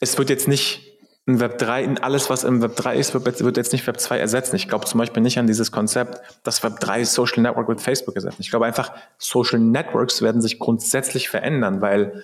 es 0.00 0.18
wird 0.18 0.28
jetzt 0.28 0.48
nicht 0.48 0.85
in 1.26 1.40
Web 1.40 1.58
3, 1.58 1.82
in 1.82 1.98
alles, 1.98 2.30
was 2.30 2.44
im 2.44 2.62
Web 2.62 2.76
3 2.76 2.96
ist, 2.96 3.12
wird, 3.12 3.56
jetzt 3.56 3.72
nicht 3.72 3.86
Web 3.86 3.98
2 3.98 4.18
ersetzen. 4.18 4.54
Ich 4.54 4.68
glaube 4.68 4.86
zum 4.86 4.98
Beispiel 4.98 5.22
nicht 5.22 5.38
an 5.38 5.48
dieses 5.48 5.72
Konzept, 5.72 6.20
dass 6.44 6.62
Web 6.62 6.78
3 6.78 7.04
Social 7.04 7.42
Network 7.42 7.68
mit 7.68 7.80
Facebook 7.80 8.14
ersetzt. 8.14 8.38
Ich 8.38 8.50
glaube 8.50 8.66
einfach, 8.66 8.92
Social 9.18 9.58
Networks 9.58 10.22
werden 10.22 10.40
sich 10.40 10.60
grundsätzlich 10.60 11.28
verändern, 11.28 11.80
weil 11.80 12.22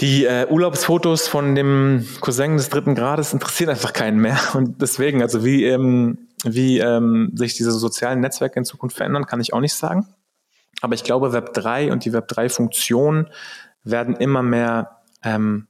die 0.00 0.24
äh, 0.24 0.46
Urlaubsfotos 0.48 1.28
von 1.28 1.54
dem 1.54 2.06
Cousin 2.20 2.56
des 2.56 2.70
dritten 2.70 2.94
Grades 2.94 3.34
interessieren 3.34 3.70
einfach 3.70 3.92
keinen 3.92 4.18
mehr. 4.18 4.38
Und 4.54 4.80
deswegen, 4.80 5.20
also 5.20 5.44
wie, 5.44 5.64
ähm, 5.64 6.28
wie 6.42 6.78
ähm, 6.78 7.32
sich 7.34 7.54
diese 7.54 7.72
sozialen 7.72 8.20
Netzwerke 8.20 8.58
in 8.58 8.64
Zukunft 8.64 8.96
verändern, 8.96 9.26
kann 9.26 9.40
ich 9.40 9.52
auch 9.52 9.60
nicht 9.60 9.74
sagen. 9.74 10.06
Aber 10.80 10.94
ich 10.94 11.04
glaube, 11.04 11.34
Web 11.34 11.52
3 11.52 11.92
und 11.92 12.04
die 12.04 12.12
Web 12.12 12.30
3-Funktionen 12.30 13.28
werden 13.82 14.16
immer 14.16 14.42
mehr 14.42 15.02
ähm, 15.22 15.68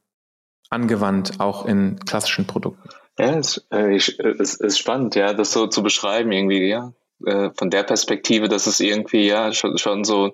angewandt, 0.71 1.39
auch 1.39 1.67
in 1.67 1.99
klassischen 2.01 2.47
Produkten. 2.47 2.89
Ja, 3.19 3.39
es, 3.39 3.65
äh, 3.73 3.95
ich, 3.95 4.19
äh, 4.21 4.35
ist 4.39 4.79
spannend, 4.79 5.15
ja, 5.15 5.33
das 5.33 5.53
so 5.53 5.67
zu 5.67 5.83
beschreiben 5.83 6.33
irgendwie, 6.33 6.69
ja. 6.69 6.93
Äh, 7.25 7.51
von 7.57 7.71
der 7.71 7.83
Perspektive, 7.83 8.49
dass 8.49 8.67
es 8.67 8.81
irgendwie 8.81 9.27
ja 9.27 9.53
schon, 9.53 9.79
schon 9.79 10.05
so 10.05 10.33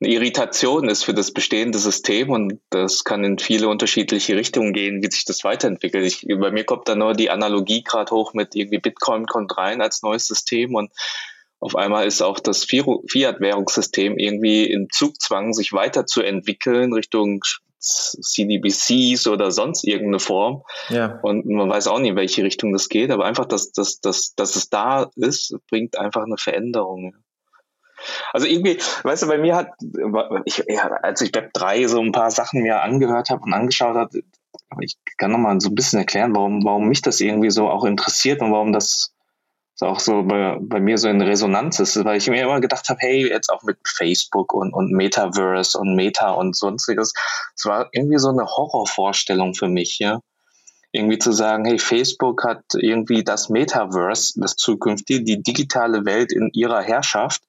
eine 0.00 0.10
Irritation 0.12 0.88
ist 0.88 1.02
für 1.04 1.14
das 1.14 1.32
bestehende 1.32 1.78
System 1.78 2.30
und 2.30 2.60
das 2.70 3.02
kann 3.02 3.24
in 3.24 3.38
viele 3.38 3.68
unterschiedliche 3.68 4.36
Richtungen 4.36 4.72
gehen, 4.72 5.02
wie 5.02 5.10
sich 5.10 5.24
das 5.24 5.42
weiterentwickelt. 5.42 6.06
Ich, 6.06 6.24
bei 6.38 6.52
mir 6.52 6.64
kommt 6.64 6.88
da 6.88 6.94
nur 6.94 7.14
die 7.14 7.30
Analogie 7.30 7.82
gerade 7.82 8.14
hoch 8.14 8.32
mit 8.32 8.54
irgendwie 8.54 8.78
Bitcoin 8.78 9.26
kommt 9.26 9.56
rein 9.56 9.80
als 9.80 10.02
neues 10.02 10.26
System 10.26 10.76
und 10.76 10.92
auf 11.60 11.74
einmal 11.74 12.06
ist 12.06 12.22
auch 12.22 12.38
das 12.38 12.64
Fiat-Währungssystem 12.64 14.16
irgendwie 14.16 14.70
im 14.70 14.88
Zugzwang, 14.92 15.52
sich 15.52 15.72
weiterzuentwickeln 15.72 16.92
Richtung 16.92 17.40
CDBCs 17.78 19.26
oder 19.26 19.50
sonst 19.50 19.84
irgendeine 19.84 20.18
Form. 20.18 20.62
Ja. 20.88 21.18
Und 21.22 21.46
man 21.46 21.68
weiß 21.68 21.88
auch 21.88 21.98
nicht, 21.98 22.10
in 22.10 22.16
welche 22.16 22.42
Richtung 22.42 22.72
das 22.72 22.88
geht, 22.88 23.10
aber 23.10 23.24
einfach, 23.24 23.46
dass, 23.46 23.72
dass, 23.72 24.00
dass, 24.00 24.34
dass 24.34 24.56
es 24.56 24.68
da 24.68 25.10
ist, 25.16 25.56
bringt 25.70 25.98
einfach 25.98 26.24
eine 26.24 26.36
Veränderung. 26.38 27.14
Also 28.32 28.46
irgendwie, 28.46 28.78
weißt 29.02 29.24
du, 29.24 29.26
bei 29.26 29.38
mir 29.38 29.56
hat, 29.56 29.70
ich, 30.44 30.64
ja, 30.68 30.88
als 31.02 31.20
ich 31.20 31.34
Web 31.34 31.52
3 31.52 31.88
so 31.88 32.00
ein 32.00 32.12
paar 32.12 32.30
Sachen 32.30 32.62
mir 32.62 32.82
angehört 32.82 33.30
habe 33.30 33.42
und 33.42 33.52
angeschaut 33.52 33.96
habe, 33.96 34.22
ich 34.80 34.96
kann 35.16 35.32
nochmal 35.32 35.60
so 35.60 35.68
ein 35.68 35.74
bisschen 35.74 35.98
erklären, 35.98 36.34
warum, 36.34 36.64
warum 36.64 36.88
mich 36.88 37.02
das 37.02 37.20
irgendwie 37.20 37.50
so 37.50 37.68
auch 37.68 37.84
interessiert 37.84 38.40
und 38.40 38.52
warum 38.52 38.72
das 38.72 39.14
auch 39.82 40.00
so 40.00 40.22
bei, 40.24 40.58
bei 40.60 40.80
mir 40.80 40.98
so 40.98 41.08
in 41.08 41.20
Resonanz 41.20 41.78
ist, 41.78 42.04
weil 42.04 42.16
ich 42.16 42.28
mir 42.28 42.42
immer 42.42 42.60
gedacht 42.60 42.88
habe, 42.88 42.98
hey, 43.00 43.28
jetzt 43.28 43.50
auch 43.50 43.62
mit 43.62 43.78
Facebook 43.86 44.52
und, 44.52 44.72
und 44.72 44.90
Metaverse 44.92 45.78
und 45.78 45.94
Meta 45.94 46.32
und 46.32 46.56
sonstiges, 46.56 47.12
es 47.56 47.64
war 47.64 47.88
irgendwie 47.92 48.18
so 48.18 48.28
eine 48.28 48.46
Horrorvorstellung 48.46 49.54
für 49.54 49.68
mich, 49.68 49.98
ja. 49.98 50.20
Irgendwie 50.90 51.18
zu 51.18 51.32
sagen, 51.32 51.64
hey, 51.66 51.78
Facebook 51.78 52.44
hat 52.44 52.64
irgendwie 52.74 53.22
das 53.22 53.50
Metaverse, 53.50 54.40
das 54.40 54.56
zukünftige, 54.56 55.22
die 55.22 55.42
digitale 55.42 56.04
Welt 56.04 56.32
in 56.32 56.50
ihrer 56.54 56.82
Herrschaft 56.82 57.42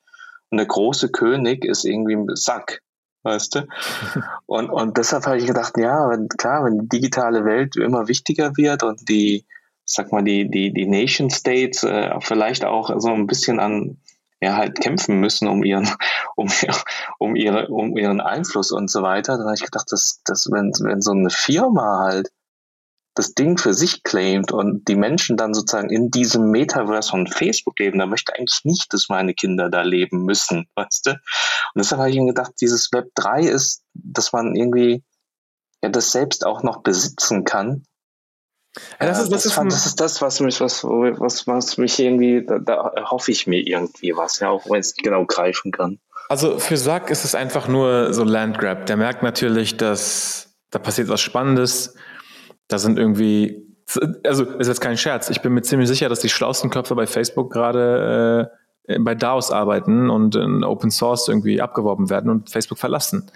und 0.49 0.57
der 0.57 0.67
große 0.67 1.09
König 1.09 1.63
ist 1.63 1.85
irgendwie 1.85 2.15
ein 2.15 2.27
Sack, 2.35 2.81
weißt 3.23 3.55
du? 3.55 3.67
Und, 4.45 4.69
und 4.71 4.97
deshalb 4.97 5.27
habe 5.27 5.37
ich 5.37 5.45
gedacht, 5.45 5.77
ja, 5.77 6.09
wenn, 6.09 6.27
klar, 6.27 6.65
wenn 6.65 6.79
die 6.79 6.89
digitale 6.89 7.45
Welt 7.45 7.75
immer 7.75 8.07
wichtiger 8.07 8.57
wird 8.57 8.81
und 8.81 9.07
die, 9.07 9.45
sag 9.91 10.11
mal, 10.11 10.23
die, 10.23 10.49
die, 10.49 10.71
die 10.71 10.85
Nation 10.85 11.29
States 11.29 11.83
äh, 11.83 12.11
vielleicht 12.21 12.63
auch 12.63 12.91
so 12.99 13.09
ein 13.09 13.27
bisschen 13.27 13.59
an 13.59 13.97
ja 14.41 14.55
halt 14.55 14.79
kämpfen 14.79 15.19
müssen 15.19 15.47
um 15.47 15.63
ihren, 15.63 15.89
um, 16.35 16.49
um 17.17 17.35
ihre, 17.35 17.67
um 17.67 17.97
ihren 17.97 18.21
Einfluss 18.21 18.71
und 18.71 18.89
so 18.89 19.01
weiter. 19.01 19.37
Dann 19.37 19.45
habe 19.45 19.55
ich 19.55 19.63
gedacht, 19.63 19.91
dass, 19.91 20.21
dass 20.25 20.47
wenn, 20.51 20.71
wenn 20.81 21.01
so 21.01 21.11
eine 21.11 21.29
Firma 21.29 22.05
halt 22.05 22.29
das 23.15 23.33
Ding 23.33 23.57
für 23.57 23.73
sich 23.73 24.03
claimt 24.03 24.51
und 24.51 24.87
die 24.87 24.95
Menschen 24.95 25.35
dann 25.35 25.53
sozusagen 25.53 25.89
in 25.89 26.09
diesem 26.09 26.51
Metaverse 26.51 27.09
von 27.09 27.27
Facebook 27.27 27.77
leben, 27.79 27.99
da 27.99 28.05
möchte 28.05 28.31
ich 28.31 28.39
eigentlich 28.39 28.61
nicht, 28.63 28.93
dass 28.93 29.09
meine 29.09 29.33
Kinder 29.33 29.69
da 29.69 29.81
leben 29.81 30.23
müssen, 30.23 30.67
weißt 30.75 31.07
du? 31.07 31.11
Und 31.11 31.19
deshalb 31.75 31.99
habe 31.99 32.11
ich 32.11 32.17
mir 32.17 32.27
gedacht, 32.27 32.53
dieses 32.61 32.91
Web 32.93 33.09
3 33.15 33.41
ist, 33.41 33.83
dass 33.93 34.31
man 34.31 34.55
irgendwie 34.55 35.03
ja 35.83 35.89
das 35.89 36.11
selbst 36.11 36.45
auch 36.45 36.63
noch 36.63 36.81
besitzen 36.83 37.43
kann 37.43 37.83
ja, 38.99 39.07
das, 39.07 39.23
ist, 39.23 39.31
das, 39.31 39.43
das, 39.43 39.57
ist, 39.57 39.57
das, 39.57 39.85
ist, 39.85 39.99
das 39.99 40.21
was 40.21 40.39
mich, 40.39 40.61
was, 40.61 40.83
was, 40.83 41.47
was 41.47 41.77
mich 41.77 41.99
irgendwie, 41.99 42.45
da, 42.45 42.59
da 42.59 42.93
hoffe 43.09 43.31
ich 43.31 43.47
mir 43.47 43.65
irgendwie 43.65 44.15
was, 44.15 44.39
ja, 44.39 44.49
auch 44.49 44.69
wenn 44.69 44.79
es 44.79 44.95
genau 44.95 45.25
greifen 45.25 45.71
kann. 45.71 45.99
Also 46.29 46.59
für 46.59 46.77
Sack 46.77 47.09
ist 47.09 47.25
es 47.25 47.33
einfach 47.33 47.67
nur 47.67 48.13
so 48.13 48.23
Landgrab. 48.23 48.85
Der 48.85 48.97
merkt 48.97 49.23
natürlich, 49.23 49.77
dass 49.77 50.53
da 50.69 50.77
passiert 50.77 51.09
was 51.09 51.21
Spannendes. 51.21 51.95
Da 52.67 52.77
sind 52.77 52.99
irgendwie, 52.99 53.65
also 54.23 54.43
ist 54.43 54.67
jetzt 54.67 54.81
kein 54.81 54.97
Scherz. 54.97 55.31
Ich 55.31 55.41
bin 55.41 55.53
mir 55.53 55.63
ziemlich 55.63 55.87
sicher, 55.87 56.07
dass 56.07 56.19
die 56.19 56.29
schlauesten 56.29 56.69
Köpfe 56.69 56.93
bei 56.93 57.07
Facebook 57.07 57.51
gerade 57.51 58.51
äh, 58.87 58.99
bei 58.99 59.15
DAOs 59.15 59.51
arbeiten 59.51 60.11
und 60.11 60.35
in 60.35 60.63
Open 60.63 60.91
Source 60.91 61.27
irgendwie 61.27 61.61
abgeworben 61.61 62.09
werden 62.09 62.29
und 62.29 62.49
Facebook 62.49 62.77
verlassen. 62.77 63.31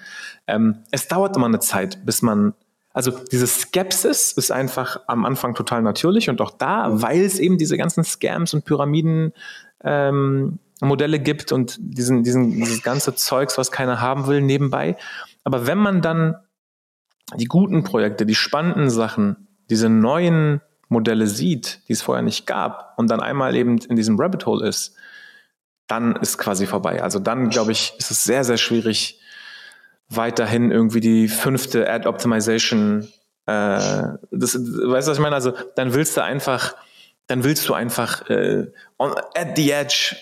Ähm, 0.48 0.84
es 0.91 1.08
dauert 1.08 1.36
immer 1.36 1.48
eine 1.48 1.60
Zeit, 1.60 2.06
bis 2.06 2.22
man 2.22 2.54
also 2.93 3.12
diese 3.32 3.47
Skepsis 3.47 4.34
ist 4.34 4.51
einfach 4.51 5.01
am 5.08 5.25
Anfang 5.25 5.56
total 5.56 5.82
natürlich 5.82 6.29
und 6.29 6.39
auch 6.41 6.51
da, 6.51 7.01
weil 7.01 7.21
es 7.21 7.39
eben 7.39 7.58
diese 7.58 7.75
ganzen 7.75 8.03
Scams 8.03 8.53
und 8.53 8.65
Pyramiden 8.65 9.34
ähm, 9.84 10.60
gibt 10.79 11.51
und 11.51 11.77
diesen, 11.79 12.23
diesen, 12.23 12.51
dieses 12.51 12.84
ganze 12.84 13.15
Zeugs, 13.15 13.58
was 13.58 13.71
keiner 13.71 13.99
haben 13.99 14.27
will, 14.27 14.41
nebenbei. 14.41 14.95
Aber 15.43 15.65
wenn 15.65 15.77
man 15.79 16.01
dann 16.01 16.36
die 17.36 17.45
guten 17.45 17.84
Projekte, 17.84 18.25
die 18.25 18.36
spannenden 18.36 18.89
Sachen, 18.89 19.47
diese 19.69 19.89
neuen 19.89 20.62
Modelle 20.89 21.27
sieht, 21.27 21.82
die 21.88 21.93
es 21.93 22.01
vorher 22.01 22.21
nicht 22.21 22.45
gab, 22.45 22.93
und 22.97 23.10
dann 23.10 23.21
einmal 23.21 23.56
eben 23.56 23.79
in 23.79 23.95
diesem 23.95 24.19
Rabbit 24.19 24.45
Hole 24.45 24.67
ist, 24.67 24.95
dann 25.88 26.15
ist 26.17 26.38
quasi 26.38 26.67
vorbei. 26.67 27.01
Also 27.01 27.19
dann, 27.19 27.49
glaube 27.49 27.71
ich, 27.71 27.93
ist 27.97 28.12
es 28.12 28.23
sehr, 28.23 28.43
sehr 28.43 28.58
schwierig, 28.58 29.19
weiterhin 30.10 30.72
irgendwie 30.72 31.00
die 31.00 31.28
fünfte 31.28 31.89
Ad 31.89 32.08
Optimization. 32.08 33.08
Äh, 33.46 33.80
das, 34.32 34.56
weißt 34.56 35.08
du, 35.08 35.12
was 35.12 35.18
ich 35.18 35.20
meine? 35.20 35.36
Also 35.36 35.54
dann 35.76 35.94
willst 35.94 36.18
du 36.18 36.22
einfach, 36.22 36.76
dann 37.28 37.44
willst 37.44 37.68
du 37.68 37.74
einfach 37.74 38.30
äh, 38.30 38.68
on, 38.98 39.13
at 39.36 39.56
the 39.56 39.72
edge 39.72 40.16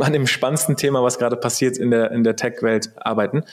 an 0.00 0.12
dem 0.12 0.26
spannendsten 0.26 0.76
Thema, 0.76 1.02
was 1.02 1.18
gerade 1.18 1.36
passiert 1.36 1.76
in 1.76 1.90
der 1.90 2.10
in 2.10 2.24
der 2.24 2.36
Tech-Welt 2.36 2.92
arbeiten. 2.96 3.44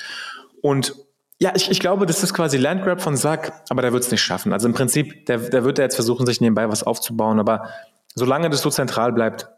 Und 0.61 0.95
ja, 1.39 1.51
ich, 1.55 1.69
ich 1.69 1.79
glaube, 1.79 2.05
das 2.05 2.23
ist 2.23 2.33
quasi 2.33 2.57
Landgrab 2.57 3.01
von 3.01 3.17
Sack, 3.17 3.51
aber 3.69 3.81
der 3.81 3.91
wird 3.91 4.03
es 4.03 4.11
nicht 4.11 4.21
schaffen. 4.21 4.53
Also 4.53 4.67
im 4.67 4.73
Prinzip, 4.73 5.25
der, 5.25 5.39
der 5.39 5.65
wird 5.65 5.77
ja 5.77 5.83
jetzt 5.83 5.95
versuchen, 5.95 6.25
sich 6.25 6.39
nebenbei 6.39 6.69
was 6.69 6.83
aufzubauen, 6.83 7.39
aber 7.39 7.69
solange 8.15 8.49
das 8.49 8.61
so 8.61 8.69
zentral 8.69 9.11
bleibt, 9.11 9.49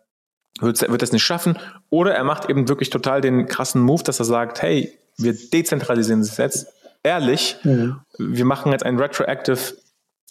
wird, 0.61 0.89
wird 0.89 1.03
es 1.03 1.11
nicht 1.11 1.23
schaffen. 1.23 1.59
Oder 1.89 2.15
er 2.15 2.23
macht 2.23 2.49
eben 2.49 2.67
wirklich 2.67 2.89
total 2.89 3.21
den 3.21 3.45
krassen 3.45 3.81
Move, 3.81 4.03
dass 4.03 4.19
er 4.19 4.25
sagt, 4.25 4.61
hey, 4.61 4.97
wir 5.17 5.33
dezentralisieren 5.33 6.21
es 6.21 6.37
jetzt 6.37 6.67
ehrlich. 7.03 7.57
Mhm. 7.63 8.01
Wir 8.17 8.45
machen 8.45 8.71
jetzt 8.71 8.85
ein 8.85 8.97
retroactive 8.97 9.75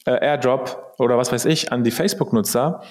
äh, 0.06 0.18
Airdrop 0.26 0.94
oder 0.98 1.16
was 1.16 1.32
weiß 1.32 1.44
ich 1.46 1.72
an 1.72 1.84
die 1.84 1.90
Facebook-Nutzer 1.90 2.82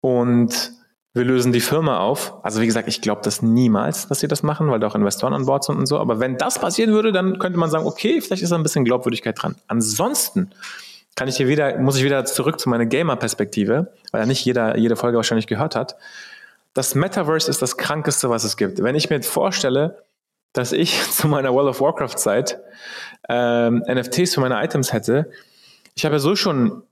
und 0.00 0.72
wir 1.12 1.24
lösen 1.24 1.52
die 1.52 1.60
Firma 1.60 2.00
auf. 2.00 2.34
Also 2.42 2.60
wie 2.60 2.66
gesagt, 2.66 2.88
ich 2.88 3.00
glaube 3.00 3.20
das 3.22 3.40
niemals, 3.40 4.08
dass 4.08 4.18
sie 4.18 4.26
das 4.26 4.42
machen, 4.42 4.68
weil 4.70 4.80
da 4.80 4.88
auch 4.88 4.96
Investoren 4.96 5.32
an 5.32 5.46
Bord 5.46 5.62
sind 5.62 5.76
und 5.76 5.86
so. 5.86 5.98
Aber 5.98 6.18
wenn 6.18 6.36
das 6.38 6.58
passieren 6.58 6.92
würde, 6.92 7.12
dann 7.12 7.38
könnte 7.38 7.58
man 7.58 7.70
sagen, 7.70 7.86
okay, 7.86 8.20
vielleicht 8.20 8.42
ist 8.42 8.50
da 8.50 8.56
ein 8.56 8.64
bisschen 8.64 8.84
Glaubwürdigkeit 8.84 9.40
dran. 9.40 9.54
Ansonsten 9.68 10.50
kann 11.14 11.28
ich 11.28 11.36
hier 11.36 11.46
wieder, 11.46 11.78
muss 11.78 11.96
ich 11.96 12.04
wieder 12.04 12.24
zurück 12.24 12.58
zu 12.58 12.68
meiner 12.68 12.86
Gamer-Perspektive, 12.86 13.92
weil 14.10 14.22
ja 14.22 14.26
nicht 14.26 14.44
jeder 14.44 14.76
jede 14.76 14.96
Folge 14.96 15.16
wahrscheinlich 15.16 15.46
gehört 15.46 15.76
hat. 15.76 15.96
Das 16.72 16.96
Metaverse 16.96 17.48
ist 17.48 17.62
das 17.62 17.76
Krankeste, 17.76 18.28
was 18.28 18.42
es 18.42 18.56
gibt. 18.56 18.82
Wenn 18.82 18.96
ich 18.96 19.08
mir 19.08 19.22
vorstelle, 19.22 20.03
dass 20.54 20.72
ich 20.72 21.02
zu 21.10 21.28
meiner 21.28 21.52
World 21.52 21.68
of 21.68 21.80
Warcraft 21.82 22.16
Zeit 22.16 22.60
ähm, 23.28 23.82
NFTs 23.86 24.34
für 24.34 24.40
meine 24.40 24.62
Items 24.64 24.94
hätte, 24.94 25.30
ich 25.94 26.06
habe 26.06 26.14
ja 26.14 26.18
so 26.18 26.34
schon 26.34 26.82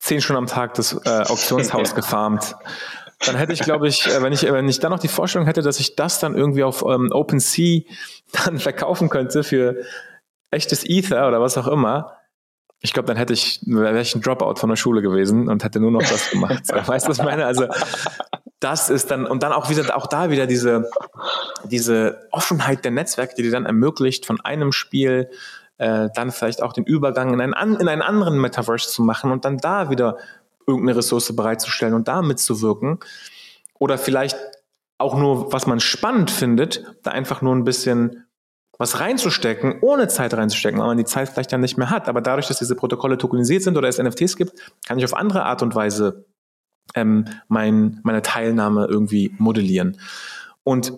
zehn 0.00 0.20
Stunden 0.20 0.38
am 0.38 0.46
Tag 0.46 0.74
das 0.74 0.92
äh, 1.04 1.08
Auktionshaus 1.28 1.94
gefarmt 1.94 2.56
dann 3.26 3.36
hätte 3.36 3.52
ich, 3.52 3.60
glaube 3.60 3.86
ich, 3.86 4.06
äh, 4.06 4.22
wenn 4.22 4.32
ich, 4.32 4.42
wenn 4.42 4.68
ich 4.68 4.80
dann 4.80 4.90
noch 4.90 4.98
die 4.98 5.08
Vorstellung 5.08 5.46
hätte, 5.46 5.62
dass 5.62 5.78
ich 5.78 5.94
das 5.94 6.18
dann 6.20 6.34
irgendwie 6.34 6.64
auf 6.64 6.82
ähm, 6.82 7.10
OpenSea 7.12 7.82
dann 8.44 8.58
verkaufen 8.58 9.08
könnte 9.08 9.44
für 9.44 9.76
echtes 10.50 10.84
Ether 10.84 11.28
oder 11.28 11.40
was 11.40 11.58
auch 11.58 11.66
immer, 11.66 12.16
ich 12.82 12.94
glaube, 12.94 13.06
dann 13.06 13.18
hätte 13.18 13.34
ich, 13.34 13.60
wäre 13.66 14.00
ich 14.00 14.14
ein 14.14 14.22
Dropout 14.22 14.56
von 14.56 14.70
der 14.70 14.76
Schule 14.76 15.02
gewesen 15.02 15.50
und 15.50 15.62
hätte 15.62 15.80
nur 15.80 15.90
noch 15.90 16.02
das 16.02 16.30
gemacht. 16.30 16.62
weißt 16.66 17.06
du, 17.06 17.10
was 17.10 17.18
ich 17.18 17.24
meine? 17.24 17.44
Also, 17.44 17.66
das 18.60 18.90
ist 18.90 19.10
dann, 19.10 19.26
und 19.26 19.42
dann 19.42 19.52
auch 19.52 19.70
wieder, 19.70 19.96
auch 19.96 20.06
da 20.06 20.30
wieder 20.30 20.46
diese, 20.46 20.90
diese 21.64 22.28
Offenheit 22.30 22.84
der 22.84 22.92
Netzwerke, 22.92 23.34
die 23.36 23.42
dir 23.42 23.50
dann 23.50 23.66
ermöglicht, 23.66 24.26
von 24.26 24.40
einem 24.40 24.72
Spiel 24.72 25.30
äh, 25.78 26.08
dann 26.14 26.30
vielleicht 26.30 26.62
auch 26.62 26.72
den 26.72 26.84
Übergang 26.84 27.32
in 27.32 27.40
einen, 27.40 27.80
in 27.80 27.88
einen 27.88 28.02
anderen 28.02 28.38
Metaverse 28.38 28.88
zu 28.88 29.02
machen 29.02 29.32
und 29.32 29.44
dann 29.44 29.56
da 29.58 29.88
wieder 29.90 30.18
irgendeine 30.66 30.98
Ressource 30.98 31.34
bereitzustellen 31.34 31.94
und 31.94 32.06
da 32.06 32.22
mitzuwirken. 32.22 32.98
Oder 33.78 33.96
vielleicht 33.96 34.36
auch 34.98 35.16
nur, 35.16 35.52
was 35.52 35.66
man 35.66 35.80
spannend 35.80 36.30
findet, 36.30 36.84
da 37.02 37.12
einfach 37.12 37.40
nur 37.40 37.54
ein 37.54 37.64
bisschen 37.64 38.26
was 38.76 39.00
reinzustecken, 39.00 39.78
ohne 39.82 40.08
Zeit 40.08 40.32
reinzustecken, 40.34 40.80
weil 40.80 40.86
man 40.86 40.96
die 40.96 41.04
Zeit 41.04 41.28
vielleicht 41.28 41.52
dann 41.52 41.60
nicht 41.60 41.76
mehr 41.76 41.90
hat. 41.90 42.08
Aber 42.08 42.20
dadurch, 42.20 42.48
dass 42.48 42.58
diese 42.58 42.76
Protokolle 42.76 43.18
tokenisiert 43.18 43.62
sind 43.62 43.76
oder 43.76 43.88
es 43.88 43.98
NFTs 43.98 44.36
gibt, 44.36 44.52
kann 44.86 44.98
ich 44.98 45.04
auf 45.04 45.14
andere 45.14 45.44
Art 45.44 45.62
und 45.62 45.74
Weise 45.74 46.24
ähm, 46.94 47.26
mein, 47.48 48.00
meine 48.02 48.22
Teilnahme 48.22 48.86
irgendwie 48.88 49.34
modellieren. 49.38 49.98
Und 50.64 50.92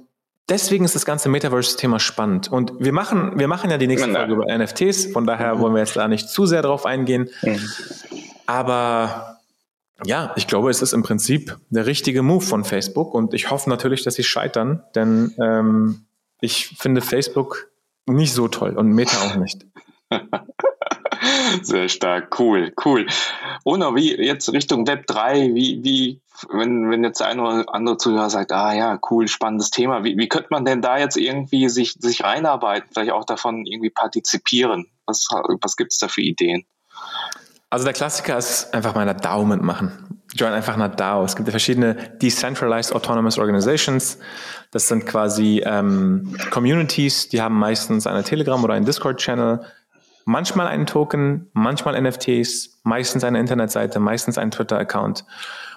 deswegen 0.48 0.84
ist 0.84 0.94
das 0.94 1.04
ganze 1.04 1.28
Metaverse-Thema 1.28 2.00
spannend. 2.00 2.50
Und 2.50 2.72
wir 2.78 2.92
machen, 2.92 3.38
wir 3.38 3.48
machen 3.48 3.70
ja 3.70 3.78
die 3.78 3.86
nächste 3.86 4.12
Folge 4.12 4.34
über 4.34 4.46
NFTs, 4.58 5.06
von 5.12 5.26
daher 5.26 5.58
wollen 5.58 5.74
wir 5.74 5.80
jetzt 5.80 5.96
da 5.96 6.08
nicht 6.08 6.28
zu 6.28 6.46
sehr 6.46 6.62
drauf 6.62 6.86
eingehen. 6.86 7.30
Mhm. 7.42 7.60
Aber 8.46 9.38
ja, 10.04 10.32
ich 10.36 10.46
glaube, 10.46 10.70
es 10.70 10.82
ist 10.82 10.92
im 10.92 11.02
Prinzip 11.02 11.56
der 11.70 11.86
richtige 11.86 12.22
Move 12.22 12.44
von 12.44 12.64
Facebook 12.64 13.14
und 13.14 13.34
ich 13.34 13.50
hoffe 13.50 13.70
natürlich, 13.70 14.02
dass 14.02 14.14
sie 14.14 14.24
scheitern, 14.24 14.82
denn 14.94 15.34
ähm, 15.40 16.06
ich 16.40 16.76
finde 16.78 17.00
Facebook 17.00 17.70
nicht 18.06 18.32
so 18.32 18.48
toll 18.48 18.76
und 18.76 18.88
Meta 18.88 19.16
auch 19.18 19.36
nicht. 19.36 19.64
Sehr 21.62 21.88
stark, 21.88 22.38
cool, 22.38 22.72
cool. 22.84 23.06
Ono, 23.64 23.94
wie 23.94 24.14
jetzt 24.16 24.52
Richtung 24.52 24.86
Web 24.86 25.06
3, 25.06 25.54
wie, 25.54 25.80
wie, 25.82 26.20
wenn, 26.50 26.90
wenn 26.90 27.04
jetzt 27.04 27.22
ein 27.22 27.38
oder 27.40 27.64
andere 27.72 27.96
Zuhörer 27.96 28.30
sagt, 28.30 28.52
ah 28.52 28.72
ja, 28.72 28.98
cool, 29.10 29.28
spannendes 29.28 29.70
Thema, 29.70 30.04
wie, 30.04 30.16
wie 30.16 30.28
könnte 30.28 30.48
man 30.50 30.64
denn 30.64 30.82
da 30.82 30.98
jetzt 30.98 31.16
irgendwie 31.16 31.68
sich, 31.68 31.94
sich 31.98 32.24
reinarbeiten, 32.24 32.88
vielleicht 32.92 33.12
auch 33.12 33.24
davon 33.24 33.66
irgendwie 33.66 33.90
partizipieren? 33.90 34.86
Was, 35.06 35.28
was 35.60 35.76
gibt 35.76 35.92
es 35.92 35.98
da 35.98 36.08
für 36.08 36.22
Ideen? 36.22 36.64
Also 37.70 37.84
der 37.84 37.94
Klassiker 37.94 38.36
ist 38.36 38.74
einfach 38.74 38.94
mal 38.94 39.08
eine 39.08 39.14
DAO 39.14 39.44
mitmachen. 39.44 40.20
Join 40.34 40.52
einfach 40.52 40.74
eine 40.74 40.90
DAO. 40.90 41.24
Es 41.24 41.36
gibt 41.36 41.48
ja 41.48 41.52
verschiedene 41.52 41.94
Decentralized 42.20 42.94
Autonomous 42.94 43.38
Organizations. 43.38 44.18
Das 44.70 44.88
sind 44.88 45.06
quasi 45.06 45.62
ähm, 45.64 46.36
Communities, 46.50 47.28
die 47.28 47.40
haben 47.40 47.58
meistens 47.58 48.06
eine 48.06 48.24
Telegram- 48.24 48.62
oder 48.62 48.74
einen 48.74 48.84
Discord-Channel, 48.84 49.60
manchmal 50.24 50.66
einen 50.66 50.86
Token, 50.86 51.50
manchmal 51.52 52.00
NFTs, 52.00 52.80
meistens 52.84 53.24
eine 53.24 53.38
Internetseite, 53.40 54.00
meistens 54.00 54.38
einen 54.38 54.50
Twitter-Account. 54.50 55.24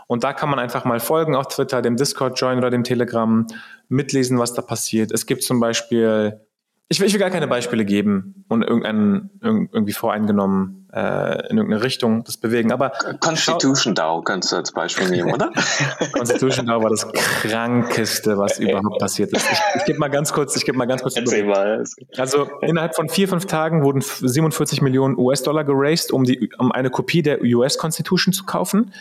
Und 0.07 0.23
da 0.23 0.33
kann 0.33 0.49
man 0.49 0.59
einfach 0.59 0.85
mal 0.85 0.99
folgen 0.99 1.35
auf 1.35 1.47
Twitter, 1.47 1.81
dem 1.81 1.95
Discord-Join 1.95 2.57
oder 2.59 2.69
dem 2.69 2.83
Telegram, 2.83 3.47
mitlesen, 3.89 4.39
was 4.39 4.53
da 4.53 4.61
passiert. 4.61 5.11
Es 5.11 5.25
gibt 5.25 5.43
zum 5.43 5.59
Beispiel 5.59 6.39
ich 6.87 6.99
will, 6.99 7.07
ich 7.07 7.13
will 7.13 7.19
gar 7.19 7.31
keine 7.31 7.47
Beispiele 7.47 7.83
geben 7.83 8.45
und 8.47 8.61
irgendeinen 8.61 9.31
irgendwie 9.41 9.93
voreingenommen 9.93 10.87
äh, 10.93 11.49
in 11.49 11.57
irgendeine 11.57 11.81
Richtung 11.83 12.23
das 12.23 12.37
bewegen. 12.37 12.71
Aber 12.71 12.91
Constitution 13.19 13.95
DAO 13.95 14.21
kannst 14.21 14.51
du 14.51 14.57
als 14.57 14.71
Beispiel 14.71 15.09
nehmen, 15.09 15.33
oder? 15.33 15.51
Constitution 16.13 16.67
DAO 16.67 16.83
war 16.83 16.91
das 16.91 17.11
krankeste, 17.11 18.37
was 18.37 18.59
überhaupt 18.59 18.99
passiert 18.99 19.33
ist. 19.33 19.51
Ich, 19.51 19.59
ich 19.77 19.85
gebe 19.85 19.97
mal 19.97 20.09
ganz 20.09 20.31
kurz, 20.31 20.55
ich 20.55 20.63
gebe 20.63 20.77
mal 20.77 20.85
ganz 20.85 21.01
kurz. 21.01 21.15
Mal. 21.15 21.83
Also 22.17 22.47
innerhalb 22.61 22.95
von 22.95 23.09
vier 23.09 23.27
fünf 23.27 23.47
Tagen 23.47 23.83
wurden 23.83 24.01
47 24.01 24.81
Millionen 24.81 25.17
US-Dollar 25.17 25.63
geraced, 25.63 26.11
um 26.11 26.23
die 26.23 26.51
um 26.59 26.71
eine 26.71 26.91
Kopie 26.91 27.23
der 27.23 27.41
US 27.41 27.79
Constitution 27.79 28.31
zu 28.31 28.45
kaufen. 28.45 28.93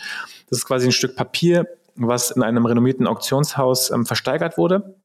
Das 0.48 0.60
ist 0.60 0.64
quasi 0.64 0.86
ein 0.86 0.92
Stück 0.92 1.16
Papier, 1.16 1.66
was 1.96 2.30
in 2.30 2.42
einem 2.42 2.64
renommierten 2.64 3.06
Auktionshaus 3.06 3.90
ähm, 3.90 4.06
versteigert 4.06 4.56
wurde. 4.56 4.96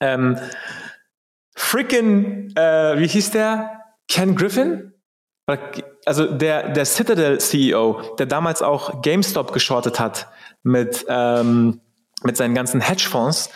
Ähm, 0.00 0.38
freaking, 1.56 2.52
äh, 2.56 2.98
wie 2.98 3.06
hieß 3.06 3.30
der? 3.30 3.80
Ken 4.08 4.34
Griffin? 4.36 4.92
Also 6.06 6.26
der, 6.26 6.70
der 6.70 6.84
Citadel-CEO, 6.84 8.14
der 8.18 8.26
damals 8.26 8.62
auch 8.62 9.02
GameStop 9.02 9.52
geschortet 9.52 9.98
hat 9.98 10.28
mit, 10.62 11.04
ähm, 11.08 11.80
mit 12.22 12.36
seinen 12.36 12.54
ganzen 12.54 12.80
Hedgefonds, 12.80 13.50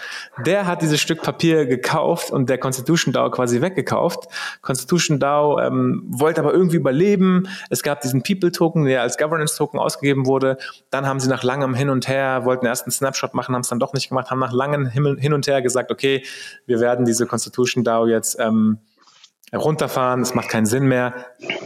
der 0.45 0.67
hat 0.67 0.81
dieses 0.81 1.01
Stück 1.01 1.23
Papier 1.23 1.67
gekauft 1.67 2.31
und 2.31 2.49
der 2.49 2.59
Constitution 2.59 3.13
DAO 3.13 3.31
quasi 3.31 3.61
weggekauft. 3.61 4.29
Constitution 4.63 5.19
DAO 5.19 5.59
ähm, 5.59 6.03
wollte 6.07 6.41
aber 6.41 6.55
irgendwie 6.55 6.77
überleben. 6.77 7.49
Es 7.69 7.83
gab 7.83 8.01
diesen 8.01 8.23
People 8.23 8.53
Token, 8.53 8.85
der 8.85 9.03
als 9.03 9.19
Governance 9.19 9.57
Token 9.57 9.79
ausgegeben 9.79 10.27
wurde. 10.27 10.57
Dann 10.91 11.07
haben 11.07 11.21
sie 11.21 11.29
nach 11.29 11.43
langem 11.43 11.75
Hin 11.75 11.91
und 11.91 12.09
Her, 12.09 12.45
wollten 12.45 12.67
erst 12.67 12.85
einen 12.85 12.93
Snapshot 12.93 13.35
machen, 13.35 13.55
haben 13.55 13.63
es 13.63 13.69
dann 13.69 13.81
doch 13.81 13.93
nicht 13.93 14.09
gemacht, 14.09 14.31
haben 14.31 14.41
nach 14.41 14.53
langem 14.53 14.87
Hin 14.87 15.33
und 15.33 15.47
Her 15.47 15.61
gesagt, 15.61 15.91
okay, 15.91 16.25
wir 16.67 16.81
werden 16.81 17.05
diese 17.05 17.27
Constitution 17.27 17.85
DAO 17.85 18.07
jetzt 18.07 18.39
ähm, 18.41 18.79
runterfahren, 19.55 20.23
es 20.23 20.35
macht 20.35 20.49
keinen 20.49 20.67
Sinn 20.67 20.87
mehr. 20.87 21.15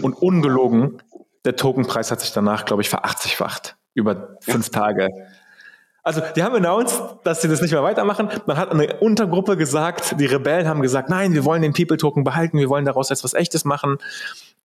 Und 0.02 0.14
ungelogen, 0.14 1.00
der 1.44 1.56
Tokenpreis 1.56 2.10
hat 2.10 2.20
sich 2.20 2.32
danach, 2.32 2.64
glaube 2.64 2.82
ich, 2.82 2.88
verachtzigfacht 2.88 3.76
über 3.94 4.36
fünf 4.40 4.70
Tage. 4.70 5.08
Also 6.08 6.22
die 6.34 6.42
haben 6.42 6.56
announced, 6.56 7.02
dass 7.22 7.42
sie 7.42 7.48
das 7.48 7.60
nicht 7.60 7.72
mehr 7.72 7.82
weitermachen. 7.82 8.30
Dann 8.46 8.56
hat 8.56 8.70
eine 8.70 8.96
Untergruppe 8.96 9.58
gesagt, 9.58 10.18
die 10.18 10.24
Rebellen 10.24 10.66
haben 10.66 10.80
gesagt, 10.80 11.10
nein, 11.10 11.34
wir 11.34 11.44
wollen 11.44 11.60
den 11.60 11.74
People-Token 11.74 12.24
behalten, 12.24 12.56
wir 12.56 12.70
wollen 12.70 12.86
daraus 12.86 13.10
etwas 13.10 13.34
Echtes 13.34 13.66
machen 13.66 13.98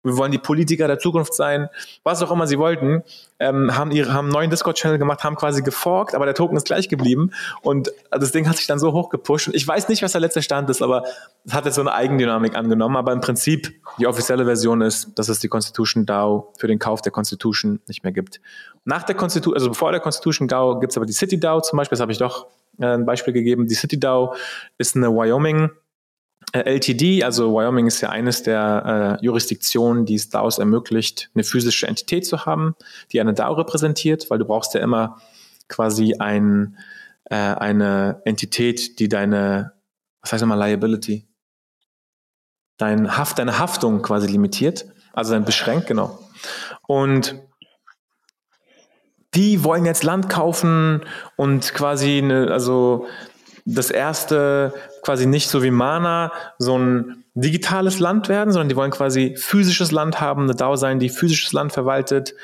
wir 0.04 0.16
wollen 0.16 0.30
die 0.30 0.38
Politiker 0.38 0.86
der 0.86 0.98
Zukunft 0.98 1.34
sein, 1.34 1.68
was 2.02 2.22
auch 2.22 2.30
immer 2.30 2.46
sie 2.46 2.58
wollten, 2.58 3.02
ähm, 3.40 3.76
haben 3.76 3.90
ihre 3.90 4.12
haben 4.12 4.26
einen 4.26 4.32
neuen 4.32 4.50
Discord-Channel 4.50 4.98
gemacht, 4.98 5.24
haben 5.24 5.34
quasi 5.34 5.62
geforkt, 5.62 6.14
aber 6.14 6.26
der 6.26 6.34
Token 6.34 6.56
ist 6.56 6.66
gleich 6.66 6.88
geblieben 6.88 7.30
und 7.62 7.90
das 8.10 8.30
Ding 8.32 8.48
hat 8.48 8.56
sich 8.56 8.66
dann 8.66 8.78
so 8.78 8.92
hoch 8.92 9.08
gepusht. 9.08 9.48
Und 9.48 9.56
ich 9.56 9.66
weiß 9.66 9.88
nicht, 9.88 10.02
was 10.02 10.12
der 10.12 10.20
letzte 10.20 10.42
Stand 10.42 10.70
ist, 10.70 10.82
aber 10.82 11.04
es 11.44 11.52
hat 11.52 11.64
jetzt 11.64 11.74
so 11.74 11.80
eine 11.80 11.92
Eigendynamik 11.92 12.54
angenommen. 12.54 12.96
Aber 12.96 13.12
im 13.12 13.20
Prinzip 13.20 13.74
die 13.98 14.06
offizielle 14.06 14.44
Version 14.44 14.82
ist, 14.82 15.18
dass 15.18 15.28
es 15.28 15.40
die 15.40 15.48
Constitution 15.48 16.06
DAO 16.06 16.52
für 16.58 16.68
den 16.68 16.78
Kauf 16.78 17.02
der 17.02 17.12
Constitution 17.12 17.80
nicht 17.88 18.04
mehr 18.04 18.12
gibt. 18.12 18.40
Nach 18.84 19.02
der 19.02 19.16
Constitution, 19.16 19.54
also 19.54 19.70
bevor 19.70 19.90
der 19.90 20.00
Constitution 20.00 20.46
DAO 20.46 20.78
gibt 20.78 20.92
es 20.92 20.96
aber 20.96 21.06
die 21.06 21.12
City 21.12 21.40
DAO 21.40 21.60
zum 21.60 21.78
Beispiel, 21.78 21.96
das 21.96 22.00
habe 22.00 22.12
ich 22.12 22.18
doch 22.18 22.46
äh, 22.78 22.86
ein 22.86 23.06
Beispiel 23.06 23.32
gegeben. 23.32 23.66
Die 23.66 23.74
City 23.74 23.98
DAO 23.98 24.34
ist 24.78 24.96
eine 24.96 25.08
Wyoming 25.08 25.70
LTD, 26.52 27.24
also 27.24 27.52
Wyoming 27.52 27.86
ist 27.86 28.00
ja 28.00 28.10
eines 28.10 28.42
der 28.42 29.18
äh, 29.20 29.24
Jurisdiktionen, 29.24 30.06
die 30.06 30.14
es 30.14 30.28
daraus 30.28 30.58
ermöglicht, 30.58 31.30
eine 31.34 31.44
physische 31.44 31.86
Entität 31.86 32.26
zu 32.26 32.46
haben, 32.46 32.76
die 33.12 33.20
eine 33.20 33.34
DAO 33.34 33.54
repräsentiert, 33.54 34.30
weil 34.30 34.38
du 34.38 34.44
brauchst 34.44 34.74
ja 34.74 34.80
immer 34.80 35.20
quasi 35.68 36.14
ein, 36.18 36.76
äh, 37.24 37.34
eine 37.34 38.22
Entität, 38.24 38.98
die 38.98 39.08
deine, 39.08 39.72
was 40.20 40.32
heißt 40.32 40.42
nochmal 40.42 40.58
Liability? 40.58 41.26
Dein 42.76 43.16
Haft, 43.16 43.38
deine 43.38 43.58
Haftung 43.58 44.02
quasi 44.02 44.26
limitiert, 44.26 44.86
also 45.12 45.32
dann 45.32 45.44
beschränkt, 45.44 45.86
genau. 45.86 46.18
Und 46.86 47.36
die 49.34 49.64
wollen 49.64 49.84
jetzt 49.84 50.04
Land 50.04 50.28
kaufen 50.28 51.02
und 51.36 51.74
quasi 51.74 52.18
eine, 52.18 52.50
also 52.52 53.06
das 53.64 53.90
erste 53.90 54.74
quasi 55.02 55.26
nicht 55.26 55.48
so 55.48 55.62
wie 55.62 55.70
Mana 55.70 56.32
so 56.58 56.78
ein 56.78 57.24
digitales 57.34 57.98
Land 57.98 58.28
werden, 58.28 58.52
sondern 58.52 58.68
die 58.68 58.76
wollen 58.76 58.90
quasi 58.90 59.34
physisches 59.36 59.90
Land 59.90 60.20
haben, 60.20 60.44
eine 60.44 60.54
DAO 60.54 60.76
sein, 60.76 60.98
die 60.98 61.08
physisches 61.08 61.52
Land 61.52 61.72
verwaltet. 61.72 62.34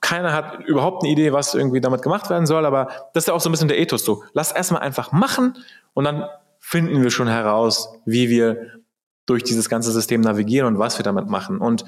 Keiner 0.00 0.32
hat 0.32 0.64
überhaupt 0.64 1.02
eine 1.02 1.12
Idee, 1.12 1.32
was 1.32 1.54
irgendwie 1.54 1.80
damit 1.80 2.02
gemacht 2.02 2.30
werden 2.30 2.46
soll, 2.46 2.66
aber 2.66 2.88
das 3.12 3.24
ist 3.24 3.28
ja 3.28 3.34
auch 3.34 3.40
so 3.40 3.48
ein 3.48 3.52
bisschen 3.52 3.68
der 3.68 3.78
Ethos 3.78 4.04
so. 4.04 4.24
Lass 4.32 4.52
erstmal 4.52 4.82
einfach 4.82 5.12
machen 5.12 5.56
und 5.92 6.04
dann 6.04 6.24
finden 6.58 7.02
wir 7.02 7.10
schon 7.10 7.28
heraus, 7.28 8.00
wie 8.06 8.28
wir 8.28 8.80
durch 9.26 9.44
dieses 9.44 9.68
ganze 9.68 9.92
System 9.92 10.20
navigieren 10.20 10.66
und 10.66 10.78
was 10.78 10.98
wir 10.98 11.04
damit 11.04 11.28
machen. 11.28 11.58
Und 11.58 11.84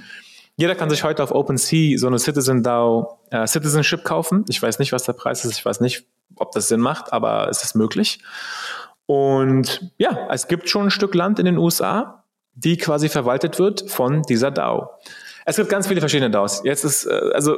jeder 0.56 0.74
kann 0.74 0.88
sich 0.88 1.02
heute 1.02 1.22
auf 1.22 1.32
OpenSea 1.32 1.98
so 1.98 2.06
eine 2.06 2.18
Citizen 2.18 2.62
DAO 2.62 3.18
äh, 3.30 3.46
Citizenship 3.46 4.04
kaufen. 4.04 4.44
Ich 4.48 4.62
weiß 4.62 4.78
nicht, 4.78 4.92
was 4.92 5.04
der 5.04 5.12
Preis 5.14 5.44
ist. 5.44 5.58
Ich 5.58 5.64
weiß 5.64 5.80
nicht, 5.80 6.06
ob 6.34 6.52
das 6.52 6.68
Sinn 6.68 6.80
macht, 6.80 7.12
aber 7.12 7.48
es 7.48 7.62
ist 7.62 7.74
möglich. 7.74 8.20
Und 9.06 9.92
ja, 9.98 10.28
es 10.30 10.48
gibt 10.48 10.68
schon 10.68 10.86
ein 10.86 10.90
Stück 10.90 11.14
Land 11.14 11.38
in 11.38 11.46
den 11.46 11.58
USA, 11.58 12.24
die 12.54 12.76
quasi 12.76 13.08
verwaltet 13.08 13.58
wird 13.58 13.90
von 13.90 14.22
dieser 14.22 14.50
DAO. 14.50 14.90
Es 15.44 15.56
gibt 15.56 15.68
ganz 15.68 15.86
viele 15.86 16.00
verschiedene 16.00 16.30
DAOs. 16.30 16.62
Jetzt 16.64 16.84
ist, 16.84 17.06
äh, 17.06 17.30
also, 17.32 17.56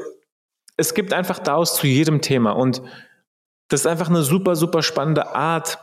es 0.76 0.94
gibt 0.94 1.12
einfach 1.12 1.38
DAOs 1.38 1.74
zu 1.74 1.86
jedem 1.86 2.20
Thema 2.20 2.52
und 2.52 2.82
das 3.68 3.80
ist 3.80 3.86
einfach 3.86 4.08
eine 4.08 4.22
super, 4.22 4.56
super 4.56 4.82
spannende 4.82 5.34
Art, 5.34 5.78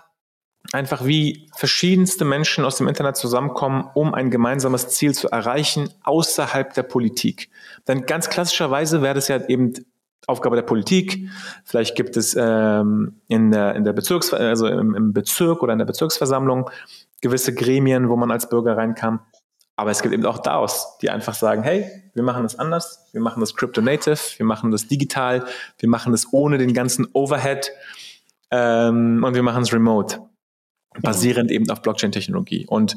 einfach 0.71 1.05
wie 1.05 1.49
verschiedenste 1.55 2.25
Menschen 2.25 2.65
aus 2.65 2.77
dem 2.77 2.87
Internet 2.87 3.17
zusammenkommen, 3.17 3.89
um 3.93 4.13
ein 4.13 4.31
gemeinsames 4.31 4.89
Ziel 4.89 5.13
zu 5.13 5.29
erreichen 5.29 5.89
außerhalb 6.03 6.73
der 6.73 6.83
Politik. 6.83 7.49
Denn 7.87 8.05
ganz 8.05 8.29
klassischerweise 8.29 9.01
wäre 9.01 9.15
das 9.15 9.27
ja 9.27 9.45
eben 9.47 9.73
Aufgabe 10.27 10.55
der 10.55 10.63
Politik. 10.63 11.29
Vielleicht 11.63 11.95
gibt 11.95 12.17
es 12.17 12.35
ähm, 12.39 13.21
in 13.27 13.51
der, 13.51 13.75
in 13.75 13.83
der 13.83 13.93
Bezirks, 13.93 14.33
also 14.33 14.67
im, 14.67 14.95
im 14.95 15.13
Bezirk 15.13 15.61
oder 15.61 15.73
in 15.73 15.79
der 15.79 15.85
Bezirksversammlung 15.85 16.69
gewisse 17.21 17.53
Gremien, 17.53 18.09
wo 18.09 18.15
man 18.15 18.31
als 18.31 18.49
Bürger 18.49 18.77
reinkam. 18.77 19.19
Aber 19.75 19.91
es 19.91 20.01
gibt 20.01 20.13
eben 20.13 20.25
auch 20.25 20.39
DAOs, 20.39 20.97
die 21.01 21.09
einfach 21.09 21.33
sagen, 21.33 21.63
hey, 21.63 21.89
wir 22.13 22.23
machen 22.23 22.43
das 22.43 22.57
anders, 22.57 23.09
wir 23.11 23.21
machen 23.21 23.41
das 23.41 23.55
Crypto 23.55 23.81
Native, 23.81 24.19
wir 24.37 24.45
machen 24.45 24.71
das 24.71 24.87
digital, 24.87 25.45
wir 25.79 25.89
machen 25.89 26.13
das 26.13 26.31
ohne 26.31 26.57
den 26.57 26.73
ganzen 26.73 27.07
Overhead 27.13 27.71
ähm, 28.51 29.23
und 29.23 29.35
wir 29.35 29.43
machen 29.43 29.63
es 29.63 29.73
remote 29.73 30.19
basierend 31.01 31.51
eben 31.51 31.69
auf 31.69 31.81
Blockchain-Technologie. 31.81 32.65
Und 32.67 32.95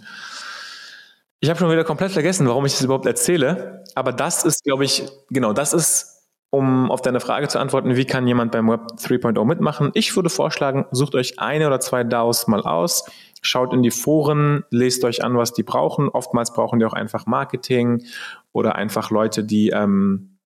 ich 1.41 1.49
habe 1.49 1.59
schon 1.59 1.71
wieder 1.71 1.85
komplett 1.85 2.12
vergessen, 2.12 2.47
warum 2.47 2.67
ich 2.67 2.73
das 2.73 2.83
überhaupt 2.83 3.07
erzähle. 3.07 3.85
Aber 3.95 4.12
das 4.12 4.45
ist, 4.45 4.64
glaube 4.64 4.85
ich, 4.85 5.05
genau, 5.31 5.53
das 5.53 5.73
ist, 5.73 6.17
um 6.50 6.90
auf 6.90 7.02
deine 7.02 7.20
Frage 7.20 7.48
zu 7.48 7.58
antworten, 7.58 7.96
wie 7.96 8.06
kann 8.06 8.26
jemand 8.26 8.52
beim 8.52 8.68
Web 8.68 8.92
3.0 8.98 9.44
mitmachen? 9.44 9.90
Ich 9.94 10.14
würde 10.16 10.30
vorschlagen, 10.30 10.87
sucht 10.90 11.14
euch 11.14 11.38
eine 11.38 11.66
oder 11.66 11.80
zwei 11.80 12.04
DAOs 12.04 12.46
mal 12.46 12.62
aus, 12.62 13.04
schaut 13.42 13.74
in 13.74 13.82
die 13.82 13.90
Foren, 13.90 14.64
lest 14.70 15.04
euch 15.04 15.22
an, 15.22 15.37
was 15.37 15.52
die 15.52 15.62
brauchen. 15.62 16.08
Oftmals 16.08 16.52
brauchen 16.52 16.78
die 16.78 16.87
auch 16.87 16.94
einfach 16.94 17.26
Marketing 17.26 18.04
oder 18.52 18.76
einfach 18.76 19.11
Leute, 19.11 19.44
die 19.44 19.70
ähm, 19.70 20.38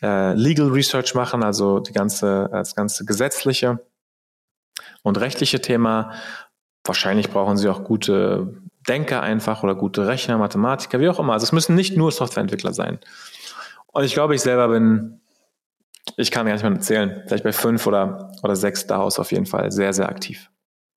äh, 0.00 0.32
Legal 0.34 0.68
Research 0.68 1.14
machen, 1.14 1.42
also 1.42 1.80
die 1.80 1.92
ganze, 1.92 2.48
das 2.52 2.76
ganze 2.76 3.04
gesetzliche 3.04 3.80
und 5.02 5.18
rechtliche 5.18 5.60
Thema. 5.60 6.12
Wahrscheinlich 6.84 7.30
brauchen 7.30 7.56
sie 7.56 7.68
auch 7.68 7.82
gute 7.82 8.54
Denker 8.88 9.22
einfach 9.22 9.64
oder 9.64 9.74
gute 9.74 10.06
Rechner, 10.06 10.38
Mathematiker, 10.38 11.00
wie 11.00 11.08
auch 11.08 11.18
immer. 11.18 11.32
Also 11.32 11.44
es 11.44 11.52
müssen 11.52 11.74
nicht 11.74 11.96
nur 11.96 12.12
Softwareentwickler 12.12 12.72
sein. 12.72 13.00
Und 13.88 14.04
ich 14.04 14.14
glaube, 14.14 14.36
ich 14.36 14.40
selber 14.40 14.68
bin, 14.68 15.20
ich 16.16 16.30
kann 16.30 16.46
gar 16.46 16.52
nicht 16.52 16.62
mehr 16.62 16.72
erzählen, 16.72 17.22
vielleicht 17.26 17.44
bei 17.44 17.52
fünf 17.52 17.86
oder, 17.86 18.32
oder 18.42 18.56
sechs 18.56 18.86
DAOs 18.86 19.18
auf 19.18 19.32
jeden 19.32 19.46
Fall 19.46 19.70
sehr, 19.70 19.92
sehr 19.92 20.08
aktiv. 20.08 20.50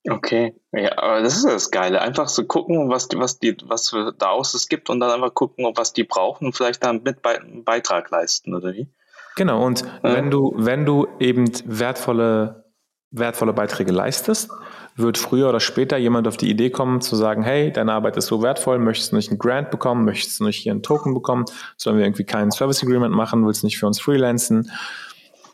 Okay, 0.09 0.55
ja, 0.71 0.97
aber 0.97 1.21
das 1.21 1.35
ist 1.35 1.45
das 1.45 1.69
Geile. 1.69 2.01
Einfach 2.01 2.27
so 2.27 2.45
gucken, 2.45 2.89
was 2.89 3.07
die, 3.07 3.19
was 3.19 3.37
die, 3.37 3.55
was 3.65 3.89
für 3.89 4.11
DAOs 4.11 4.55
es 4.55 4.67
gibt 4.67 4.89
und 4.89 4.99
dann 4.99 5.11
einfach 5.11 5.33
gucken, 5.33 5.71
was 5.75 5.93
die 5.93 6.03
brauchen 6.03 6.47
und 6.47 6.55
vielleicht 6.55 6.83
dann 6.83 7.03
mit 7.03 7.23
einen 7.25 7.63
Beitrag 7.63 8.09
leisten, 8.09 8.55
oder 8.55 8.73
wie? 8.73 8.87
Genau, 9.35 9.63
und 9.63 9.81
ja. 9.81 10.15
wenn 10.15 10.31
du, 10.31 10.53
wenn 10.57 10.85
du 10.85 11.07
eben 11.19 11.51
wertvolle, 11.65 12.65
wertvolle 13.11 13.53
Beiträge 13.53 13.91
leistest, 13.91 14.49
wird 14.95 15.17
früher 15.17 15.49
oder 15.49 15.59
später 15.59 15.97
jemand 15.97 16.27
auf 16.27 16.37
die 16.37 16.49
Idee 16.49 16.69
kommen 16.69 17.01
zu 17.01 17.15
sagen, 17.15 17.43
hey, 17.43 17.71
deine 17.71 17.93
Arbeit 17.93 18.17
ist 18.17 18.27
so 18.27 18.41
wertvoll, 18.41 18.79
möchtest 18.79 19.11
du 19.11 19.15
nicht 19.17 19.29
einen 19.29 19.39
Grant 19.39 19.69
bekommen, 19.69 20.05
möchtest 20.05 20.39
du 20.39 20.45
nicht 20.45 20.57
hier 20.57 20.71
einen 20.71 20.83
Token 20.83 21.13
bekommen, 21.13 21.45
sollen 21.77 21.97
wir 21.97 22.05
irgendwie 22.05 22.23
kein 22.23 22.51
Service 22.51 22.83
Agreement 22.83 23.13
machen, 23.13 23.45
willst 23.45 23.63
du 23.63 23.67
nicht 23.67 23.77
für 23.77 23.87
uns 23.87 23.99
freelancen? 23.99 24.71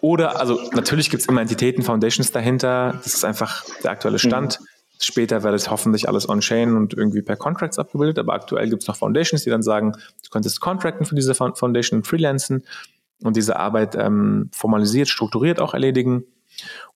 Oder, 0.01 0.39
also 0.39 0.59
natürlich 0.73 1.09
gibt 1.09 1.21
es 1.21 1.27
immer 1.27 1.41
Entitäten, 1.41 1.83
Foundations 1.83 2.31
dahinter, 2.31 2.99
das 3.03 3.15
ist 3.15 3.25
einfach 3.25 3.65
der 3.83 3.91
aktuelle 3.91 4.19
Stand. 4.19 4.59
Mhm. 4.59 4.65
Später 4.99 5.43
wird 5.43 5.53
es 5.53 5.69
hoffentlich 5.69 6.07
alles 6.07 6.27
on-chain 6.27 6.75
und 6.75 6.93
irgendwie 6.93 7.21
per 7.21 7.35
Contracts 7.35 7.77
abgebildet, 7.77 8.17
aber 8.19 8.33
aktuell 8.33 8.69
gibt 8.69 8.83
es 8.83 8.87
noch 8.87 8.95
Foundations, 8.95 9.43
die 9.43 9.49
dann 9.49 9.61
sagen, 9.61 9.93
du 9.93 10.29
könntest 10.31 10.59
contracten 10.59 11.05
für 11.05 11.15
diese 11.15 11.35
Foundation 11.35 11.99
und 11.99 12.07
freelancen 12.07 12.63
und 13.23 13.35
diese 13.35 13.57
Arbeit 13.57 13.95
ähm, 13.95 14.49
formalisiert, 14.51 15.07
strukturiert 15.07 15.59
auch 15.59 15.73
erledigen. 15.73 16.23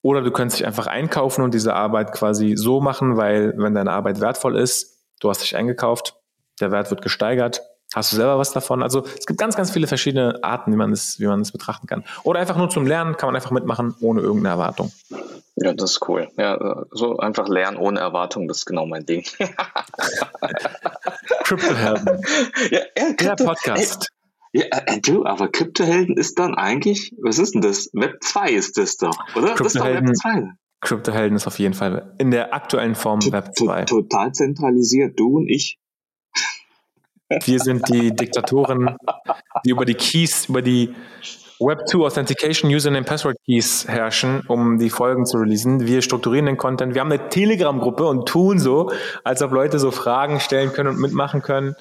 Oder 0.02 0.21
du 0.21 0.32
könntest 0.32 0.60
dich 0.60 0.67
einfach 0.67 0.88
einkaufen 0.88 1.43
und 1.43 1.54
diese 1.54 1.74
Arbeit 1.74 2.12
quasi 2.12 2.56
so 2.56 2.82
machen, 2.82 3.17
weil 3.17 3.54
wenn 3.58 3.74
deine 3.74 3.91
Arbeit 3.91 4.19
wertvoll 4.19 4.56
ist, 4.58 4.97
du 5.19 5.30
hast 5.30 5.41
dich 5.41 5.56
eingekauft, 5.56 6.15
der 6.60 6.71
Wert 6.71 6.89
wird 6.89 7.02
gesteigert, 7.02 7.62
hast 7.93 8.12
du 8.12 8.15
selber 8.15 8.38
was 8.38 8.52
davon. 8.52 8.84
Also 8.84 9.04
es 9.17 9.26
gibt 9.26 9.39
ganz, 9.39 9.56
ganz 9.56 9.71
viele 9.71 9.88
verschiedene 9.88 10.39
Arten, 10.43 10.71
wie 10.71 10.78
man 10.78 10.91
es, 10.91 11.19
wie 11.19 11.28
man 11.28 11.41
es 11.41 11.52
betrachten 11.52 11.88
kann. 11.88 12.04
Oder 12.24 12.39
einfach 12.39 12.58
nur 12.58 12.69
zum 12.69 12.88
Lernen 12.88 13.17
kann 13.17 13.28
man 13.28 13.36
einfach 13.36 13.52
mitmachen, 13.52 13.95
ohne 14.00 14.21
irgendeine 14.21 14.50
Erwartung. 14.50 14.91
Ja, 15.56 15.74
das 15.74 15.91
ist 15.91 16.08
cool. 16.08 16.30
Ja, 16.38 16.86
so 16.91 17.17
einfach 17.17 17.47
lernen 17.47 17.78
ohne 17.78 18.00
Erwartung, 18.00 18.47
das 18.47 18.60
ist 18.60 18.65
genau 18.65 18.86
mein 18.86 19.06
Ding. 19.06 19.24
Crypto-Helden. 21.43 22.21
Ja, 22.71 22.80
ja, 22.97 23.13
Der 23.13 23.36
Podcast. 23.36 24.08
Ja, 24.54 24.66
äh, 24.70 25.00
du, 25.00 25.26
aber 25.26 25.48
Kryptohelden 25.48 26.18
ist 26.18 26.38
dann 26.38 26.56
eigentlich, 26.56 27.14
was 27.22 27.40
ist 27.40 27.54
denn 27.54 27.62
das? 27.62 27.90
Web 27.94 28.18
2 28.22 28.52
ist 28.52 28.78
das 28.78 28.98
doch, 28.98 29.18
oder? 29.36 29.56
Das 29.56 29.68
ist 29.68 29.78
doch 29.78 29.86
Web 29.86 30.10
2. 30.14 30.52
Kryptohelden 30.82 31.36
ist 31.36 31.48
auf 31.48 31.60
jeden 31.60 31.74
Fall 31.74 32.16
in 32.18 32.32
der 32.32 32.54
aktuellen 32.54 32.96
Form 32.96 33.20
to 33.20 33.32
Web 33.32 33.56
2. 33.56 33.86
Total 33.86 34.32
zentralisiert, 34.34 35.20
du 35.20 35.38
und 35.38 35.48
ich. 35.48 35.78
Wir 37.46 37.60
sind 37.60 37.88
die 37.88 38.14
Diktatoren, 38.14 38.98
die 39.64 39.70
über 39.70 39.86
die 39.86 39.94
Keys, 39.94 40.50
über 40.50 40.62
die 40.62 40.94
Web 41.60 41.88
2 41.88 42.00
Authentication 42.00 42.74
Username 42.74 43.06
Password 43.06 43.38
Keys 43.46 43.88
herrschen, 43.88 44.42
um 44.48 44.80
die 44.80 44.90
Folgen 44.90 45.26
zu 45.26 45.38
releasen. 45.38 45.86
Wir 45.86 46.02
strukturieren 46.02 46.48
den 46.48 46.58
Content. 46.58 46.96
Wir 46.96 47.02
haben 47.02 47.12
eine 47.12 47.30
Telegram-Gruppe 47.30 48.06
und 48.06 48.28
tun 48.28 48.60
so, 48.60 48.92
als 49.24 49.42
ob 49.44 49.52
Leute 49.52 49.80
so 49.80 49.92
Fragen 49.92 50.40
stellen 50.40 50.74
können 50.74 50.90
und 50.90 51.00
mitmachen 51.00 51.42
können. 51.42 51.76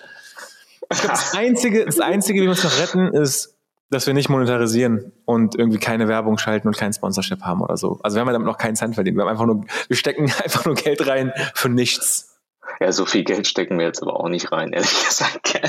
Das 0.90 1.34
Einzige, 1.34 1.84
das 1.84 2.00
Einzige, 2.00 2.40
wie 2.40 2.44
wir 2.44 2.50
uns 2.50 2.64
noch 2.64 2.78
retten, 2.78 3.14
ist, 3.14 3.56
dass 3.90 4.06
wir 4.06 4.14
nicht 4.14 4.28
monetarisieren 4.28 5.12
und 5.24 5.56
irgendwie 5.56 5.78
keine 5.78 6.08
Werbung 6.08 6.38
schalten 6.38 6.68
und 6.68 6.76
kein 6.76 6.92
Sponsorship 6.92 7.42
haben 7.42 7.60
oder 7.60 7.76
so. 7.76 7.98
Also 8.02 8.16
wir 8.16 8.20
haben 8.20 8.28
ja 8.28 8.32
damit 8.32 8.46
noch 8.46 8.58
keinen 8.58 8.76
Cent 8.76 8.94
verdient. 8.94 9.16
Wir 9.16 9.22
haben 9.22 9.30
einfach 9.30 9.46
nur, 9.46 9.64
wir 9.88 9.96
stecken 9.96 10.24
einfach 10.44 10.64
nur 10.64 10.74
Geld 10.74 11.06
rein 11.06 11.32
für 11.54 11.68
nichts. 11.68 12.38
Ja, 12.80 12.92
so 12.92 13.04
viel 13.04 13.24
Geld 13.24 13.46
stecken 13.46 13.78
wir 13.78 13.86
jetzt 13.86 14.02
aber 14.02 14.18
auch 14.18 14.28
nicht 14.28 14.52
rein, 14.52 14.72
ehrlich 14.72 15.06
gesagt. 15.06 15.60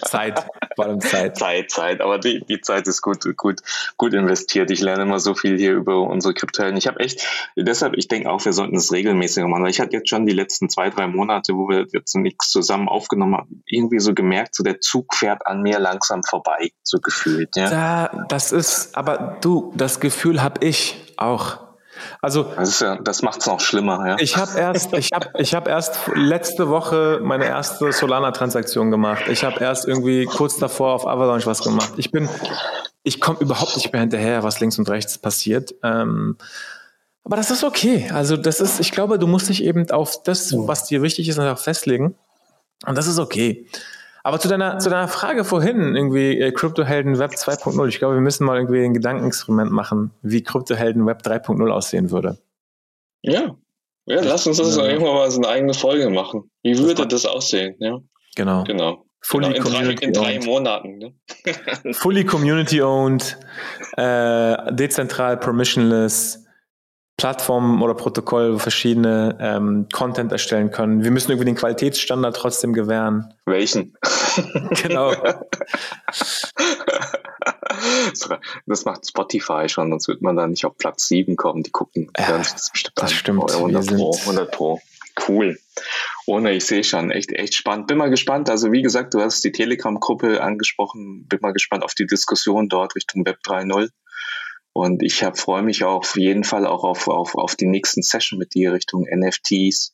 Zeit, 0.00 0.46
vor 0.76 0.86
allem 0.86 1.00
Zeit. 1.00 1.36
Zeit, 1.36 1.70
Zeit, 1.70 2.00
aber 2.00 2.18
die, 2.18 2.44
die 2.48 2.60
Zeit 2.60 2.86
ist 2.88 3.02
gut, 3.02 3.24
gut, 3.36 3.60
gut 3.96 4.14
investiert. 4.14 4.70
Ich 4.70 4.80
lerne 4.80 5.02
immer 5.02 5.20
so 5.20 5.34
viel 5.34 5.56
hier 5.56 5.72
über 5.72 6.00
unsere 6.02 6.34
Kryptohelden. 6.34 6.76
Ich 6.76 6.86
habe 6.86 7.00
echt, 7.00 7.26
deshalb, 7.56 7.96
ich 7.96 8.08
denke 8.08 8.30
auch, 8.30 8.44
wir 8.44 8.52
sollten 8.52 8.76
es 8.76 8.92
regelmäßiger 8.92 9.46
machen, 9.48 9.62
weil 9.62 9.70
ich 9.70 9.80
hatte 9.80 9.96
jetzt 9.96 10.08
schon 10.08 10.26
die 10.26 10.32
letzten 10.32 10.68
zwei, 10.68 10.90
drei 10.90 11.06
Monate, 11.06 11.54
wo 11.54 11.68
wir 11.68 11.86
jetzt 11.92 12.14
nichts 12.16 12.50
zusammen 12.50 12.88
aufgenommen 12.88 13.36
haben, 13.36 13.62
irgendwie 13.66 14.00
so 14.00 14.14
gemerkt, 14.14 14.54
so 14.54 14.62
der 14.62 14.80
Zug 14.80 15.14
fährt 15.14 15.46
an 15.46 15.62
mir 15.62 15.78
langsam 15.78 16.22
vorbei, 16.22 16.70
so 16.82 16.98
gefühlt. 16.98 17.56
Ja, 17.56 17.70
da, 17.70 18.26
das 18.28 18.52
ist, 18.52 18.96
aber 18.96 19.38
du, 19.40 19.72
das 19.76 20.00
Gefühl 20.00 20.42
habe 20.42 20.64
ich 20.64 21.14
auch. 21.16 21.67
Also 22.20 22.44
das, 22.56 22.80
ja, 22.80 22.96
das 22.96 23.22
macht 23.22 23.40
es 23.40 23.46
noch 23.46 23.60
schlimmer. 23.60 24.06
Ja. 24.06 24.16
Ich 24.18 24.36
habe 24.36 24.58
erst, 24.58 24.92
ich 24.92 25.10
habe, 25.12 25.28
ich 25.38 25.54
habe 25.54 25.70
erst 25.70 25.98
letzte 26.14 26.68
Woche 26.68 27.20
meine 27.22 27.46
erste 27.46 27.92
Solana-Transaktion 27.92 28.90
gemacht. 28.90 29.24
Ich 29.28 29.44
habe 29.44 29.60
erst 29.60 29.86
irgendwie 29.86 30.26
kurz 30.26 30.56
davor 30.56 30.94
auf 30.94 31.06
Avalanche 31.06 31.46
was 31.46 31.62
gemacht. 31.62 31.92
Ich 31.96 32.10
bin, 32.10 32.28
ich 33.02 33.20
komme 33.20 33.38
überhaupt 33.40 33.76
nicht 33.76 33.92
mehr 33.92 34.00
hinterher, 34.00 34.42
was 34.42 34.60
links 34.60 34.78
und 34.78 34.88
rechts 34.88 35.18
passiert. 35.18 35.74
Ähm, 35.82 36.36
aber 37.24 37.36
das 37.36 37.50
ist 37.50 37.64
okay. 37.64 38.10
Also 38.12 38.36
das 38.36 38.60
ist, 38.60 38.80
ich 38.80 38.90
glaube, 38.90 39.18
du 39.18 39.26
musst 39.26 39.48
dich 39.48 39.62
eben 39.62 39.90
auf 39.90 40.22
das, 40.22 40.54
was 40.56 40.84
dir 40.84 41.02
wichtig 41.02 41.28
ist, 41.28 41.38
einfach 41.38 41.62
festlegen. 41.62 42.14
Und 42.86 42.96
das 42.96 43.06
ist 43.06 43.18
okay. 43.18 43.66
Aber 44.28 44.38
zu 44.38 44.46
deiner, 44.46 44.78
zu 44.78 44.90
deiner 44.90 45.08
Frage 45.08 45.42
vorhin, 45.42 45.96
irgendwie 45.96 46.38
äh, 46.38 46.52
Kryptohelden 46.52 47.18
Web 47.18 47.30
2.0, 47.30 47.88
ich 47.88 47.98
glaube, 47.98 48.16
wir 48.16 48.20
müssen 48.20 48.44
mal 48.44 48.58
irgendwie 48.58 48.84
ein 48.84 48.92
Gedankenexperiment 48.92 49.72
machen, 49.72 50.10
wie 50.20 50.42
Kryptohelden 50.42 51.06
Web 51.06 51.22
3.0 51.24 51.66
aussehen 51.70 52.10
würde. 52.10 52.36
Ja, 53.22 53.56
ja 54.04 54.20
lass 54.20 54.46
uns 54.46 54.58
das 54.58 54.76
ja. 54.76 54.84
irgendwann 54.84 55.14
mal 55.14 55.30
so 55.30 55.38
eine 55.40 55.48
eigene 55.48 55.72
Folge 55.72 56.10
machen. 56.10 56.50
Wie 56.62 56.76
würde 56.76 57.06
das, 57.06 57.22
das 57.22 57.24
aussehen? 57.24 57.76
Ja. 57.78 58.00
Genau. 58.36 58.64
Genau. 58.64 59.06
Fully 59.22 59.54
genau, 59.54 59.66
in, 59.66 59.72
drei, 59.72 59.92
in 59.92 60.12
drei 60.12 60.40
Monaten. 60.40 60.98
Ne? 60.98 61.14
Fully 61.94 62.26
community 62.26 62.82
owned, 62.82 63.38
äh, 63.96 64.74
dezentral, 64.74 65.38
permissionless, 65.38 66.44
Plattform 67.18 67.82
oder 67.82 67.94
Protokoll, 67.94 68.54
wo 68.54 68.58
verschiedene 68.58 69.36
ähm, 69.40 69.88
Content 69.92 70.30
erstellen 70.30 70.70
können. 70.70 71.02
Wir 71.02 71.10
müssen 71.10 71.32
irgendwie 71.32 71.46
den 71.46 71.56
Qualitätsstandard 71.56 72.36
trotzdem 72.36 72.72
gewähren. 72.72 73.34
Welchen? 73.44 73.96
genau. 74.82 75.12
Das 78.66 78.84
macht 78.84 79.08
Spotify 79.08 79.68
schon, 79.68 79.90
sonst 79.90 80.06
wird 80.06 80.22
man 80.22 80.36
da 80.36 80.46
nicht 80.46 80.64
auf 80.64 80.76
Platz 80.78 81.08
7 81.08 81.34
kommen. 81.34 81.64
Die 81.64 81.72
gucken 81.72 82.10
ja, 82.16 82.38
das 82.38 82.70
bestimmt 82.70 82.94
Das 82.96 83.12
stimmt. 83.12 83.52
100 83.52 83.86
Pro, 83.88 84.16
100 84.20 84.50
Pro. 84.52 84.80
Cool. 85.26 85.58
Ohne, 86.26 86.52
ich 86.52 86.66
sehe 86.66 86.84
schon, 86.84 87.10
echt, 87.10 87.32
echt 87.32 87.54
spannend. 87.54 87.88
Bin 87.88 87.98
mal 87.98 88.10
gespannt. 88.10 88.48
Also, 88.48 88.70
wie 88.70 88.82
gesagt, 88.82 89.14
du 89.14 89.20
hast 89.20 89.42
die 89.42 89.50
Telegram-Gruppe 89.50 90.40
angesprochen. 90.40 91.26
Bin 91.28 91.40
mal 91.42 91.52
gespannt 91.52 91.82
auf 91.82 91.94
die 91.94 92.06
Diskussion 92.06 92.68
dort 92.68 92.94
Richtung 92.94 93.26
Web 93.26 93.38
3.0. 93.44 93.88
Und 94.78 95.02
ich 95.02 95.24
freue 95.34 95.62
mich 95.62 95.82
auf 95.82 96.16
jeden 96.16 96.44
Fall 96.44 96.64
auch 96.64 96.84
auf, 96.84 97.08
auf, 97.08 97.34
auf 97.34 97.56
die 97.56 97.66
nächsten 97.66 98.00
Session 98.00 98.38
mit 98.38 98.54
dir 98.54 98.72
Richtung 98.72 99.06
NFTs. 99.12 99.92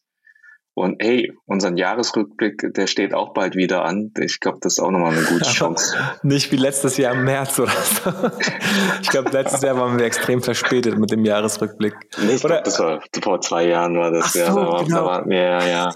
Und 0.74 1.03
hey, 1.03 1.32
unseren 1.47 1.78
Jahresrückblick, 1.78 2.74
der 2.74 2.87
steht 2.87 3.14
auch 3.14 3.32
bald 3.32 3.57
wieder 3.57 3.87
an. 3.87 4.12
Ich 4.20 4.41
glaube, 4.41 4.59
das 4.61 4.74
ist 4.74 4.80
auch 4.80 4.91
nochmal 4.91 5.16
eine 5.16 5.22
gute 5.22 5.45
Chance. 5.51 5.97
Nicht 6.22 6.53
wie 6.53 6.57
letztes 6.57 6.99
Jahr 6.99 7.14
im 7.14 7.24
März 7.24 7.59
oder 7.59 7.70
so. 7.70 8.12
Ich 9.01 9.09
glaube, 9.09 9.30
letztes 9.30 9.62
Jahr 9.62 9.78
waren 9.78 9.99
wir 9.99 10.05
extrem 10.05 10.43
verspätet 10.43 10.99
mit 10.99 11.11
dem 11.11 11.24
Jahresrückblick. 11.24 11.95
Nee, 12.18 12.35
ich 12.35 12.43
glaube, 12.43 12.61
das 12.62 12.78
war 12.78 13.03
vor 13.22 13.41
zwei 13.41 13.66
Jahren 13.66 13.97
war 13.97 14.11
das. 14.11 14.26
Ach 14.26 14.35
ja, 14.35 14.53
so, 14.53 14.61
da 14.61 14.66
war, 14.66 14.85
genau. 14.85 14.97
da 14.97 15.05
war, 15.07 15.32
ja, 15.32 15.66
ja. 15.66 15.95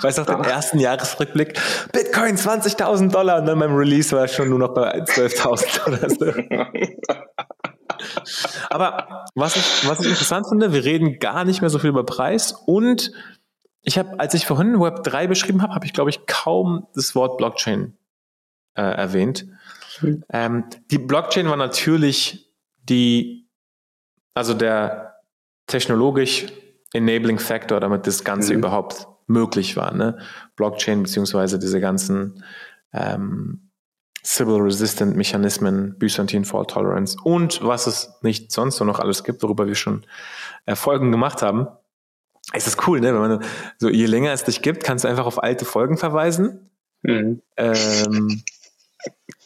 Weißt 0.00 0.16
du, 0.16 0.22
den 0.22 0.44
ersten 0.44 0.78
Jahresrückblick, 0.78 1.60
Bitcoin 1.92 2.36
20.000 2.36 3.10
Dollar 3.10 3.40
und 3.40 3.46
dann 3.46 3.58
beim 3.58 3.74
Release 3.74 4.16
war 4.16 4.24
es 4.24 4.34
schon 4.34 4.48
nur 4.48 4.60
noch 4.60 4.72
bei 4.72 4.98
12.000 5.00 5.86
oder 5.88 6.08
so. 6.08 7.14
Aber 8.68 9.26
was 9.34 9.56
ich, 9.56 9.88
was 9.88 10.00
ich 10.00 10.10
interessant 10.10 10.48
finde, 10.48 10.72
wir 10.72 10.84
reden 10.84 11.18
gar 11.18 11.44
nicht 11.44 11.60
mehr 11.60 11.70
so 11.70 11.78
viel 11.78 11.90
über 11.90 12.04
Preis 12.04 12.52
und 12.52 13.12
ich 13.82 13.98
habe, 13.98 14.20
als 14.20 14.34
ich 14.34 14.46
vorhin 14.46 14.78
Web 14.80 15.04
3 15.04 15.26
beschrieben 15.26 15.62
habe, 15.62 15.74
habe 15.74 15.86
ich, 15.86 15.92
glaube 15.92 16.10
ich, 16.10 16.26
kaum 16.26 16.86
das 16.94 17.14
Wort 17.14 17.38
Blockchain 17.38 17.96
äh, 18.74 18.82
erwähnt. 18.82 19.46
Mhm. 20.00 20.24
Ähm, 20.30 20.64
die 20.90 20.98
Blockchain 20.98 21.48
war 21.48 21.56
natürlich 21.56 22.54
die, 22.82 23.48
also 24.34 24.54
der 24.54 25.20
technologisch 25.66 26.46
enabling 26.92 27.38
Factor, 27.38 27.80
damit 27.80 28.06
das 28.06 28.24
Ganze 28.24 28.52
mhm. 28.52 28.58
überhaupt 28.58 29.06
möglich 29.26 29.76
war. 29.76 29.94
Ne? 29.94 30.18
Blockchain 30.56 31.02
beziehungsweise 31.02 31.58
diese 31.58 31.80
ganzen 31.80 32.44
ähm, 32.92 33.69
Sybil-resistant 34.22 35.16
Mechanismen, 35.16 35.98
Byzantine 35.98 36.44
Fault 36.44 36.70
Tolerance 36.70 37.16
und 37.22 37.62
was 37.62 37.86
es 37.86 38.12
nicht 38.22 38.52
sonst 38.52 38.76
so 38.76 38.84
noch 38.84 38.98
alles 38.98 39.24
gibt, 39.24 39.42
worüber 39.42 39.66
wir 39.66 39.74
schon 39.74 40.04
Folgen 40.74 41.10
gemacht 41.10 41.42
haben. 41.42 41.68
Es 42.52 42.66
ist 42.66 42.86
cool, 42.86 43.00
ne? 43.00 43.14
Wenn 43.14 43.20
man 43.20 43.44
so, 43.78 43.88
je 43.88 44.06
länger 44.06 44.32
es 44.32 44.44
dich 44.44 44.62
gibt, 44.62 44.84
kannst 44.84 45.04
du 45.04 45.08
einfach 45.08 45.26
auf 45.26 45.42
alte 45.42 45.64
Folgen 45.64 45.96
verweisen. 45.96 46.70
Mhm. 47.02 47.42
Ähm, 47.56 48.42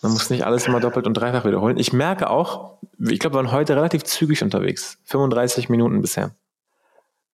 man 0.03 0.13
muss 0.13 0.31
nicht 0.31 0.45
alles 0.45 0.67
immer 0.67 0.81
doppelt 0.81 1.07
und 1.07 1.15
dreifach 1.15 1.45
wiederholen. 1.45 1.79
Ich 1.79 1.93
merke 1.93 2.31
auch, 2.31 2.79
ich 2.99 3.19
glaube, 3.19 3.35
wir 3.35 3.45
waren 3.45 3.53
heute 3.53 3.77
relativ 3.77 4.05
zügig 4.05 4.43
unterwegs. 4.43 4.99
35 5.05 5.69
Minuten 5.69 6.01
bisher. 6.01 6.33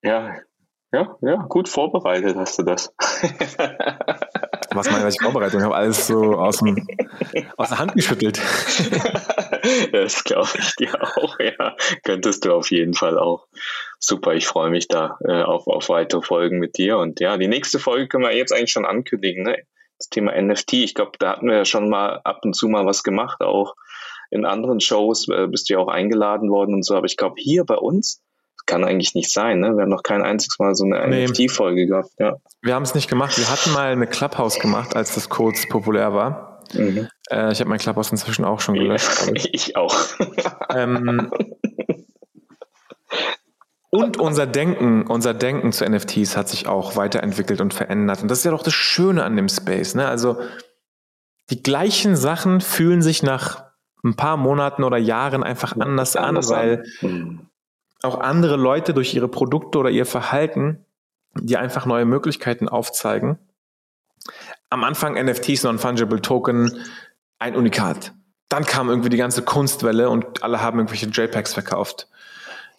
Ja, 0.03 0.37
ja, 0.93 1.17
ja, 1.21 1.37
gut 1.49 1.69
vorbereitet 1.69 2.37
hast 2.37 2.59
du 2.59 2.63
das. 2.65 2.95
Was 4.73 4.91
meine 4.91 5.09
ich 5.09 5.21
vorbereitet? 5.21 5.59
Ich 5.59 5.65
habe 5.65 5.75
alles 5.75 6.07
so 6.07 6.35
aus, 6.35 6.59
dem, 6.59 6.87
aus 7.57 7.69
der 7.69 7.79
Hand 7.79 7.95
geschüttelt. 7.95 8.41
das 9.93 10.25
glaube 10.25 10.51
ich 10.59 10.75
dir 10.77 10.95
auch, 11.03 11.39
ja. 11.41 11.77
Könntest 12.05 12.45
du 12.45 12.55
auf 12.55 12.71
jeden 12.71 12.95
Fall 12.95 13.19
auch. 13.19 13.47
Super, 13.99 14.35
ich 14.35 14.47
freue 14.47 14.71
mich 14.71 14.89
da 14.89 15.19
äh, 15.27 15.43
auf, 15.43 15.67
auf 15.67 15.89
weitere 15.89 16.23
Folgen 16.23 16.59
mit 16.59 16.79
dir. 16.79 16.99
Und 16.99 17.21
ja, 17.21 17.37
die 17.37 17.49
nächste 17.49 17.79
Folge 17.79 18.09
können 18.09 18.25
wir 18.25 18.37
jetzt 18.37 18.53
eigentlich 18.53 18.73
schon 18.73 18.87
ankündigen, 18.87 19.43
ne? 19.43 19.59
Das 19.99 20.09
Thema 20.09 20.41
NFT. 20.41 20.75
Ich 20.75 20.95
glaube, 20.95 21.13
da 21.19 21.33
hatten 21.33 21.47
wir 21.47 21.57
ja 21.57 21.65
schon 21.65 21.91
mal 21.91 22.21
ab 22.25 22.41
und 22.43 22.55
zu 22.55 22.69
mal 22.69 22.87
was 22.87 23.03
gemacht, 23.03 23.43
auch 23.43 23.75
in 24.31 24.45
anderen 24.45 24.81
Shows 24.81 25.29
äh, 25.29 25.49
bist 25.49 25.69
du 25.69 25.75
ja 25.75 25.81
auch 25.81 25.89
eingeladen 25.89 26.51
worden 26.51 26.75
und 26.75 26.85
so. 26.85 26.95
Aber 26.95 27.07
ich 27.07 27.17
glaube, 27.17 27.35
hier 27.39 27.65
bei 27.65 27.75
uns 27.75 28.23
kann 28.71 28.85
eigentlich 28.85 29.15
nicht 29.15 29.33
sein. 29.33 29.61
Ne? 29.61 29.75
Wir 29.75 29.83
haben 29.83 29.91
noch 29.91 30.05
kein 30.05 30.23
einziges 30.23 30.59
Mal 30.59 30.75
so 30.75 30.85
eine 30.85 31.07
nee. 31.09 31.27
NFT-Folge 31.27 31.87
gehabt. 31.87 32.11
Ja. 32.19 32.37
Wir 32.63 32.75
haben 32.75 32.85
es 32.85 32.95
nicht 32.95 33.09
gemacht. 33.09 33.37
Wir 33.37 33.51
hatten 33.51 33.73
mal 33.73 33.91
eine 33.91 34.07
Clubhouse 34.07 34.61
gemacht, 34.61 34.95
als 34.95 35.15
das 35.15 35.29
kurz 35.29 35.69
populär 35.69 36.15
war. 36.15 36.63
Mhm. 36.73 37.09
Äh, 37.31 37.53
ich 37.53 37.61
habe 37.61 37.69
mein 37.69 37.81
Clubhouse 37.81 38.13
inzwischen 38.13 38.45
auch 38.45 38.61
schon 38.61 38.77
gelöscht. 38.77 39.11
ich. 39.35 39.49
ich 39.55 39.77
auch. 39.77 39.97
ähm, 40.73 41.33
und 43.91 44.19
unser 44.19 44.47
Denken, 44.47 45.05
unser 45.09 45.35
Denken 45.35 45.73
zu 45.73 45.85
NFTs 45.85 46.37
hat 46.37 46.49
sich 46.49 46.69
auch 46.69 46.95
weiterentwickelt 46.95 47.61
und 47.61 47.75
verändert. 47.75 48.23
Und 48.23 48.31
das 48.31 48.39
ist 48.39 48.45
ja 48.45 48.53
doch 48.53 48.63
das 48.63 48.75
Schöne 48.75 49.25
an 49.25 49.35
dem 49.35 49.49
Space. 49.49 49.97
Ne? 49.97 50.07
Also 50.07 50.39
die 51.51 51.61
gleichen 51.61 52.15
Sachen 52.15 52.61
fühlen 52.61 53.03
sich 53.03 53.25
nach 53.25 53.65
ein 54.05 54.15
paar 54.15 54.37
Monaten 54.37 54.85
oder 54.85 54.97
Jahren 54.97 55.43
einfach 55.43 55.77
anders, 55.77 56.15
anders 56.15 56.53
an, 56.53 56.57
weil 56.57 56.85
mhm 57.01 57.50
auch 58.03 58.21
andere 58.21 58.57
Leute 58.57 58.95
durch 58.95 59.15
ihre 59.15 59.29
Produkte 59.29 59.79
oder 59.79 59.91
ihr 59.91 60.07
Verhalten, 60.07 60.85
die 61.35 61.57
einfach 61.57 61.87
neue 61.87 62.05
Möglichkeiten 62.05 62.69
aufzeigen. 62.69 63.39
Am 64.71 64.85
Anfang 64.85 65.15
NFTs, 65.15 65.65
Non-Fungible 65.65 66.21
Token, 66.21 66.81
ein 67.39 67.57
Unikat. 67.57 68.13
Dann 68.49 68.65
kam 68.65 68.89
irgendwie 68.89 69.09
die 69.09 69.17
ganze 69.17 69.43
Kunstwelle 69.43 70.11
und 70.11 70.43
alle 70.43 70.61
haben 70.61 70.79
irgendwelche 70.79 71.07
JPEGs 71.07 71.55
verkauft. 71.55 72.09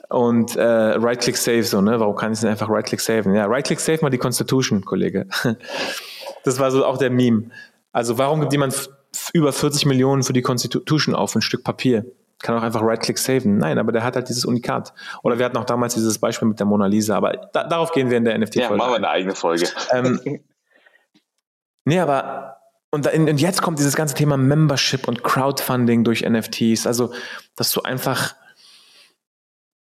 Und 0.09 0.57
äh, 0.57 0.61
Right-Click 0.61 1.38
Save, 1.38 1.63
so, 1.63 1.80
ne? 1.80 1.99
Warum 1.99 2.15
kann 2.15 2.34
ich 2.34 2.41
denn 2.41 2.49
einfach 2.49 2.69
Right-Click 2.69 2.99
saven? 2.99 3.34
Ja, 3.34 3.45
Right-Click 3.45 3.80
Save 3.80 3.99
mal 4.01 4.09
die 4.09 4.17
Constitution, 4.17 4.84
Kollege. 4.84 5.28
Das 6.43 6.57
war 6.57 6.72
so 6.72 6.84
auch 6.84 6.97
der 6.97 7.11
Meme. 7.11 7.51
Also 7.91 8.17
warum 8.17 8.39
gibt 8.39 8.51
jemand 8.51 8.89
über 9.32 9.53
40 9.53 9.86
Millionen 9.86 10.24
für 10.24 10.34
die 10.34 10.41
Constitution 10.41 11.13
auf, 11.13 11.36
ein 11.36 11.43
Stück 11.43 11.63
Papier? 11.63 12.03
Kann 12.41 12.57
auch 12.57 12.63
einfach 12.63 12.81
Right-Click 12.81 13.17
saven. 13.17 13.57
Nein, 13.57 13.77
aber 13.77 13.91
der 13.91 14.03
hat 14.03 14.15
halt 14.15 14.29
dieses 14.29 14.45
Unikat. 14.45 14.93
Oder 15.23 15.37
wir 15.37 15.45
hatten 15.45 15.57
auch 15.57 15.65
damals 15.65 15.93
dieses 15.93 16.19
Beispiel 16.19 16.47
mit 16.47 16.59
der 16.59 16.65
Mona 16.65 16.87
Lisa, 16.87 17.15
aber 17.15 17.49
da, 17.53 17.67
darauf 17.67 17.91
gehen 17.91 18.09
wir 18.09 18.17
in 18.17 18.25
der 18.25 18.37
NFT-Folge. 18.37 18.73
Ja, 18.73 18.77
machen 18.77 18.91
wir 18.91 18.97
eine 18.97 19.09
eigene 19.09 19.35
Folge. 19.35 19.67
Ähm, 19.91 20.39
nee, 21.85 21.99
aber 21.99 22.61
und, 22.91 23.07
und, 23.07 23.39
jetzt 23.39 23.61
kommt 23.61 23.79
dieses 23.79 23.95
ganze 23.95 24.15
Thema 24.15 24.35
Membership 24.37 25.07
und 25.07 25.23
Crowdfunding 25.23 26.03
durch 26.03 26.27
NFTs. 26.27 26.85
Also, 26.85 27.13
dass 27.55 27.71
du 27.71 27.81
einfach, 27.81 28.35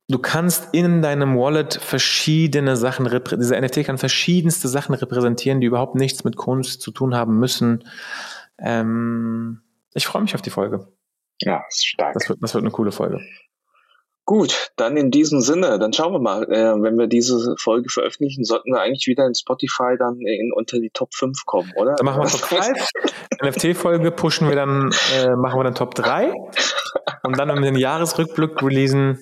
du 0.08 0.18
kannst 0.18 0.68
in 0.72 1.02
deinem 1.02 1.36
Wallet 1.36 1.74
verschiedene 1.74 2.76
Sachen, 2.76 3.08
dieser 3.38 3.60
NFT 3.60 3.84
kann 3.84 3.98
verschiedenste 3.98 4.68
Sachen 4.68 4.94
repräsentieren, 4.94 5.60
die 5.60 5.66
überhaupt 5.66 5.96
nichts 5.96 6.24
mit 6.24 6.36
Kunst 6.36 6.80
zu 6.80 6.90
tun 6.92 7.14
haben 7.14 7.38
müssen. 7.38 7.84
Ähm, 8.58 9.60
ich 9.92 10.06
freue 10.06 10.22
mich 10.22 10.34
auf 10.34 10.42
die 10.42 10.50
Folge. 10.50 10.88
Ja, 11.40 11.64
ist 11.68 11.86
stark. 11.86 12.14
Das 12.14 12.28
wird, 12.28 12.38
das 12.42 12.54
wird 12.54 12.64
eine 12.64 12.70
coole 12.70 12.92
Folge. 12.92 13.20
Gut, 14.26 14.70
dann 14.76 14.96
in 14.96 15.10
diesem 15.10 15.42
Sinne, 15.42 15.78
dann 15.78 15.92
schauen 15.92 16.14
wir 16.14 16.18
mal, 16.18 16.44
äh, 16.44 16.80
wenn 16.80 16.96
wir 16.96 17.08
diese 17.08 17.56
Folge 17.58 17.90
veröffentlichen, 17.90 18.42
sollten 18.44 18.72
wir 18.72 18.80
eigentlich 18.80 19.06
wieder 19.06 19.26
in 19.26 19.34
Spotify 19.34 19.96
dann 19.98 20.18
in, 20.18 20.50
unter 20.54 20.78
die 20.78 20.88
Top 20.88 21.14
5 21.14 21.44
kommen, 21.44 21.70
oder? 21.76 21.94
Dann 21.96 22.06
machen 22.06 22.22
wir 22.22 22.28
Top 22.30 22.40
5. 22.40 22.88
NFT-Folge 23.42 24.10
pushen 24.12 24.48
wir 24.48 24.56
dann, 24.56 24.94
äh, 25.14 25.36
machen 25.36 25.58
wir 25.58 25.64
dann 25.64 25.74
Top 25.74 25.94
3. 25.94 26.32
Und 27.24 27.38
dann, 27.38 27.50
wenn 27.50 27.62
wir 27.62 27.70
den 27.70 27.76
Jahresrückblick 27.76 28.62
releasen, 28.62 29.18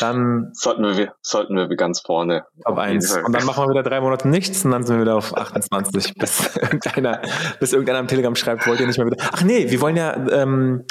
dann 0.00 0.50
sollten 0.54 0.96
wir, 0.96 1.12
sollten 1.20 1.56
wir 1.56 1.68
ganz 1.76 2.00
vorne. 2.00 2.46
Top 2.64 2.78
1. 2.78 3.18
Und 3.18 3.32
dann 3.34 3.44
machen 3.44 3.64
wir 3.64 3.70
wieder 3.70 3.82
drei 3.82 4.00
Monate 4.00 4.26
nichts 4.26 4.64
und 4.64 4.70
dann 4.70 4.84
sind 4.84 4.96
wir 4.96 5.02
wieder 5.02 5.16
auf 5.16 5.36
28, 5.36 6.14
bis 6.14 6.56
irgendeiner, 6.60 7.20
bis 7.60 7.72
irgendeiner 7.72 7.98
am 7.98 8.08
Telegram 8.08 8.34
schreibt, 8.34 8.66
wollt 8.66 8.80
ihr 8.80 8.86
nicht 8.86 8.98
mehr 8.98 9.06
wieder. 9.06 9.22
Ach 9.32 9.42
nee, 9.42 9.70
wir 9.70 9.80
wollen 9.82 9.96
ja 9.96 10.16
ähm, 10.30 10.86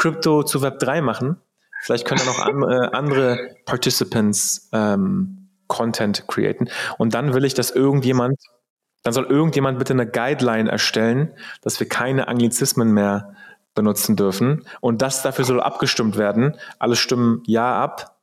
Crypto 0.00 0.42
zu 0.42 0.62
Web 0.62 0.78
3 0.78 1.02
machen. 1.02 1.36
Vielleicht 1.82 2.06
können 2.06 2.20
da 2.24 2.26
noch 2.26 2.38
an, 2.40 2.62
äh, 2.62 2.96
andere 2.96 3.54
Participants 3.66 4.68
ähm, 4.72 5.50
Content 5.68 6.26
createn. 6.26 6.68
Und 6.98 7.14
dann 7.14 7.34
will 7.34 7.44
ich, 7.44 7.54
dass 7.54 7.70
irgendjemand, 7.70 8.38
dann 9.02 9.12
soll 9.12 9.26
irgendjemand 9.26 9.78
bitte 9.78 9.92
eine 9.92 10.06
Guideline 10.06 10.70
erstellen, 10.70 11.34
dass 11.62 11.78
wir 11.80 11.88
keine 11.88 12.28
Anglizismen 12.28 12.92
mehr 12.92 13.34
benutzen 13.74 14.16
dürfen. 14.16 14.64
Und 14.80 15.02
das 15.02 15.22
dafür 15.22 15.44
soll 15.44 15.60
abgestimmt 15.60 16.16
werden. 16.16 16.56
Alle 16.78 16.96
stimmen 16.96 17.42
Ja 17.46 17.80
ab. 17.82 18.16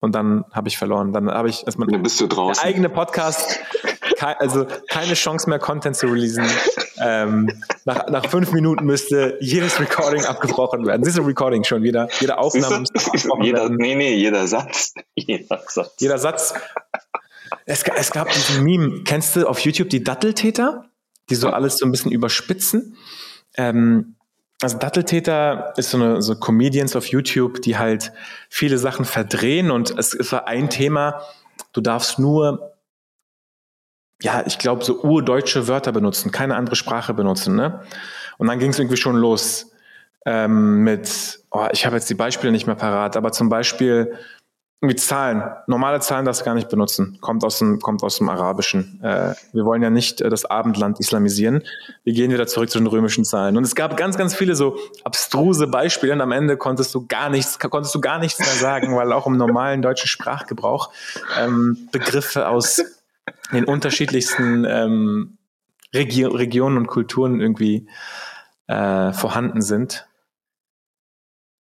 Und 0.00 0.14
dann 0.14 0.44
habe 0.52 0.68
ich 0.68 0.78
verloren. 0.78 1.12
Dann 1.12 1.30
habe 1.30 1.48
ich 1.48 1.66
erstmal 1.66 1.88
dann 1.88 2.02
bist 2.02 2.20
du 2.20 2.28
draußen. 2.28 2.62
eigene 2.64 2.88
Podcast, 2.88 3.58
also 4.20 4.66
keine 4.88 5.14
Chance 5.14 5.50
mehr 5.50 5.58
Content 5.58 5.96
zu 5.96 6.06
releasen. 6.06 6.44
Ähm, 7.06 7.50
nach, 7.84 8.08
nach 8.08 8.26
fünf 8.30 8.52
Minuten 8.52 8.86
müsste 8.86 9.36
jedes 9.40 9.78
Recording 9.78 10.24
abgebrochen 10.24 10.86
werden. 10.86 11.02
Diese 11.04 11.24
Recording 11.24 11.62
schon 11.62 11.82
wieder. 11.82 12.08
Jede 12.18 12.38
Aufnahme 12.38 12.80
müsste 12.80 12.98
abgebrochen 13.04 13.44
jeder, 13.44 13.60
werden. 13.60 13.76
Nee, 13.76 13.94
nee, 13.94 14.14
jeder 14.14 14.46
Satz. 14.46 14.94
Jeder 15.14 15.60
Satz. 15.68 15.94
Jeder 15.98 16.18
Satz. 16.18 16.54
Es, 17.66 17.82
es 17.82 18.10
gab 18.10 18.30
diesen 18.30 18.64
Meme. 18.64 19.02
Kennst 19.04 19.36
du 19.36 19.46
auf 19.46 19.58
YouTube 19.60 19.90
die 19.90 20.02
Datteltäter? 20.02 20.86
Die 21.28 21.34
so 21.34 21.50
alles 21.50 21.78
so 21.78 21.84
ein 21.84 21.90
bisschen 21.90 22.10
überspitzen. 22.10 22.96
Ähm, 23.56 24.14
also 24.62 24.78
Datteltäter 24.78 25.74
ist 25.76 25.90
so 25.90 25.98
eine 25.98 26.22
so 26.22 26.36
Comedians 26.36 26.96
auf 26.96 27.06
YouTube, 27.06 27.60
die 27.60 27.76
halt 27.76 28.12
viele 28.48 28.78
Sachen 28.78 29.04
verdrehen 29.04 29.70
und 29.70 29.96
es 29.98 30.32
war 30.32 30.46
ein 30.46 30.70
Thema, 30.70 31.20
du 31.72 31.80
darfst 31.82 32.18
nur 32.18 32.73
ja, 34.24 34.42
ich 34.46 34.58
glaube, 34.58 34.82
so 34.82 35.02
urdeutsche 35.02 35.68
Wörter 35.68 35.92
benutzen, 35.92 36.32
keine 36.32 36.56
andere 36.56 36.76
Sprache 36.76 37.12
benutzen. 37.12 37.56
Ne? 37.56 37.80
Und 38.38 38.46
dann 38.46 38.58
ging 38.58 38.70
es 38.70 38.78
irgendwie 38.78 38.96
schon 38.96 39.16
los 39.16 39.70
ähm, 40.24 40.82
mit, 40.82 41.40
oh, 41.50 41.66
ich 41.72 41.84
habe 41.84 41.96
jetzt 41.96 42.08
die 42.08 42.14
Beispiele 42.14 42.50
nicht 42.50 42.66
mehr 42.66 42.74
parat, 42.74 43.18
aber 43.18 43.32
zum 43.32 43.50
Beispiel 43.50 44.14
irgendwie 44.80 44.96
Zahlen. 44.96 45.42
Normale 45.66 46.00
Zahlen 46.00 46.24
darfst 46.24 46.40
du 46.40 46.44
gar 46.46 46.54
nicht 46.54 46.70
benutzen. 46.70 47.18
Kommt 47.20 47.44
aus 47.44 47.58
dem, 47.58 47.80
kommt 47.80 48.02
aus 48.02 48.16
dem 48.16 48.28
Arabischen. 48.30 48.98
Äh, 49.02 49.34
wir 49.52 49.66
wollen 49.66 49.82
ja 49.82 49.90
nicht 49.90 50.22
äh, 50.22 50.30
das 50.30 50.46
Abendland 50.46 51.00
islamisieren. 51.00 51.62
Wir 52.04 52.14
gehen 52.14 52.30
wieder 52.30 52.46
zurück 52.46 52.70
zu 52.70 52.78
den 52.78 52.86
römischen 52.86 53.24
Zahlen. 53.26 53.58
Und 53.58 53.64
es 53.64 53.74
gab 53.74 53.96
ganz, 53.98 54.16
ganz 54.16 54.34
viele 54.34 54.54
so 54.54 54.78
abstruse 55.04 55.66
Beispiele 55.66 56.14
und 56.14 56.22
am 56.22 56.32
Ende 56.32 56.56
konntest 56.56 56.94
du 56.94 57.06
gar 57.06 57.28
nichts, 57.28 57.58
konntest 57.58 57.94
du 57.94 58.00
gar 58.00 58.18
nichts 58.18 58.38
mehr 58.38 58.48
sagen, 58.48 58.96
weil 58.96 59.12
auch 59.12 59.26
im 59.26 59.36
normalen 59.36 59.82
deutschen 59.82 60.08
Sprachgebrauch 60.08 60.90
ähm, 61.38 61.88
Begriffe 61.92 62.48
aus 62.48 62.82
den 63.52 63.64
unterschiedlichsten 63.64 64.64
ähm, 64.64 65.38
Regi 65.94 66.24
Regionen 66.24 66.76
und 66.76 66.86
Kulturen 66.86 67.40
irgendwie 67.40 67.88
äh, 68.66 69.12
vorhanden 69.12 69.62
sind. 69.62 70.06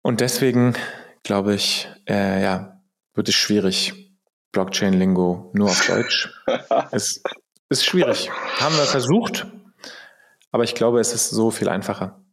Und 0.02 0.20
deswegen 0.20 0.74
glaube 1.22 1.54
ich, 1.54 1.88
äh, 2.08 2.42
ja, 2.42 2.80
wird 3.14 3.28
es 3.28 3.34
schwierig. 3.34 3.94
Blockchain-Lingo 4.52 5.52
nur 5.54 5.68
auf 5.68 5.86
Deutsch. 5.86 6.28
es 6.90 7.22
ist 7.68 7.84
schwierig. 7.84 8.30
Haben 8.58 8.76
wir 8.76 8.84
versucht, 8.84 9.46
aber 10.50 10.64
ich 10.64 10.74
glaube, 10.74 10.98
es 10.98 11.14
ist 11.14 11.30
so 11.30 11.50
viel 11.50 11.68
einfacher. 11.68 12.24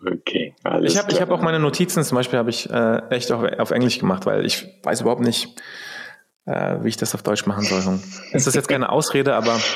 Okay. 0.00 0.54
Alles 0.62 0.92
ich 0.92 0.98
habe 0.98 1.12
hab 1.20 1.30
auch 1.30 1.42
meine 1.42 1.58
Notizen 1.58 2.04
zum 2.04 2.16
Beispiel 2.16 2.38
habe 2.38 2.50
ich 2.50 2.70
äh, 2.70 3.02
echt 3.10 3.32
auf, 3.32 3.42
auf 3.58 3.70
Englisch 3.70 3.98
gemacht, 3.98 4.24
weil 4.26 4.46
ich 4.46 4.66
weiß 4.82 5.02
überhaupt 5.02 5.20
nicht, 5.20 5.60
äh, 6.46 6.76
wie 6.82 6.88
ich 6.88 6.96
das 6.96 7.14
auf 7.14 7.22
Deutsch 7.22 7.46
machen 7.46 7.64
soll. 7.64 8.00
Es 8.32 8.46
ist 8.46 8.54
jetzt 8.54 8.68
keine 8.68 8.90
Ausrede, 8.90 9.34
aber. 9.34 9.58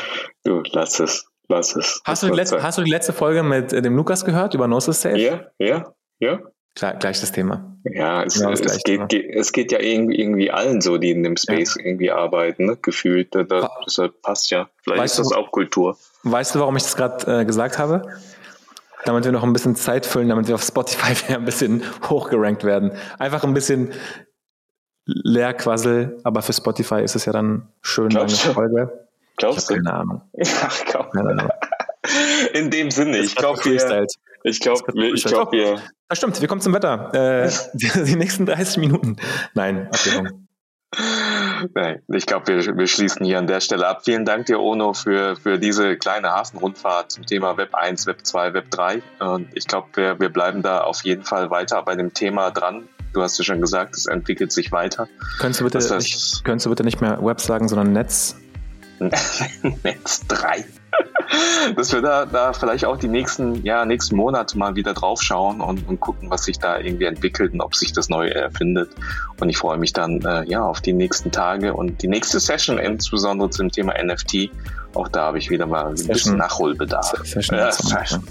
Du, 0.46 0.62
lass 0.72 1.00
es. 1.00 1.26
Lass 1.48 1.74
es. 1.74 2.02
Hast, 2.04 2.22
du 2.22 2.26
die, 2.26 2.34
letzte, 2.34 2.62
hast 2.62 2.76
du 2.76 2.82
die 2.82 2.90
letzte 2.90 3.14
Folge 3.14 3.42
mit 3.42 3.72
äh, 3.72 3.80
dem 3.80 3.96
Lukas 3.96 4.26
gehört 4.26 4.52
über 4.52 4.66
Gnosis 4.66 5.00
Safe? 5.00 5.18
Ja, 5.18 5.46
ja, 5.58 5.94
ja. 6.18 6.40
Klar, 6.74 6.94
gleich 6.94 7.20
das 7.20 7.32
Thema. 7.32 7.76
Ja, 7.84 8.24
es, 8.24 8.34
genau 8.34 8.50
es, 8.50 8.60
geht, 8.82 9.08
geht, 9.08 9.30
es 9.30 9.52
geht 9.52 9.70
ja 9.70 9.78
irgendwie, 9.78 10.50
allen 10.50 10.80
so, 10.80 10.98
die 10.98 11.12
in 11.12 11.22
dem 11.22 11.36
Space 11.36 11.76
ja. 11.78 11.84
irgendwie 11.84 12.10
arbeiten, 12.10 12.66
ne? 12.66 12.76
gefühlt. 12.76 13.34
Da, 13.34 13.44
das 13.44 14.00
passt 14.22 14.50
ja. 14.50 14.68
Vielleicht 14.82 15.02
weißt 15.02 15.18
ist 15.20 15.30
das 15.30 15.36
auch 15.36 15.52
Kultur. 15.52 15.96
Weißt 16.24 16.54
du, 16.54 16.60
warum 16.60 16.76
ich 16.76 16.82
das 16.82 16.96
gerade 16.96 17.40
äh, 17.40 17.44
gesagt 17.44 17.78
habe? 17.78 18.02
Damit 19.04 19.24
wir 19.24 19.32
noch 19.32 19.44
ein 19.44 19.52
bisschen 19.52 19.76
Zeit 19.76 20.04
füllen, 20.06 20.30
damit 20.30 20.48
wir 20.48 20.56
auf 20.56 20.62
Spotify 20.62 21.12
wieder 21.28 21.38
ein 21.38 21.44
bisschen 21.44 21.84
hochgerankt 22.08 22.64
werden. 22.64 22.92
Einfach 23.18 23.44
ein 23.44 23.54
bisschen 23.54 23.92
Leerquassel, 25.06 26.18
aber 26.24 26.42
für 26.42 26.52
Spotify 26.52 27.02
ist 27.02 27.14
es 27.14 27.24
ja 27.24 27.32
dann 27.32 27.68
schön 27.82 28.08
Glaubst 28.08 28.42
lange 28.44 28.54
Folge. 28.54 29.06
Glaubst 29.36 29.70
ich 29.70 29.76
du? 29.76 29.82
Keine 29.82 29.92
Ahnung. 29.92 30.22
Ja, 30.36 30.68
komm. 30.90 31.10
Keine 31.10 31.30
Ahnung. 31.30 31.48
In 32.54 32.70
dem 32.70 32.90
Sinne, 32.90 33.18
ich 33.18 33.34
glaube, 33.34 33.64
wir, 33.64 33.74
ich 34.44 34.60
glaube, 34.60 34.82
ich 35.14 35.24
glaube, 35.24 35.52
wir. 35.52 35.78
Das 36.08 36.18
stimmt, 36.18 36.40
wir 36.40 36.48
kommen 36.48 36.60
zum 36.60 36.74
Wetter. 36.74 37.12
Äh, 37.14 37.50
die, 37.74 38.16
nächsten 38.16 38.46
30 38.46 38.78
Minuten. 38.78 39.16
Nein, 39.54 39.88
Abwägung. 39.88 40.48
Nein, 41.74 42.02
ich 42.08 42.26
glaube, 42.26 42.46
wir, 42.46 42.76
wir 42.76 42.86
schließen 42.86 43.24
hier 43.24 43.38
an 43.38 43.46
der 43.46 43.60
Stelle 43.60 43.88
ab. 43.88 44.02
Vielen 44.04 44.24
Dank 44.24 44.46
dir, 44.46 44.60
Ono, 44.60 44.92
für, 44.92 45.34
für 45.36 45.58
diese 45.58 45.96
kleine 45.96 46.30
Hafenrundfahrt 46.30 47.10
zum 47.10 47.26
Thema 47.26 47.56
Web 47.56 47.74
1, 47.74 48.06
Web 48.06 48.24
2, 48.24 48.54
Web 48.54 48.70
3. 48.70 49.02
Und 49.20 49.48
ich 49.54 49.66
glaube, 49.66 49.88
wir, 49.94 50.20
wir 50.20 50.28
bleiben 50.28 50.62
da 50.62 50.82
auf 50.82 51.02
jeden 51.04 51.24
Fall 51.24 51.50
weiter 51.50 51.82
bei 51.82 51.96
dem 51.96 52.12
Thema 52.12 52.50
dran. 52.50 52.86
Du 53.14 53.22
hast 53.22 53.38
ja 53.38 53.44
schon 53.44 53.60
gesagt, 53.60 53.96
es 53.96 54.06
entwickelt 54.06 54.52
sich 54.52 54.72
weiter. 54.72 55.08
Könntest 55.38 55.60
du 55.60 55.64
bitte, 55.64 55.96
nicht, 55.96 56.44
könntest 56.44 56.66
du 56.66 56.70
bitte 56.70 56.84
nicht 56.84 57.00
mehr 57.00 57.24
Web 57.24 57.40
sagen, 57.40 57.68
sondern 57.68 57.92
Netz? 57.92 58.36
Netz 59.82 60.26
3. 60.28 60.64
Dass 61.76 61.92
wir 61.92 62.02
da, 62.02 62.26
da 62.26 62.52
vielleicht 62.52 62.84
auch 62.84 62.96
die 62.96 63.08
nächsten, 63.08 63.64
ja, 63.64 63.84
nächsten 63.84 64.16
Monate 64.16 64.58
mal 64.58 64.76
wieder 64.76 64.94
drauf 64.94 65.22
schauen 65.22 65.60
und, 65.60 65.88
und 65.88 66.00
gucken, 66.00 66.30
was 66.30 66.44
sich 66.44 66.58
da 66.58 66.78
irgendwie 66.78 67.04
entwickelt 67.04 67.52
und 67.52 67.60
ob 67.60 67.74
sich 67.74 67.92
das 67.92 68.08
neu 68.08 68.28
erfindet. 68.28 68.90
Und 69.40 69.48
ich 69.48 69.58
freue 69.58 69.78
mich 69.78 69.92
dann 69.92 70.20
äh, 70.22 70.44
ja 70.44 70.62
auf 70.62 70.80
die 70.80 70.92
nächsten 70.92 71.30
Tage 71.32 71.74
und 71.74 72.02
die 72.02 72.08
nächste 72.08 72.40
Session, 72.40 72.78
insbesondere 72.78 73.50
zum 73.50 73.70
Thema 73.70 73.94
NFT. 74.02 74.50
Auch 74.94 75.08
da 75.08 75.26
habe 75.26 75.38
ich 75.38 75.50
wieder 75.50 75.66
mal 75.66 75.86
ein 75.86 75.96
Session. 75.96 76.12
bisschen 76.12 76.36
Nachholbedarf. 76.36 77.14
Session 77.24 77.58
ja, 77.58 77.72
Session. 77.72 78.22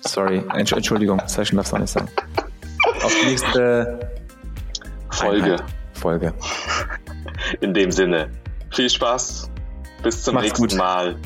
Sorry, 0.00 0.42
Entschuldigung, 0.54 1.20
Session 1.26 1.56
darfst 1.56 1.72
du 1.72 1.78
nicht 1.78 1.90
sagen. 1.90 2.08
Auf 3.02 3.14
die 3.22 3.26
nächste 3.26 4.05
Folge. 5.16 5.44
Einheit. 5.44 5.64
Folge. 5.94 6.34
In 7.60 7.74
dem 7.74 7.90
Sinne, 7.90 8.30
viel 8.70 8.90
Spaß 8.90 9.50
bis 10.02 10.22
zum 10.22 10.34
Macht's 10.34 10.48
nächsten 10.48 10.68
gut. 10.68 10.74
Mal 10.76 11.16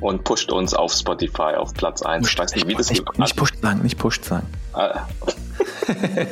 und 0.00 0.24
pusht 0.24 0.50
uns 0.52 0.74
auf 0.74 0.92
Spotify 0.92 1.54
auf 1.56 1.72
Platz 1.74 2.02
1. 2.02 2.28
Ich 2.28 2.38
weiß 2.38 2.54
nicht, 2.54 2.66
wie 2.68 2.74
das 2.74 2.90
nicht, 2.90 3.18
nicht 3.18 3.36
pusht 3.36 3.56
sagen, 3.62 3.82
nicht 3.82 3.98
pusht 3.98 4.24
sagen. 4.24 4.46
Ah. 4.74 5.06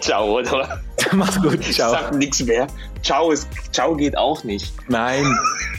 Ciao, 0.00 0.38
oder? 0.38 0.80
Mach's 1.12 1.40
gut, 1.40 1.62
ciao. 1.64 1.92
Ich 1.92 1.98
sag 1.98 2.14
nichts 2.14 2.42
mehr. 2.42 2.66
Ciao, 3.02 3.30
ist, 3.30 3.48
ciao 3.72 3.96
geht 3.96 4.16
auch 4.16 4.44
nicht. 4.44 4.74
Nein. 4.88 5.24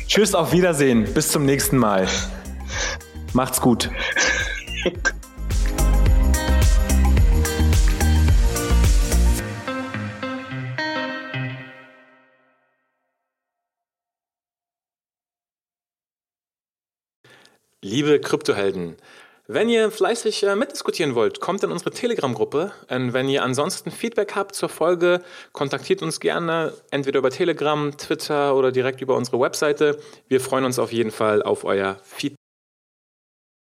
Tschüss, 0.07 0.35
auf 0.35 0.51
Wiedersehen. 0.51 1.05
Bis 1.13 1.29
zum 1.29 1.45
nächsten 1.45 1.77
Mal. 1.77 2.07
Macht's 3.33 3.61
gut. 3.61 3.89
Liebe 17.85 18.21
Kryptohelden, 18.21 18.95
wenn 19.45 19.67
ihr 19.67 19.91
fleißig 19.91 20.43
äh, 20.43 20.55
mitdiskutieren 20.55 21.15
wollt, 21.15 21.41
kommt 21.41 21.65
in 21.65 21.71
unsere 21.71 21.91
Telegram-Gruppe. 21.91 22.71
Wenn 22.87 23.27
ihr 23.27 23.43
ansonsten 23.43 23.91
Feedback 23.91 24.35
habt 24.35 24.55
zur 24.55 24.69
Folge, 24.69 25.21
kontaktiert 25.51 26.01
uns 26.01 26.21
gerne 26.21 26.71
entweder 26.91 27.19
über 27.19 27.29
Telegram, 27.29 27.91
Twitter 27.97 28.55
oder 28.55 28.71
direkt 28.71 29.01
über 29.01 29.17
unsere 29.17 29.41
Webseite. 29.41 29.99
Wir 30.29 30.39
freuen 30.39 30.63
uns 30.63 30.79
auf 30.79 30.93
jeden 30.93 31.11
Fall 31.11 31.43
auf 31.43 31.65
euer 31.65 31.97
Feedback. 32.03 32.42